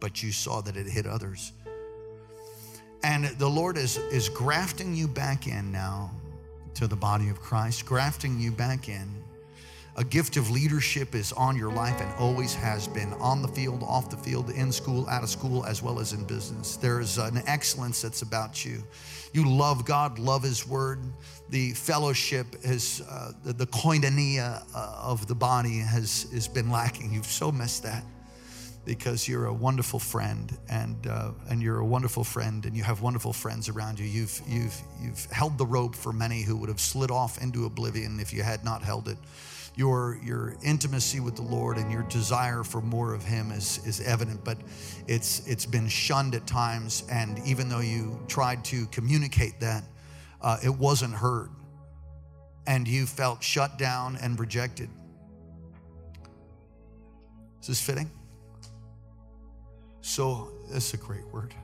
but 0.00 0.22
you 0.22 0.32
saw 0.32 0.60
that 0.60 0.76
it 0.76 0.86
hit 0.86 1.06
others. 1.06 1.52
And 3.02 3.26
the 3.38 3.48
lord 3.48 3.76
is 3.76 3.96
is 3.96 4.28
grafting 4.28 4.94
you 4.94 5.08
back 5.08 5.46
in 5.46 5.70
now 5.72 6.10
to 6.74 6.88
the 6.88 6.96
body 6.96 7.28
of 7.28 7.40
christ 7.40 7.86
grafting 7.86 8.40
you 8.40 8.50
back 8.50 8.88
in 8.88 9.23
a 9.96 10.04
gift 10.04 10.36
of 10.36 10.50
leadership 10.50 11.14
is 11.14 11.32
on 11.32 11.56
your 11.56 11.70
life 11.70 12.00
and 12.00 12.12
always 12.14 12.52
has 12.54 12.88
been 12.88 13.12
on 13.14 13.42
the 13.42 13.48
field, 13.48 13.82
off 13.84 14.10
the 14.10 14.16
field, 14.16 14.50
in 14.50 14.72
school, 14.72 15.08
out 15.08 15.22
of 15.22 15.28
school, 15.28 15.64
as 15.64 15.82
well 15.82 16.00
as 16.00 16.12
in 16.12 16.24
business. 16.24 16.76
There's 16.76 17.16
an 17.16 17.42
excellence 17.46 18.02
that's 18.02 18.22
about 18.22 18.64
you. 18.64 18.82
You 19.32 19.48
love 19.48 19.84
God, 19.84 20.18
love 20.18 20.42
His 20.42 20.66
Word. 20.66 21.00
The 21.50 21.72
fellowship 21.74 22.46
is 22.62 23.02
uh, 23.08 23.32
the, 23.44 23.52
the 23.52 23.66
koinonia 23.66 24.64
uh, 24.74 24.96
of 25.00 25.28
the 25.28 25.34
body 25.34 25.78
has, 25.78 26.26
has 26.32 26.48
been 26.48 26.70
lacking. 26.70 27.12
You've 27.12 27.26
so 27.26 27.52
missed 27.52 27.84
that 27.84 28.04
because 28.84 29.28
you're 29.28 29.46
a 29.46 29.54
wonderful 29.54 29.98
friend 29.98 30.58
and 30.68 31.06
uh, 31.06 31.30
and 31.48 31.62
you're 31.62 31.78
a 31.78 31.86
wonderful 31.86 32.22
friend 32.22 32.66
and 32.66 32.76
you 32.76 32.82
have 32.82 33.00
wonderful 33.00 33.32
friends 33.32 33.68
around 33.70 33.98
you. 33.98 34.04
You've 34.04 34.42
you've 34.46 34.78
you've 35.00 35.24
held 35.30 35.56
the 35.56 35.64
rope 35.64 35.94
for 35.94 36.12
many 36.12 36.42
who 36.42 36.56
would 36.58 36.68
have 36.68 36.80
slid 36.80 37.10
off 37.10 37.40
into 37.40 37.64
oblivion 37.64 38.20
if 38.20 38.30
you 38.32 38.42
had 38.42 38.62
not 38.62 38.82
held 38.82 39.08
it 39.08 39.16
your 39.76 40.20
your 40.22 40.56
intimacy 40.62 41.20
with 41.20 41.34
the 41.34 41.42
Lord 41.42 41.78
and 41.78 41.90
your 41.90 42.04
desire 42.04 42.62
for 42.62 42.80
more 42.80 43.12
of 43.12 43.24
Him 43.24 43.50
is 43.50 43.84
is 43.86 44.00
evident, 44.00 44.44
but 44.44 44.58
it's 45.08 45.46
it's 45.46 45.66
been 45.66 45.88
shunned 45.88 46.34
at 46.34 46.46
times. 46.46 47.02
And 47.10 47.40
even 47.44 47.68
though 47.68 47.80
you 47.80 48.20
tried 48.28 48.64
to 48.66 48.86
communicate 48.86 49.60
that, 49.60 49.84
uh, 50.40 50.58
it 50.62 50.70
wasn't 50.70 51.14
heard, 51.14 51.50
and 52.66 52.86
you 52.86 53.06
felt 53.06 53.42
shut 53.42 53.76
down 53.78 54.16
and 54.22 54.38
rejected. 54.38 54.88
Is 57.60 57.68
this 57.68 57.80
fitting? 57.80 58.10
So 60.02 60.52
that's 60.70 60.92
a 60.94 60.98
great 60.98 61.26
word. 61.32 61.54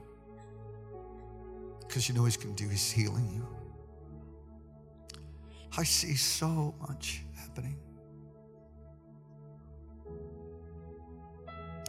Because 1.81 2.09
you 2.09 2.15
know 2.15 2.25
He's 2.25 2.37
going 2.37 2.55
to 2.55 2.63
do, 2.65 2.69
He's 2.69 2.91
healing 2.91 3.31
you. 3.33 3.47
I 5.77 5.85
see 5.85 6.17
so 6.17 6.75
much 6.81 7.23
happening. 7.37 7.77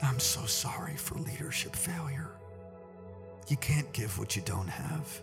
I'm 0.04 0.20
so 0.20 0.46
sorry 0.46 0.96
for 0.96 1.16
leadership 1.16 1.76
failure. 1.76 2.30
You 3.48 3.58
can't 3.58 3.92
give 3.94 4.18
what 4.18 4.36
you 4.36 4.42
don't 4.44 4.68
have. 4.68 5.22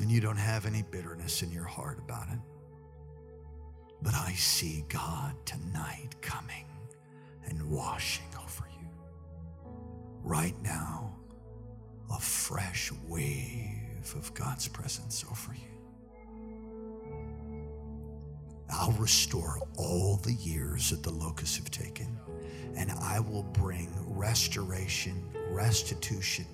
And 0.00 0.10
you 0.10 0.20
don't 0.20 0.36
have 0.36 0.66
any 0.66 0.82
bitterness 0.82 1.42
in 1.42 1.50
your 1.50 1.64
heart 1.64 1.98
about 1.98 2.28
it. 2.28 2.38
But 4.02 4.14
I 4.14 4.32
see 4.32 4.84
God 4.88 5.34
tonight 5.44 6.10
coming 6.20 6.66
and 7.48 7.70
washing 7.70 8.26
over 8.36 8.64
you. 8.80 8.88
Right 10.22 10.54
now, 10.62 11.16
a 12.12 12.20
fresh 12.20 12.92
wave 13.06 14.14
of 14.16 14.32
God's 14.34 14.68
presence 14.68 15.24
over 15.30 15.52
you. 15.54 15.62
I'll 18.70 18.92
restore 18.92 19.60
all 19.76 20.16
the 20.16 20.34
years 20.34 20.90
that 20.90 21.02
the 21.02 21.10
locusts 21.10 21.56
have 21.56 21.70
taken, 21.70 22.18
and 22.78 22.92
I 22.92 23.18
will 23.20 23.42
bring 23.42 23.90
restoration, 24.06 25.22
restitution. 25.50 26.46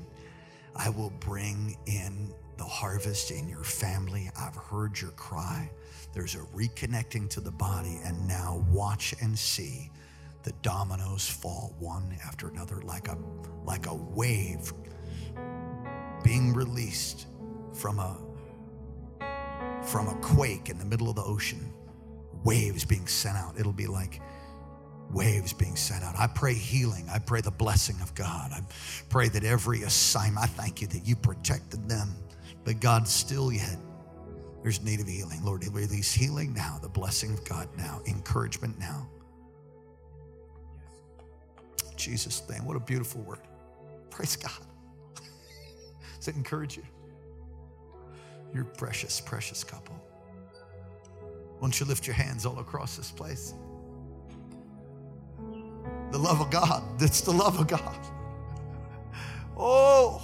I 0.75 0.89
will 0.89 1.12
bring 1.20 1.77
in 1.87 2.33
the 2.57 2.64
harvest 2.64 3.31
in 3.31 3.49
your 3.49 3.62
family. 3.62 4.31
I've 4.39 4.57
heard 4.57 4.99
your 5.01 5.11
cry. 5.11 5.70
There's 6.14 6.35
a 6.35 6.39
reconnecting 6.57 7.29
to 7.31 7.41
the 7.41 7.51
body, 7.51 8.01
and 8.05 8.27
now 8.27 8.64
watch 8.70 9.14
and 9.20 9.39
see 9.39 9.91
the 10.45 10.53
dominoes 10.62 11.29
fall 11.29 11.75
one 11.79 12.16
after 12.27 12.49
another 12.49 12.81
like 12.83 13.09
a 13.09 13.16
like 13.64 13.87
a 13.87 13.95
wave 13.95 14.72
being 16.22 16.53
released 16.53 17.27
from 17.72 17.99
a 17.99 18.18
from 19.83 20.09
a 20.09 20.14
quake 20.16 20.68
in 20.68 20.79
the 20.79 20.85
middle 20.85 21.09
of 21.09 21.16
the 21.16 21.22
ocean 21.22 21.72
waves 22.45 22.85
being 22.85 23.07
sent 23.07 23.39
out 23.39 23.59
it'll 23.59 23.72
be 23.72 23.87
like 23.87 24.20
waves 25.12 25.52
being 25.52 25.76
sent 25.76 26.02
out 26.02 26.14
i 26.18 26.26
pray 26.26 26.55
healing 26.55 27.07
i 27.12 27.18
pray 27.18 27.40
the 27.40 27.50
blessing 27.50 27.96
of 28.02 28.14
god 28.14 28.50
i 28.52 28.61
pray 29.09 29.28
that 29.28 29.44
every 29.44 29.82
assignment 29.82 30.42
i 30.44 30.46
thank 30.46 30.80
you 30.80 30.86
that 30.86 31.07
you 31.07 31.14
protected 31.14 31.88
them 31.88 32.14
but 32.64 32.80
god 32.80 33.07
still 33.07 33.52
yet 33.52 33.76
there's 34.62 34.82
need 34.82 35.00
of 35.00 35.07
healing 35.07 35.44
lord 35.44 35.64
release 35.72 36.12
healing 36.12 36.52
now 36.55 36.78
the 36.82 36.88
blessing 36.88 37.32
of 37.32 37.44
god 37.44 37.68
now 37.76 38.00
encouragement 38.07 38.78
now 38.78 39.09
Jesus' 42.05 42.42
name. 42.50 42.64
What 42.66 42.76
a 42.76 42.80
beautiful 42.80 43.22
word. 43.22 43.40
Praise 44.11 44.36
God. 44.36 44.52
Does 46.18 46.28
it 46.28 46.36
encourage 46.36 46.76
you? 46.76 46.82
You're 48.52 48.64
precious, 48.64 49.20
precious 49.20 49.64
couple. 49.64 49.98
Won't 51.61 51.80
you 51.80 51.86
lift 51.86 52.07
your 52.07 52.14
hands 52.14 52.44
all 52.44 52.59
across 52.59 52.96
this 52.96 53.11
place? 53.11 53.55
The 56.11 56.18
love 56.18 56.40
of 56.40 56.51
God. 56.51 56.82
That's 56.99 57.20
the 57.20 57.32
love 57.32 57.59
of 57.59 57.66
God. 57.66 57.99
Oh. 59.57 60.22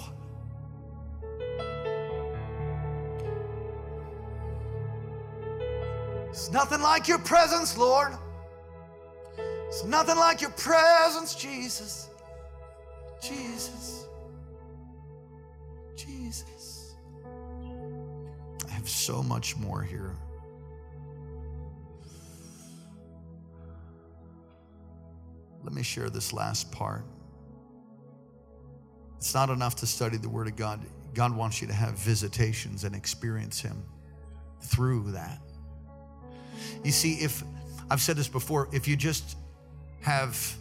It's 6.28 6.50
nothing 6.50 6.80
like 6.80 7.08
your 7.08 7.18
presence, 7.18 7.76
Lord. 7.76 8.12
It's 9.66 9.84
nothing 9.84 10.16
like 10.16 10.40
your 10.40 10.50
presence, 10.50 11.34
Jesus. 11.34 12.08
Jesus. 13.20 14.06
Jesus. 15.96 16.94
I 18.68 18.70
have 18.72 18.88
so 18.88 19.22
much 19.22 19.56
more 19.56 19.82
here. 19.82 20.16
Let 25.62 25.72
me 25.72 25.82
share 25.82 26.10
this 26.10 26.32
last 26.32 26.72
part. 26.72 27.04
It's 29.16 29.34
not 29.34 29.50
enough 29.50 29.76
to 29.76 29.86
study 29.86 30.16
the 30.16 30.28
Word 30.28 30.46
of 30.46 30.56
God. 30.56 30.80
God 31.14 31.36
wants 31.36 31.60
you 31.60 31.66
to 31.66 31.74
have 31.74 31.94
visitations 31.94 32.84
and 32.84 32.94
experience 32.94 33.60
Him 33.60 33.82
through 34.62 35.12
that. 35.12 35.40
You 36.84 36.92
see, 36.92 37.14
if 37.14 37.42
I've 37.90 38.00
said 38.00 38.16
this 38.16 38.28
before, 38.28 38.68
if 38.72 38.88
you 38.88 38.96
just 38.96 39.36
have, 40.00 40.56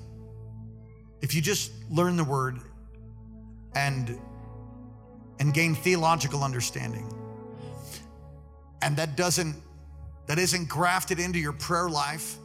if 1.22 1.34
you 1.34 1.41
just 1.41 1.72
learn 1.89 2.18
the 2.18 2.24
word 2.24 2.60
and 3.76 4.20
and 5.39 5.54
gain 5.54 5.76
theological 5.76 6.43
understanding, 6.43 7.14
and 8.82 8.97
that 8.97 9.16
doesn't 9.16 9.56
that 10.28 10.38
isn't 10.38 10.68
grafted 10.68 11.20
into 11.20 11.39
your 11.39 11.54
prayer 11.54 11.89
life 11.89 12.38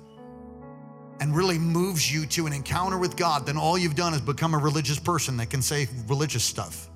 and 1.21 1.35
really 1.35 1.59
moves 1.59 2.13
you 2.13 2.27
to 2.27 2.47
an 2.47 2.53
encounter 2.53 2.99
with 2.99 3.17
God, 3.17 3.47
then 3.47 3.57
all 3.57 3.79
you've 3.79 3.95
done 3.95 4.15
is 4.15 4.21
become 4.21 4.55
a 4.55 4.59
religious 4.59 4.99
person 4.99 5.37
that 5.39 5.51
can 5.51 5.63
say 5.63 5.89
religious 6.07 6.45
stuff. 6.45 6.91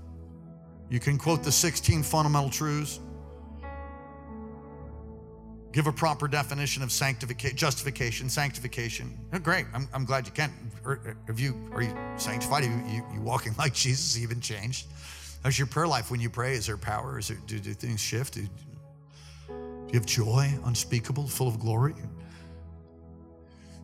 You 0.91 1.01
can 1.01 1.19
quote 1.19 1.43
the 1.43 1.53
16 1.53 2.03
fundamental 2.03 2.51
truths 2.51 3.01
give 5.73 5.87
a 5.87 5.93
proper 5.93 6.27
definition 6.27 6.83
of 6.83 6.91
sanctification, 6.91 7.57
justification, 7.57 8.29
sanctification. 8.29 9.17
Oh, 9.33 9.39
great, 9.39 9.67
I'm, 9.75 9.89
I'm 9.93 10.05
glad 10.05 10.27
you 10.27 10.33
can. 10.33 10.53
Have 11.27 11.39
you 11.39 11.55
are 11.73 11.83
you 11.83 11.95
sanctified? 12.17 12.65
Are 12.65 12.67
you, 12.67 12.83
you, 12.89 13.05
you 13.15 13.21
walking 13.21 13.55
like 13.57 13.75
Jesus? 13.87 14.19
Even 14.19 14.41
changed? 14.41 14.87
How's 15.45 15.59
your 15.59 15.69
prayer 15.69 15.87
life 15.87 16.11
when 16.11 16.21
you 16.21 16.31
pray? 16.31 16.55
Is 16.55 16.67
there 16.67 16.77
power? 16.77 17.19
Is 17.19 17.29
there, 17.29 17.39
do, 17.47 17.61
do 17.61 17.73
things 17.75 18.01
shift? 18.01 18.35
Do, 18.35 18.43
do 18.43 19.55
you 19.93 19.95
have 19.95 20.07
joy 20.07 20.53
unspeakable, 20.65 21.29
full 21.29 21.49
of 21.49 21.61
glory? 21.61 21.95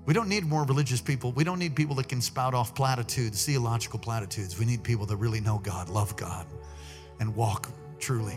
We 0.07 0.13
don't 0.13 0.29
need 0.29 0.45
more 0.45 0.65
religious 0.65 1.01
people. 1.01 1.33
We 1.33 1.45
don't 1.45 1.59
need 1.59 1.75
people 1.75 1.97
that 1.97 2.09
can 2.09 2.21
spout 2.21 2.53
off 2.53 2.75
platitudes, 2.75 3.47
theological 3.47 3.99
platitudes. 3.99 4.59
We 4.59 4.67
need 4.67 4.83
people 4.83 5.07
that 5.07 5.17
really 5.17 5.41
know 5.41 5.59
God, 5.59 5.89
love 5.89 6.15
God, 6.17 6.47
and 7.21 7.35
walk 7.35 7.71
truly 7.99 8.37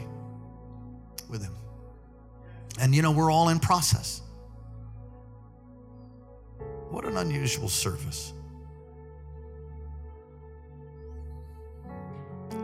with 1.29 1.43
Him. 1.43 1.53
And 2.79 2.95
you 2.95 3.01
know, 3.01 3.11
we're 3.11 3.31
all 3.31 3.49
in 3.49 3.59
process. 3.59 4.21
What 6.89 7.03
an 7.03 7.17
unusual 7.17 7.67
service. 7.67 8.31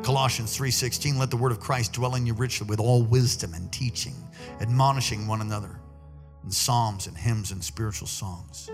Colossians 0.02 0.58
3:16 0.58 1.18
let 1.18 1.30
the 1.30 1.38
word 1.38 1.52
of 1.52 1.60
Christ 1.60 1.94
dwell 1.94 2.16
in 2.16 2.26
you 2.26 2.34
richly 2.34 2.68
with 2.68 2.80
all 2.80 3.04
wisdom 3.04 3.54
and 3.54 3.72
teaching 3.72 4.16
admonishing 4.60 5.28
one 5.28 5.40
another 5.40 5.80
in 6.44 6.52
psalms 6.52 7.08
and 7.08 7.18
hymns 7.18 7.52
and 7.52 7.64
spiritual 7.64 8.08
songs 8.08 8.70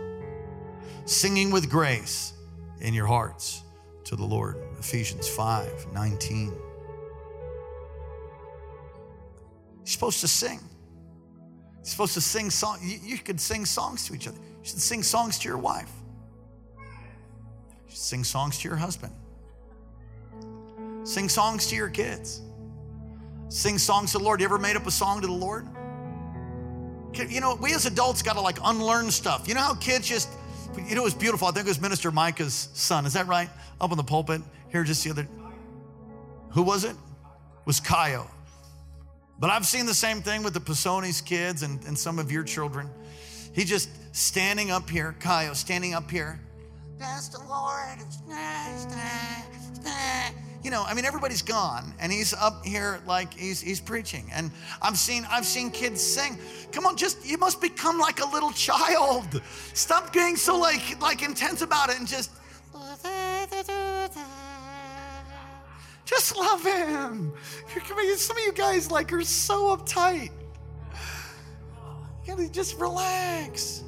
singing 1.09 1.51
with 1.51 1.69
grace 1.69 2.33
in 2.81 2.93
your 2.93 3.07
hearts 3.07 3.63
to 4.03 4.15
the 4.15 4.23
Lord 4.23 4.57
Ephesians 4.77 5.27
5:19 5.27 6.51
You're 9.77 9.85
supposed 9.85 10.21
to 10.21 10.27
sing 10.27 10.59
you're 11.79 11.85
supposed 11.85 12.13
to 12.13 12.21
sing 12.21 12.49
songs. 12.51 12.83
You, 12.83 12.99
you 13.01 13.17
could 13.17 13.41
sing 13.41 13.65
songs 13.65 14.05
to 14.07 14.13
each 14.13 14.27
other. 14.27 14.37
You 14.37 14.63
should 14.63 14.79
sing 14.79 15.01
songs 15.01 15.39
to 15.39 15.47
your 15.47 15.57
wife. 15.57 15.91
You 16.77 17.89
should 17.89 17.97
sing 17.97 18.23
songs 18.23 18.59
to 18.59 18.67
your 18.67 18.77
husband. 18.77 19.13
Sing 21.03 21.29
songs 21.29 21.65
to 21.67 21.75
your 21.75 21.89
kids. 21.89 22.41
Sing 23.47 23.79
songs 23.79 24.11
to 24.11 24.19
the 24.19 24.23
Lord. 24.23 24.41
You 24.41 24.45
ever 24.45 24.59
made 24.59 24.75
up 24.75 24.85
a 24.85 24.91
song 24.91 25.21
to 25.21 25.27
the 25.27 25.33
Lord? 25.33 25.67
You 27.15 27.41
know, 27.41 27.55
we 27.55 27.73
as 27.73 27.87
adults 27.87 28.21
got 28.21 28.33
to 28.33 28.41
like 28.41 28.59
unlearn 28.63 29.09
stuff. 29.09 29.47
You 29.47 29.55
know 29.55 29.61
how 29.61 29.73
kids 29.73 30.07
just, 30.07 30.29
you 30.77 30.95
know, 30.95 31.01
it 31.01 31.03
was 31.03 31.13
beautiful. 31.13 31.47
I 31.47 31.51
think 31.51 31.65
it 31.65 31.69
was 31.69 31.81
Minister 31.81 32.11
Micah's 32.11 32.69
son. 32.73 33.05
Is 33.05 33.13
that 33.13 33.27
right? 33.27 33.49
Up 33.81 33.91
in 33.91 33.97
the 33.97 34.03
pulpit 34.03 34.41
here 34.71 34.83
just 34.83 35.03
the 35.03 35.11
other. 35.11 35.27
Who 36.51 36.63
was 36.63 36.83
it? 36.83 36.91
it 36.91 37.65
was 37.65 37.79
Kaio. 37.79 38.27
But 39.39 39.49
I've 39.49 39.65
seen 39.65 39.85
the 39.85 39.93
same 39.93 40.21
thing 40.21 40.43
with 40.43 40.53
the 40.53 40.59
Pisoni's 40.59 41.21
kids 41.21 41.63
and, 41.63 41.83
and 41.85 41.97
some 41.97 42.19
of 42.19 42.31
your 42.31 42.43
children. 42.43 42.89
He 43.53 43.63
just 43.63 43.89
standing 44.15 44.69
up 44.71 44.89
here, 44.89 45.15
Kaio, 45.19 45.55
standing 45.55 45.93
up 45.93 46.11
here. 46.11 46.39
That's 46.97 47.29
the 47.29 47.39
Lord. 47.47 47.79
You 50.61 50.71
know, 50.71 50.83
I 50.85 50.93
mean, 50.93 51.05
everybody's 51.05 51.41
gone, 51.41 51.93
and 51.99 52.11
he's 52.11 52.33
up 52.33 52.65
here 52.65 52.99
like 53.07 53.33
he's 53.33 53.61
he's 53.61 53.79
preaching. 53.79 54.29
And 54.33 54.51
I've 54.81 54.97
seen 54.97 55.25
I've 55.29 55.45
seen 55.45 55.71
kids 55.71 56.01
sing. 56.01 56.37
Come 56.73 56.85
on, 56.85 56.97
just 56.97 57.25
you 57.25 57.37
must 57.37 57.61
become 57.61 57.97
like 57.97 58.19
a 58.19 58.29
little 58.29 58.51
child. 58.51 59.41
Stop 59.73 60.11
being 60.11 60.35
so 60.35 60.57
like 60.57 61.01
like 61.01 61.23
intense 61.23 61.61
about 61.61 61.89
it, 61.89 61.97
and 61.97 62.07
just 62.07 62.31
just 66.05 66.35
love 66.35 66.63
him. 66.65 67.31
Some 68.17 68.37
of 68.37 68.43
you 68.43 68.51
guys 68.53 68.91
like 68.91 69.13
are 69.13 69.23
so 69.23 69.77
uptight. 69.77 70.31
You 72.25 72.35
gotta 72.35 72.49
just 72.49 72.77
relax. 72.77 73.83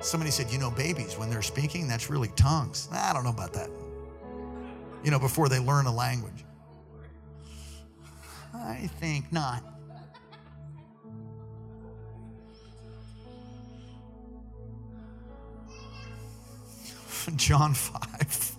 Somebody 0.00 0.30
said, 0.30 0.50
you 0.50 0.58
know, 0.58 0.70
babies, 0.70 1.18
when 1.18 1.28
they're 1.28 1.42
speaking, 1.42 1.88
that's 1.88 2.08
really 2.08 2.28
tongues. 2.36 2.88
I 2.92 3.12
don't 3.12 3.24
know 3.24 3.30
about 3.30 3.52
that. 3.54 3.70
You 5.04 5.10
know, 5.10 5.18
before 5.18 5.48
they 5.48 5.58
learn 5.58 5.86
a 5.86 5.94
language. 5.94 6.44
I 8.54 8.90
think 9.00 9.32
not. 9.32 9.62
John 17.36 17.74
5, 17.74 18.56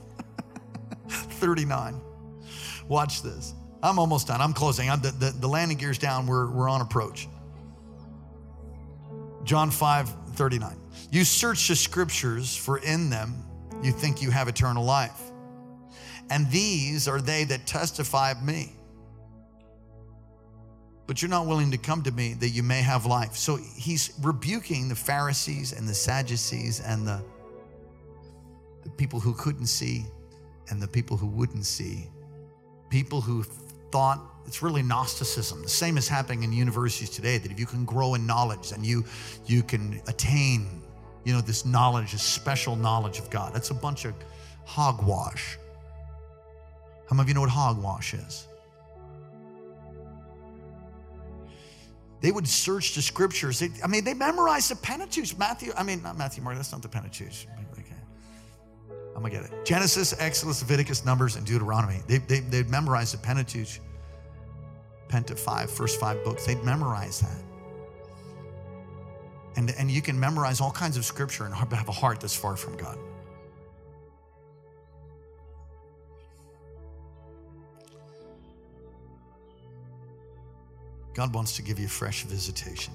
39. 1.10 2.02
Watch 2.88 3.22
this. 3.22 3.54
I'm 3.82 4.00
almost 4.00 4.28
done. 4.28 4.40
I'm 4.42 4.54
closing. 4.54 4.90
I'm, 4.90 5.02
the, 5.02 5.12
the, 5.12 5.32
the 5.32 5.48
landing 5.48 5.78
gear's 5.78 5.98
down. 5.98 6.26
We're, 6.26 6.50
we're 6.50 6.70
on 6.70 6.82
approach. 6.82 7.28
John 9.44 9.72
5, 9.72 10.10
39. 10.36 10.80
You 11.12 11.26
search 11.26 11.68
the 11.68 11.76
scriptures, 11.76 12.56
for 12.56 12.78
in 12.80 13.10
them 13.10 13.44
you 13.82 13.92
think 13.92 14.22
you 14.22 14.32
have 14.32 14.48
eternal 14.48 14.86
life. 14.86 15.23
And 16.30 16.50
these 16.50 17.08
are 17.08 17.22
they 17.22 17.44
that 17.46 17.68
testify 17.68 18.32
of 18.32 18.44
me. 18.44 18.74
But 21.06 21.22
you're 21.22 21.30
not 21.30 21.48
willing 21.48 21.72
to 21.72 21.78
come 21.78 22.02
to 22.04 22.12
me 22.12 22.34
that 22.36 22.50
you 22.50 22.64
may 22.64 22.82
have 22.82 23.06
life. 23.06 23.36
So 23.36 23.58
he's 23.58 24.14
rebuking 24.22 24.88
the 24.88 24.96
Pharisees 24.96 25.74
and 25.74 25.88
the 25.88 25.94
Sadducees 25.94 26.80
and 26.80 27.06
the, 27.06 27.22
the 28.84 28.90
people 28.92 29.20
who 29.20 29.34
couldn't 29.34 29.68
see 29.68 30.06
and 30.70 30.82
the 30.82 30.88
people 30.88 31.18
who 31.18 31.28
wouldn't 31.28 31.66
see. 31.66 32.08
People 32.90 33.20
who 33.20 33.44
thought 33.92 34.22
it's 34.46 34.62
really 34.62 34.82
Gnosticism. 34.82 35.62
The 35.62 35.70
same 35.70 35.98
is 35.98 36.08
happening 36.08 36.44
in 36.44 36.54
universities 36.54 37.10
today 37.10 37.38
that 37.38 37.52
if 37.52 37.60
you 37.60 37.66
can 37.66 37.86
grow 37.86 38.16
in 38.16 38.26
knowledge 38.26 38.72
and 38.72 38.86
you, 38.86 39.06
you 39.46 39.64
can 39.64 40.02
attain 40.08 40.84
you 41.24 41.34
know, 41.34 41.42
this 41.42 41.66
knowledge, 41.66 42.12
this 42.12 42.24
special 42.24 42.76
knowledge 42.76 43.20
of 43.20 43.30
God. 43.30 43.54
That's 43.54 43.70
a 43.70 43.74
bunch 43.74 44.06
of 44.06 44.14
hogwash. 44.66 45.58
How 47.14 47.18
many 47.18 47.26
of 47.26 47.28
you 47.28 47.36
know 47.36 47.42
what 47.42 47.52
hogwash 47.52 48.16
is? 48.16 48.48
They 52.22 52.32
would 52.32 52.48
search 52.48 52.96
the 52.96 53.04
scriptures. 53.04 53.60
They, 53.60 53.70
I 53.84 53.88
mean, 53.88 54.04
they 54.04 54.16
memorized 54.16 54.72
the 54.72 54.76
Pentateuch. 54.78 55.38
Matthew, 55.38 55.74
I 55.78 55.84
mean, 55.84 56.02
not 56.02 56.18
Matthew, 56.18 56.42
Mark, 56.42 56.56
that's 56.56 56.72
not 56.72 56.82
the 56.82 56.90
Pentateuch. 56.90 57.46
Okay. 57.74 57.94
I'm 59.16 59.22
gonna 59.22 59.30
get 59.30 59.44
it. 59.44 59.64
Genesis, 59.64 60.16
Exodus, 60.18 60.64
Leviticus, 60.64 61.06
Numbers, 61.06 61.36
and 61.36 61.46
Deuteronomy. 61.46 62.00
They, 62.08 62.18
they, 62.18 62.40
they'd 62.40 62.72
memorize 62.72 63.12
the 63.12 63.20
Pentateuch, 63.20 63.80
Penta 65.08 65.38
five, 65.38 65.70
first 65.70 66.00
five 66.00 66.24
books. 66.24 66.48
They'd 66.48 66.64
memorize 66.64 67.22
that. 67.22 67.44
And, 69.56 69.70
and 69.78 69.92
you 69.92 70.02
can 70.02 70.20
memorize 70.20 70.62
all 70.62 70.72
kinds 70.72 70.98
of 70.98 71.06
scripture 71.06 71.46
and 71.46 71.54
have 71.54 71.90
a 71.90 71.92
heart 71.92 72.22
that's 72.22 72.36
far 72.36 72.56
from 72.56 72.76
God. 72.76 72.98
God 81.14 81.34
wants 81.34 81.56
to 81.58 81.62
give 81.62 81.80
you 81.80 81.86
a 81.86 81.90
fresh 81.90 82.24
visitation. 82.24 82.94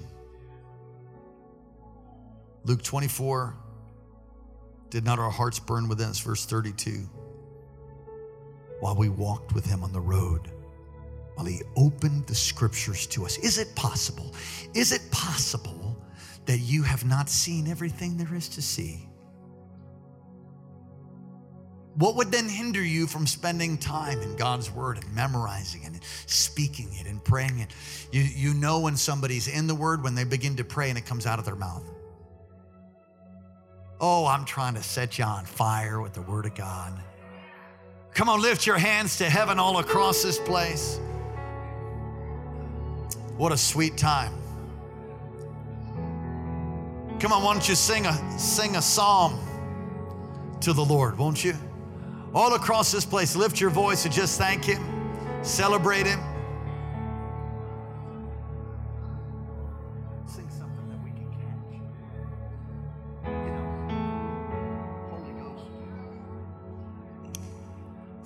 Luke 2.65 2.83
24, 2.83 3.55
did 4.89 5.05
not 5.05 5.19
our 5.19 5.29
hearts 5.29 5.59
burn 5.59 5.87
within 5.87 6.09
us? 6.09 6.19
Verse 6.19 6.45
32. 6.45 7.09
While 8.79 8.95
we 8.95 9.09
walked 9.09 9.53
with 9.53 9.65
him 9.65 9.83
on 9.83 9.93
the 9.93 10.01
road, 10.01 10.51
while 11.39 11.47
he 11.47 11.61
opened 11.77 12.27
the 12.27 12.35
scriptures 12.35 13.07
to 13.07 13.23
us. 13.23 13.37
Is 13.37 13.57
it 13.59 13.73
possible? 13.73 14.35
Is 14.73 14.91
it 14.91 15.01
possible 15.09 15.97
that 16.47 16.57
you 16.57 16.83
have 16.83 17.05
not 17.05 17.29
seen 17.29 17.65
everything 17.65 18.17
there 18.17 18.35
is 18.35 18.49
to 18.49 18.61
see? 18.61 19.07
What 21.99 22.15
would 22.15 22.31
then 22.31 22.47
hinder 22.47 22.81
you 22.81 23.07
from 23.07 23.27
spending 23.27 23.77
time 23.77 24.21
in 24.21 24.37
God's 24.37 24.71
word 24.71 25.03
and 25.03 25.13
memorizing 25.13 25.83
it 25.83 25.87
and 25.87 25.99
speaking 26.27 26.87
it 26.93 27.07
and 27.07 27.21
praying 27.21 27.59
it? 27.59 27.75
You, 28.13 28.21
you 28.21 28.53
know 28.53 28.79
when 28.79 28.95
somebody's 28.95 29.49
in 29.49 29.67
the 29.67 29.75
word 29.75 30.01
when 30.01 30.15
they 30.15 30.23
begin 30.23 30.55
to 30.55 30.63
pray 30.63 30.87
and 30.87 30.97
it 30.97 31.05
comes 31.05 31.25
out 31.25 31.39
of 31.39 31.45
their 31.45 31.57
mouth. 31.57 31.83
Oh, 33.99 34.25
I'm 34.25 34.45
trying 34.45 34.75
to 34.75 34.81
set 34.81 35.17
you 35.17 35.25
on 35.25 35.43
fire 35.43 35.99
with 35.99 36.13
the 36.13 36.21
word 36.21 36.45
of 36.45 36.55
God. 36.55 36.97
Come 38.13 38.29
on, 38.29 38.41
lift 38.41 38.65
your 38.65 38.77
hands 38.77 39.17
to 39.17 39.29
heaven 39.29 39.59
all 39.59 39.79
across 39.79 40.23
this 40.23 40.39
place. 40.39 41.01
What 43.35 43.51
a 43.51 43.57
sweet 43.57 43.97
time. 43.97 44.33
Come 47.19 47.33
on, 47.33 47.43
why 47.43 47.51
don't 47.51 47.67
you 47.67 47.75
sing 47.75 48.05
a 48.05 48.39
sing 48.39 48.77
a 48.77 48.81
psalm 48.81 49.37
to 50.61 50.71
the 50.71 50.85
Lord, 50.85 51.17
won't 51.17 51.43
you? 51.43 51.55
All 52.33 52.53
across 52.53 52.91
this 52.91 53.05
place, 53.05 53.35
lift 53.35 53.59
your 53.59 53.71
voice 53.71 54.05
and 54.05 54.13
just 54.13 54.37
thank 54.37 54.63
Him, 54.63 54.83
celebrate 55.41 56.05
Him. 56.05 56.19
Sing 60.27 60.47
something 60.49 60.87
that 60.89 61.03
we 61.03 61.09
can 61.11 61.31
catch. 61.31 61.73
You 63.25 63.51
know, 63.51 63.67
Holy 65.09 65.33
Ghost. 65.41 65.65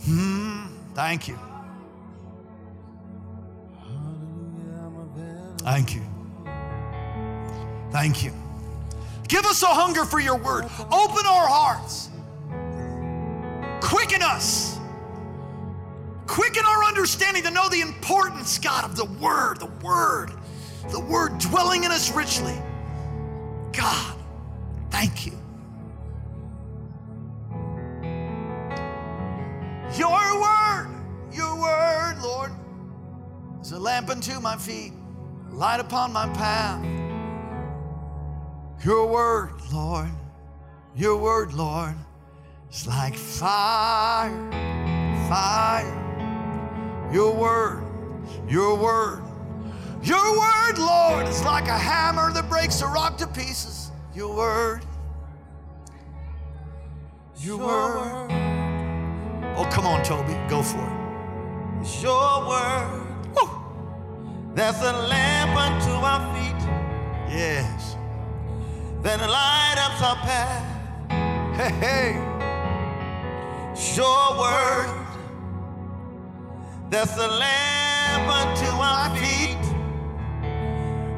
Hmm, 0.05 0.65
thank 0.93 1.27
you. 1.29 1.39
Thank 5.59 5.95
you. 5.95 6.01
Thank 7.91 8.23
you. 8.23 8.33
Give 9.29 9.45
us 9.45 9.63
a 9.63 9.67
hunger 9.67 10.03
for 10.03 10.19
your 10.19 10.35
word. 10.37 10.65
Open 10.91 11.25
our 11.25 11.47
hearts. 11.47 12.09
Quicken 13.93 14.23
us. 14.23 14.79
Quicken 16.25 16.65
our 16.65 16.83
understanding 16.83 17.43
to 17.43 17.51
know 17.51 17.69
the 17.69 17.81
importance, 17.81 18.57
God, 18.57 18.85
of 18.85 18.95
the 18.95 19.05
word, 19.05 19.59
the 19.59 19.69
word, 19.83 20.31
the 20.89 20.99
word 20.99 21.37
dwelling 21.37 21.83
in 21.83 21.91
us 21.91 22.11
richly. 22.11 22.57
God, 23.71 24.15
thank 24.89 25.27
you. 25.27 25.33
Your 29.95 30.41
word, 30.41 30.87
your 31.31 31.61
word, 31.61 32.15
Lord, 32.23 32.51
is 33.61 33.73
a 33.73 33.79
lamp 33.79 34.09
unto 34.09 34.39
my 34.39 34.57
feet, 34.57 34.93
light 35.51 35.79
upon 35.79 36.11
my 36.11 36.27
path. 36.29 36.83
Your 38.83 39.05
word, 39.05 39.51
Lord, 39.71 40.09
your 40.95 41.15
word, 41.15 41.53
Lord, 41.53 41.93
is 42.73 42.87
like 42.87 43.15
fire, 43.15 44.51
fire. 45.29 45.99
Your 47.11 47.33
word, 47.35 47.83
your 48.47 48.75
word, 48.75 49.23
your 50.01 50.39
word, 50.39 50.77
Lord, 50.79 51.27
is 51.27 51.43
like 51.43 51.67
a 51.67 51.77
hammer 51.77 52.31
that 52.33 52.49
breaks 52.49 52.81
a 52.81 52.87
rock 52.87 53.17
to 53.19 53.27
pieces. 53.27 53.91
Your 54.15 54.35
word, 54.35 54.85
your 57.37 57.57
word. 57.57 58.31
Oh, 59.55 59.69
come 59.71 59.85
on, 59.85 60.03
Toby, 60.03 60.33
go 60.49 60.63
for 60.63 60.79
it. 60.79 61.81
It's 61.81 62.01
your 62.01 62.47
word 62.47 63.05
Woo. 63.35 63.49
that's 64.55 64.79
a 64.81 64.93
lamp 64.93 65.55
unto 65.55 65.91
our 65.91 66.33
feet, 66.33 66.69
Yes. 67.29 67.95
that 69.03 69.19
light 69.19 69.75
up 69.77 70.01
our 70.01 70.15
path. 70.15 70.69
Hey, 71.55 71.69
hey. 71.79 72.32
Your 73.75 74.37
word 74.39 75.07
that's 76.91 77.17
a 77.17 77.27
lamp 77.27 78.29
unto 78.29 78.69
our 78.71 79.15
feet 79.17 79.63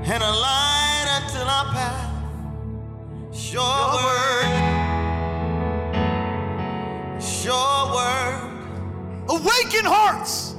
and 0.08 0.24
a 0.24 0.32
light 0.32 1.22
unto 1.22 1.40
our 1.40 1.66
path. 1.74 2.16
Your 3.52 3.96
word. 4.06 4.56
Your 7.44 7.94
word. 7.94 8.52
Awaken 9.30 9.86
hearts. 9.86 10.56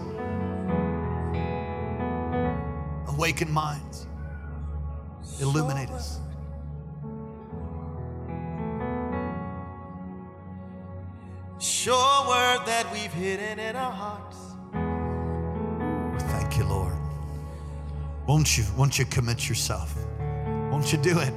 Awaken 3.09 3.51
minds. 3.51 4.07
Illuminate 5.41 5.89
us. 5.91 6.21
Your 11.59 12.29
word 12.29 12.67
that 12.67 12.87
we've 12.93 13.13
hidden 13.13 13.59
in 13.59 13.77
our 13.77 13.91
hearts. 13.91 14.37
Thank 16.31 16.59
you, 16.59 16.65
Lord. 16.65 16.93
Won't 18.27 18.59
you, 18.59 18.65
won't 18.77 18.99
you 18.99 19.07
commit 19.07 19.49
yourself? 19.49 19.97
Won't 20.71 20.93
you 20.93 20.99
do 20.99 21.19
it? 21.19 21.33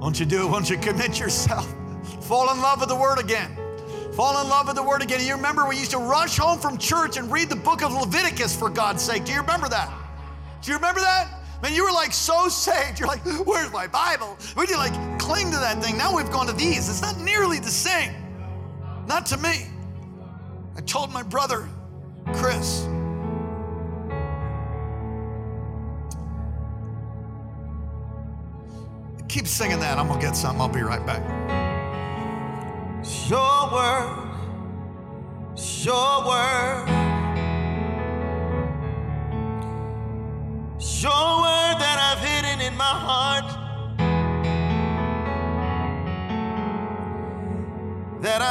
Won't 0.00 0.18
you 0.18 0.26
do 0.26 0.44
it? 0.44 0.50
Won't 0.50 0.70
you 0.70 0.76
commit 0.76 1.20
yourself? 1.20 1.72
Fall 2.22 2.50
in 2.50 2.60
love 2.60 2.80
with 2.80 2.88
the 2.88 2.96
Word 2.96 3.20
again. 3.20 3.56
Fall 4.14 4.42
in 4.42 4.48
love 4.48 4.66
with 4.66 4.74
the 4.74 4.82
Word 4.82 5.02
again. 5.02 5.24
You 5.24 5.36
remember 5.36 5.68
we 5.68 5.76
used 5.76 5.92
to 5.92 5.98
rush 5.98 6.36
home 6.36 6.58
from 6.58 6.76
church 6.76 7.16
and 7.16 7.30
read 7.30 7.48
the 7.48 7.56
book 7.56 7.82
of 7.82 7.92
Leviticus 7.92 8.56
for 8.56 8.70
God's 8.70 9.02
sake. 9.02 9.24
Do 9.24 9.32
you 9.32 9.40
remember 9.40 9.68
that? 9.68 9.92
Do 10.62 10.70
you 10.72 10.76
remember 10.76 11.00
that? 11.00 11.28
Man, 11.62 11.72
you 11.74 11.84
were 11.84 11.92
like 11.92 12.12
so 12.12 12.48
saved. 12.48 12.98
You're 12.98 13.08
like, 13.08 13.24
where's 13.46 13.70
my 13.70 13.86
Bible? 13.86 14.36
Would 14.56 14.68
you 14.68 14.78
like 14.78 14.94
cling 15.20 15.52
to 15.52 15.58
that 15.58 15.80
thing? 15.80 15.96
Now 15.96 16.16
we've 16.16 16.30
gone 16.32 16.48
to 16.48 16.52
these. 16.52 16.88
It's 16.88 17.02
not 17.02 17.20
nearly 17.20 17.60
the 17.60 17.68
same. 17.68 18.21
Not 19.06 19.26
to 19.26 19.36
me. 19.36 19.66
I 20.76 20.80
told 20.80 21.12
my 21.12 21.22
brother, 21.22 21.68
Chris. 22.34 22.88
Keep 29.28 29.46
singing 29.46 29.80
that. 29.80 29.98
I'm 29.98 30.08
going 30.08 30.20
to 30.20 30.26
get 30.26 30.36
some. 30.36 30.60
I'll 30.60 30.68
be 30.68 30.82
right 30.82 31.04
back. 31.06 31.22
Your 33.28 33.72
word. 33.72 34.28
Your 35.82 36.26
word. 36.26 36.88
Your 40.78 41.42
word. 41.42 41.51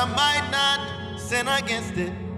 I 0.01 0.05
might 0.15 0.49
not 0.49 1.19
sin 1.19 1.47
against 1.47 1.95
it. 1.95 2.30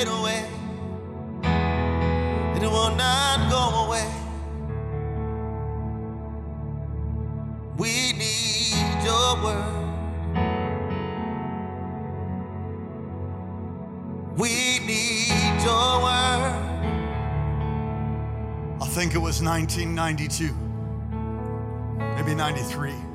Fade 0.00 0.08
away. 0.08 0.44
It 2.56 2.62
will 2.62 2.94
not 2.94 3.50
go 3.50 3.86
away. 3.86 4.08
We 7.76 8.12
need 8.12 9.04
your 9.04 9.42
word. 9.42 9.76
We 14.36 14.78
need 14.86 15.62
your 15.62 16.02
word. 16.02 16.56
I 18.80 18.86
think 18.86 19.14
it 19.14 19.18
was 19.18 19.42
1992, 19.42 20.54
maybe 22.16 22.34
93. 22.34 23.09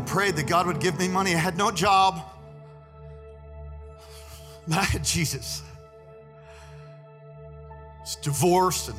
I 0.00 0.02
prayed 0.02 0.36
that 0.36 0.46
God 0.46 0.66
would 0.66 0.80
give 0.80 0.98
me 0.98 1.08
money. 1.08 1.34
I 1.34 1.38
had 1.38 1.58
no 1.58 1.70
job, 1.70 2.22
but 4.66 4.78
I 4.78 4.82
had 4.82 5.04
Jesus. 5.04 5.62
I 7.98 8.00
was 8.00 8.16
divorced 8.16 8.88
and 8.88 8.98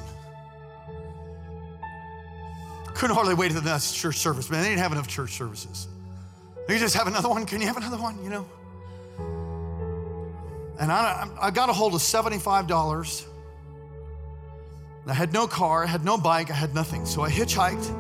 couldn't 2.94 3.16
hardly 3.16 3.34
wait 3.34 3.48
to 3.48 3.60
the 3.60 3.68
next 3.68 3.94
church 3.94 4.18
service, 4.18 4.52
man. 4.52 4.62
They 4.62 4.70
didn't 4.70 4.84
have 4.84 4.92
enough 4.92 5.08
church 5.08 5.32
services. 5.34 5.88
You 6.70 6.78
just 6.78 6.96
have 6.96 7.08
another 7.08 7.30
one? 7.30 7.48
Can 7.48 7.62
you 7.62 7.68
have 7.68 7.78
another 7.78 7.98
one? 7.98 8.24
You 8.24 8.30
know? 8.30 8.46
And 10.80 10.92
I, 10.92 11.28
I 11.42 11.50
got 11.50 11.70
a 11.70 11.74
hold 11.74 11.96
of 11.96 12.02
$75. 12.02 13.26
I 15.08 15.14
had 15.14 15.34
no 15.34 15.48
car, 15.48 15.84
I 15.84 15.88
had 15.88 16.06
no 16.06 16.16
bike, 16.16 16.52
I 16.52 16.54
had 16.54 16.76
nothing. 16.76 17.08
So 17.08 17.24
I 17.24 17.32
hitchhiked 17.32 17.92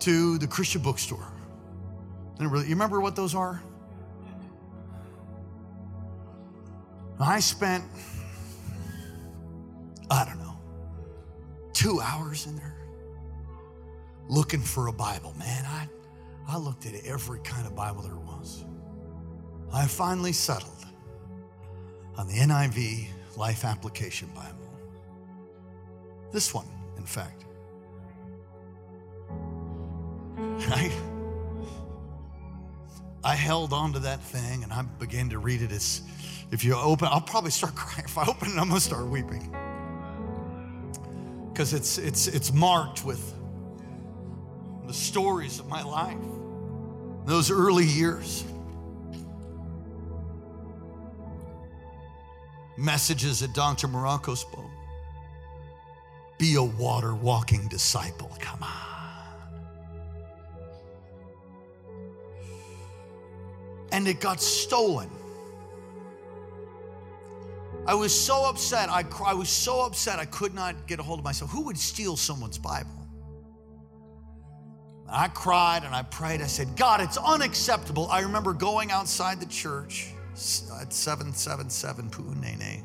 to 0.00 0.38
the 0.38 0.46
Christian 0.46 0.80
bookstore. 0.80 1.29
And 2.40 2.50
really, 2.50 2.64
you 2.64 2.70
remember 2.70 3.00
what 3.02 3.14
those 3.14 3.34
are? 3.34 3.62
I 7.20 7.38
spent, 7.38 7.84
I 10.10 10.24
don't 10.24 10.38
know, 10.38 10.58
two 11.74 12.00
hours 12.00 12.46
in 12.46 12.56
there 12.56 12.78
looking 14.30 14.60
for 14.60 14.86
a 14.86 14.92
Bible. 14.92 15.34
Man, 15.38 15.66
I, 15.66 15.86
I 16.48 16.56
looked 16.56 16.86
at 16.86 16.94
every 17.04 17.40
kind 17.40 17.66
of 17.66 17.76
Bible 17.76 18.00
there 18.00 18.16
was. 18.16 18.64
I 19.70 19.86
finally 19.86 20.32
settled 20.32 20.86
on 22.16 22.26
the 22.26 22.34
NIV 22.34 23.08
Life 23.36 23.66
Application 23.66 24.30
Bible. 24.34 24.56
This 26.32 26.54
one, 26.54 26.66
in 26.96 27.04
fact. 27.04 27.44
I, 30.74 30.90
I 33.22 33.34
held 33.34 33.72
on 33.72 33.92
to 33.92 33.98
that 34.00 34.20
thing 34.22 34.62
and 34.62 34.72
I 34.72 34.82
began 34.82 35.28
to 35.30 35.38
read 35.38 35.62
it 35.62 35.72
as 35.72 36.02
if 36.50 36.64
you 36.64 36.74
open, 36.74 37.08
I'll 37.10 37.20
probably 37.20 37.50
start 37.50 37.74
crying. 37.76 38.04
If 38.04 38.18
I 38.18 38.26
open 38.26 38.48
it, 38.48 38.58
I'm 38.58 38.68
gonna 38.68 38.80
start 38.80 39.06
weeping. 39.06 39.54
Because 41.52 41.74
it's 41.74 41.98
it's 41.98 42.26
it's 42.26 42.52
marked 42.52 43.04
with 43.04 43.34
the 44.86 44.94
stories 44.94 45.60
of 45.60 45.68
my 45.68 45.82
life. 45.82 46.16
Those 47.26 47.50
early 47.50 47.84
years. 47.84 48.44
Messages 52.76 53.40
that 53.40 53.52
Dr. 53.52 53.88
Marocco 53.88 54.34
spoke. 54.34 54.64
Be 56.38 56.54
a 56.54 56.62
water 56.62 57.14
walking 57.14 57.68
disciple. 57.68 58.34
Come 58.40 58.62
on. 58.62 58.99
And 63.92 64.06
it 64.06 64.20
got 64.20 64.40
stolen. 64.40 65.10
I 67.86 67.94
was 67.94 68.18
so 68.18 68.48
upset. 68.48 68.88
I, 68.88 69.04
I 69.24 69.34
was 69.34 69.48
so 69.48 69.80
upset 69.80 70.18
I 70.18 70.24
could 70.26 70.54
not 70.54 70.86
get 70.86 71.00
a 71.00 71.02
hold 71.02 71.18
of 71.18 71.24
myself. 71.24 71.50
Who 71.50 71.62
would 71.62 71.78
steal 71.78 72.16
someone's 72.16 72.58
Bible? 72.58 72.90
I 75.08 75.28
cried 75.28 75.82
and 75.84 75.94
I 75.94 76.02
prayed. 76.02 76.40
I 76.40 76.46
said, 76.46 76.76
God, 76.76 77.00
it's 77.00 77.16
unacceptable. 77.16 78.08
I 78.08 78.20
remember 78.20 78.52
going 78.52 78.92
outside 78.92 79.40
the 79.40 79.46
church 79.46 80.12
at 80.80 80.92
777 80.92 82.10
Pu'unene, 82.10 82.84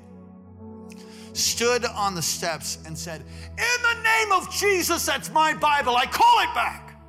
stood 1.33 1.85
on 1.85 2.15
the 2.15 2.21
steps 2.21 2.79
and 2.85 2.97
said, 2.97 3.21
In 3.21 3.81
the 3.83 4.01
name 4.01 4.31
of 4.31 4.51
Jesus, 4.51 5.05
that's 5.05 5.29
my 5.31 5.53
Bible. 5.53 5.95
I 5.95 6.05
call 6.05 6.39
it 6.39 6.53
back. 6.55 6.99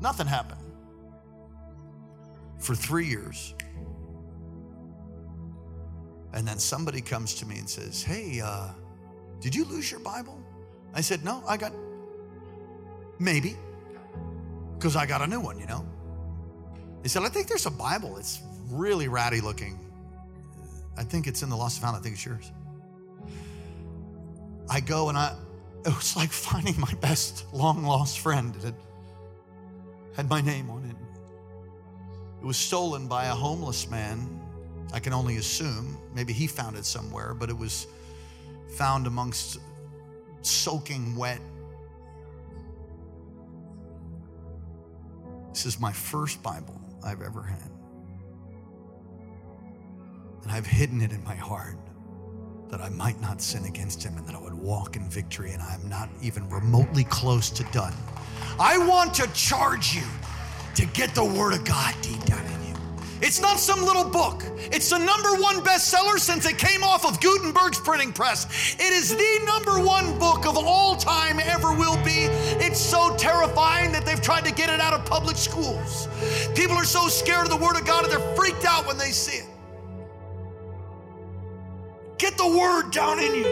Nothing 0.00 0.26
happened 0.26 0.55
for 2.66 2.74
three 2.74 3.06
years. 3.06 3.54
And 6.34 6.46
then 6.46 6.58
somebody 6.58 7.00
comes 7.00 7.34
to 7.36 7.46
me 7.46 7.58
and 7.58 7.68
says, 7.68 8.02
Hey, 8.02 8.40
uh, 8.44 8.68
did 9.40 9.54
you 9.54 9.64
lose 9.64 9.90
your 9.90 10.00
Bible? 10.00 10.38
I 10.92 11.00
said, 11.00 11.24
No, 11.24 11.42
I 11.46 11.56
got 11.56 11.72
Maybe. 13.18 13.56
Because 14.76 14.96
I 14.96 15.06
got 15.06 15.22
a 15.22 15.26
new 15.26 15.40
one, 15.40 15.58
you 15.58 15.66
know? 15.66 15.86
He 17.02 17.08
said, 17.08 17.22
I 17.22 17.28
think 17.28 17.48
there's 17.48 17.66
a 17.66 17.70
Bible. 17.70 18.16
It's 18.18 18.40
really 18.68 19.08
ratty 19.08 19.40
looking. 19.40 19.78
I 20.96 21.04
think 21.04 21.26
it's 21.26 21.42
in 21.42 21.48
the 21.48 21.56
Lost 21.56 21.78
and 21.78 21.84
Found. 21.84 21.96
I 21.96 22.00
think 22.00 22.16
it's 22.16 22.24
yours. 22.26 22.52
I 24.68 24.80
go 24.80 25.08
and 25.08 25.16
I, 25.16 25.34
it 25.84 25.94
was 25.94 26.16
like 26.16 26.30
finding 26.32 26.78
my 26.78 26.92
best 27.00 27.44
long 27.52 27.84
lost 27.84 28.18
friend. 28.18 28.54
It 28.56 28.62
had, 28.64 28.74
had 30.14 30.28
my 30.28 30.40
name 30.40 30.68
on 30.70 30.84
it. 30.84 30.96
It 32.46 32.54
was 32.54 32.56
stolen 32.56 33.08
by 33.08 33.24
a 33.24 33.34
homeless 33.34 33.90
man. 33.90 34.40
I 34.92 35.00
can 35.00 35.12
only 35.12 35.38
assume. 35.38 35.98
Maybe 36.14 36.32
he 36.32 36.46
found 36.46 36.76
it 36.76 36.84
somewhere, 36.84 37.34
but 37.34 37.50
it 37.50 37.58
was 37.58 37.88
found 38.76 39.08
amongst 39.08 39.58
soaking 40.42 41.16
wet 41.16 41.40
This 45.52 45.66
is 45.66 45.80
my 45.80 45.90
first 45.90 46.40
Bible 46.40 46.80
I've 47.02 47.20
ever 47.20 47.42
had. 47.42 47.68
And 50.44 50.52
I've 50.52 50.66
hidden 50.66 51.00
it 51.00 51.10
in 51.10 51.24
my 51.24 51.34
heart 51.34 51.78
that 52.68 52.80
I 52.80 52.90
might 52.90 53.20
not 53.20 53.42
sin 53.42 53.64
against 53.64 54.04
him 54.04 54.16
and 54.18 54.24
that 54.28 54.36
I 54.36 54.40
would 54.40 54.54
walk 54.54 54.94
in 54.94 55.08
victory, 55.08 55.50
and 55.50 55.60
I'm 55.60 55.88
not 55.88 56.08
even 56.22 56.48
remotely 56.48 57.02
close 57.02 57.50
to 57.50 57.64
done. 57.72 57.94
I 58.60 58.78
want 58.86 59.14
to 59.14 59.26
charge 59.32 59.96
you 59.96 60.04
to 60.76 60.84
get 60.86 61.14
the 61.14 61.24
Word 61.24 61.54
of 61.54 61.64
God 61.64 61.94
deep 62.02 62.22
down 62.26 62.44
in 62.44 62.68
you. 62.68 62.74
It's 63.22 63.40
not 63.40 63.58
some 63.58 63.82
little 63.82 64.04
book. 64.04 64.44
It's 64.70 64.90
the 64.90 64.98
number 64.98 65.30
one 65.42 65.56
bestseller 65.64 66.18
since 66.18 66.44
it 66.44 66.58
came 66.58 66.84
off 66.84 67.06
of 67.06 67.18
Gutenberg's 67.20 67.80
printing 67.80 68.12
press. 68.12 68.74
It 68.78 68.92
is 68.92 69.16
the 69.16 69.44
number 69.46 69.82
one 69.82 70.18
book 70.18 70.46
of 70.46 70.58
all 70.58 70.94
time, 70.94 71.40
ever 71.40 71.74
will 71.74 71.96
be. 72.04 72.26
It's 72.62 72.78
so 72.78 73.16
terrifying 73.16 73.90
that 73.92 74.04
they've 74.04 74.20
tried 74.20 74.44
to 74.44 74.52
get 74.52 74.68
it 74.68 74.78
out 74.78 74.92
of 74.92 75.06
public 75.06 75.38
schools. 75.38 76.08
People 76.54 76.76
are 76.76 76.84
so 76.84 77.08
scared 77.08 77.44
of 77.44 77.50
the 77.50 77.56
Word 77.64 77.76
of 77.76 77.86
God 77.86 78.04
and 78.04 78.12
they're 78.12 78.36
freaked 78.36 78.66
out 78.66 78.86
when 78.86 78.98
they 78.98 79.12
see 79.12 79.38
it. 79.38 79.46
Get 82.18 82.36
the 82.36 82.48
Word 82.48 82.90
down 82.90 83.18
in 83.18 83.34
you 83.34 83.46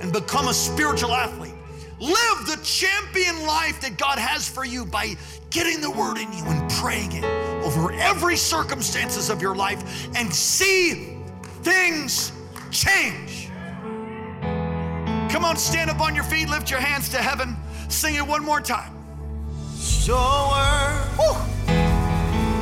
and 0.00 0.12
become 0.12 0.48
a 0.48 0.54
spiritual 0.54 1.12
athlete. 1.12 1.55
Live 1.98 2.46
the 2.46 2.60
champion 2.62 3.46
life 3.46 3.80
that 3.80 3.96
God 3.96 4.18
has 4.18 4.48
for 4.48 4.64
you 4.64 4.84
by 4.84 5.16
getting 5.50 5.80
the 5.80 5.90
word 5.90 6.18
in 6.18 6.30
you 6.32 6.44
and 6.44 6.70
praying 6.72 7.12
it 7.12 7.24
over 7.64 7.92
every 7.92 8.36
circumstances 8.36 9.30
of 9.30 9.40
your 9.40 9.56
life 9.56 10.08
and 10.14 10.32
see 10.32 11.16
things 11.62 12.32
change. 12.70 13.48
Come 15.32 15.44
on, 15.44 15.56
stand 15.56 15.90
up 15.90 16.00
on 16.00 16.14
your 16.14 16.24
feet, 16.24 16.48
lift 16.50 16.70
your 16.70 16.80
hands 16.80 17.08
to 17.10 17.16
heaven, 17.16 17.56
sing 17.88 18.14
it 18.14 18.26
one 18.26 18.44
more 18.44 18.60
time. 18.60 18.92
Sure. 19.78 20.14
Woo. 21.18 21.32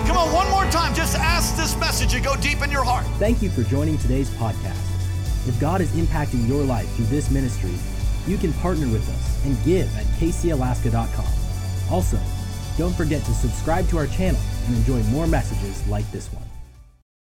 Come 0.06 0.16
on, 0.16 0.32
one 0.32 0.48
more 0.50 0.64
time. 0.70 0.94
Just 0.94 1.16
ask 1.16 1.56
this 1.56 1.76
message 1.78 2.12
to 2.12 2.20
go 2.20 2.36
deep 2.36 2.62
in 2.62 2.70
your 2.70 2.84
heart. 2.84 3.04
Thank 3.18 3.42
you 3.42 3.50
for 3.50 3.64
joining 3.64 3.98
today's 3.98 4.30
podcast. 4.30 4.78
If 5.48 5.58
God 5.60 5.80
is 5.80 5.90
impacting 5.90 6.48
your 6.48 6.62
life 6.62 6.88
through 6.94 7.06
this 7.06 7.30
ministry, 7.30 7.72
you 8.26 8.38
can 8.38 8.52
partner 8.54 8.86
with 8.86 9.08
us 9.08 9.44
and 9.44 9.62
give 9.64 9.94
at 9.96 10.06
kcalaska.com. 10.18 11.26
Also, 11.90 12.18
don't 12.78 12.94
forget 12.94 13.22
to 13.24 13.32
subscribe 13.32 13.88
to 13.88 13.98
our 13.98 14.06
channel 14.06 14.40
and 14.66 14.76
enjoy 14.76 15.02
more 15.04 15.26
messages 15.26 15.86
like 15.88 16.10
this 16.10 16.32
one. 16.32 16.43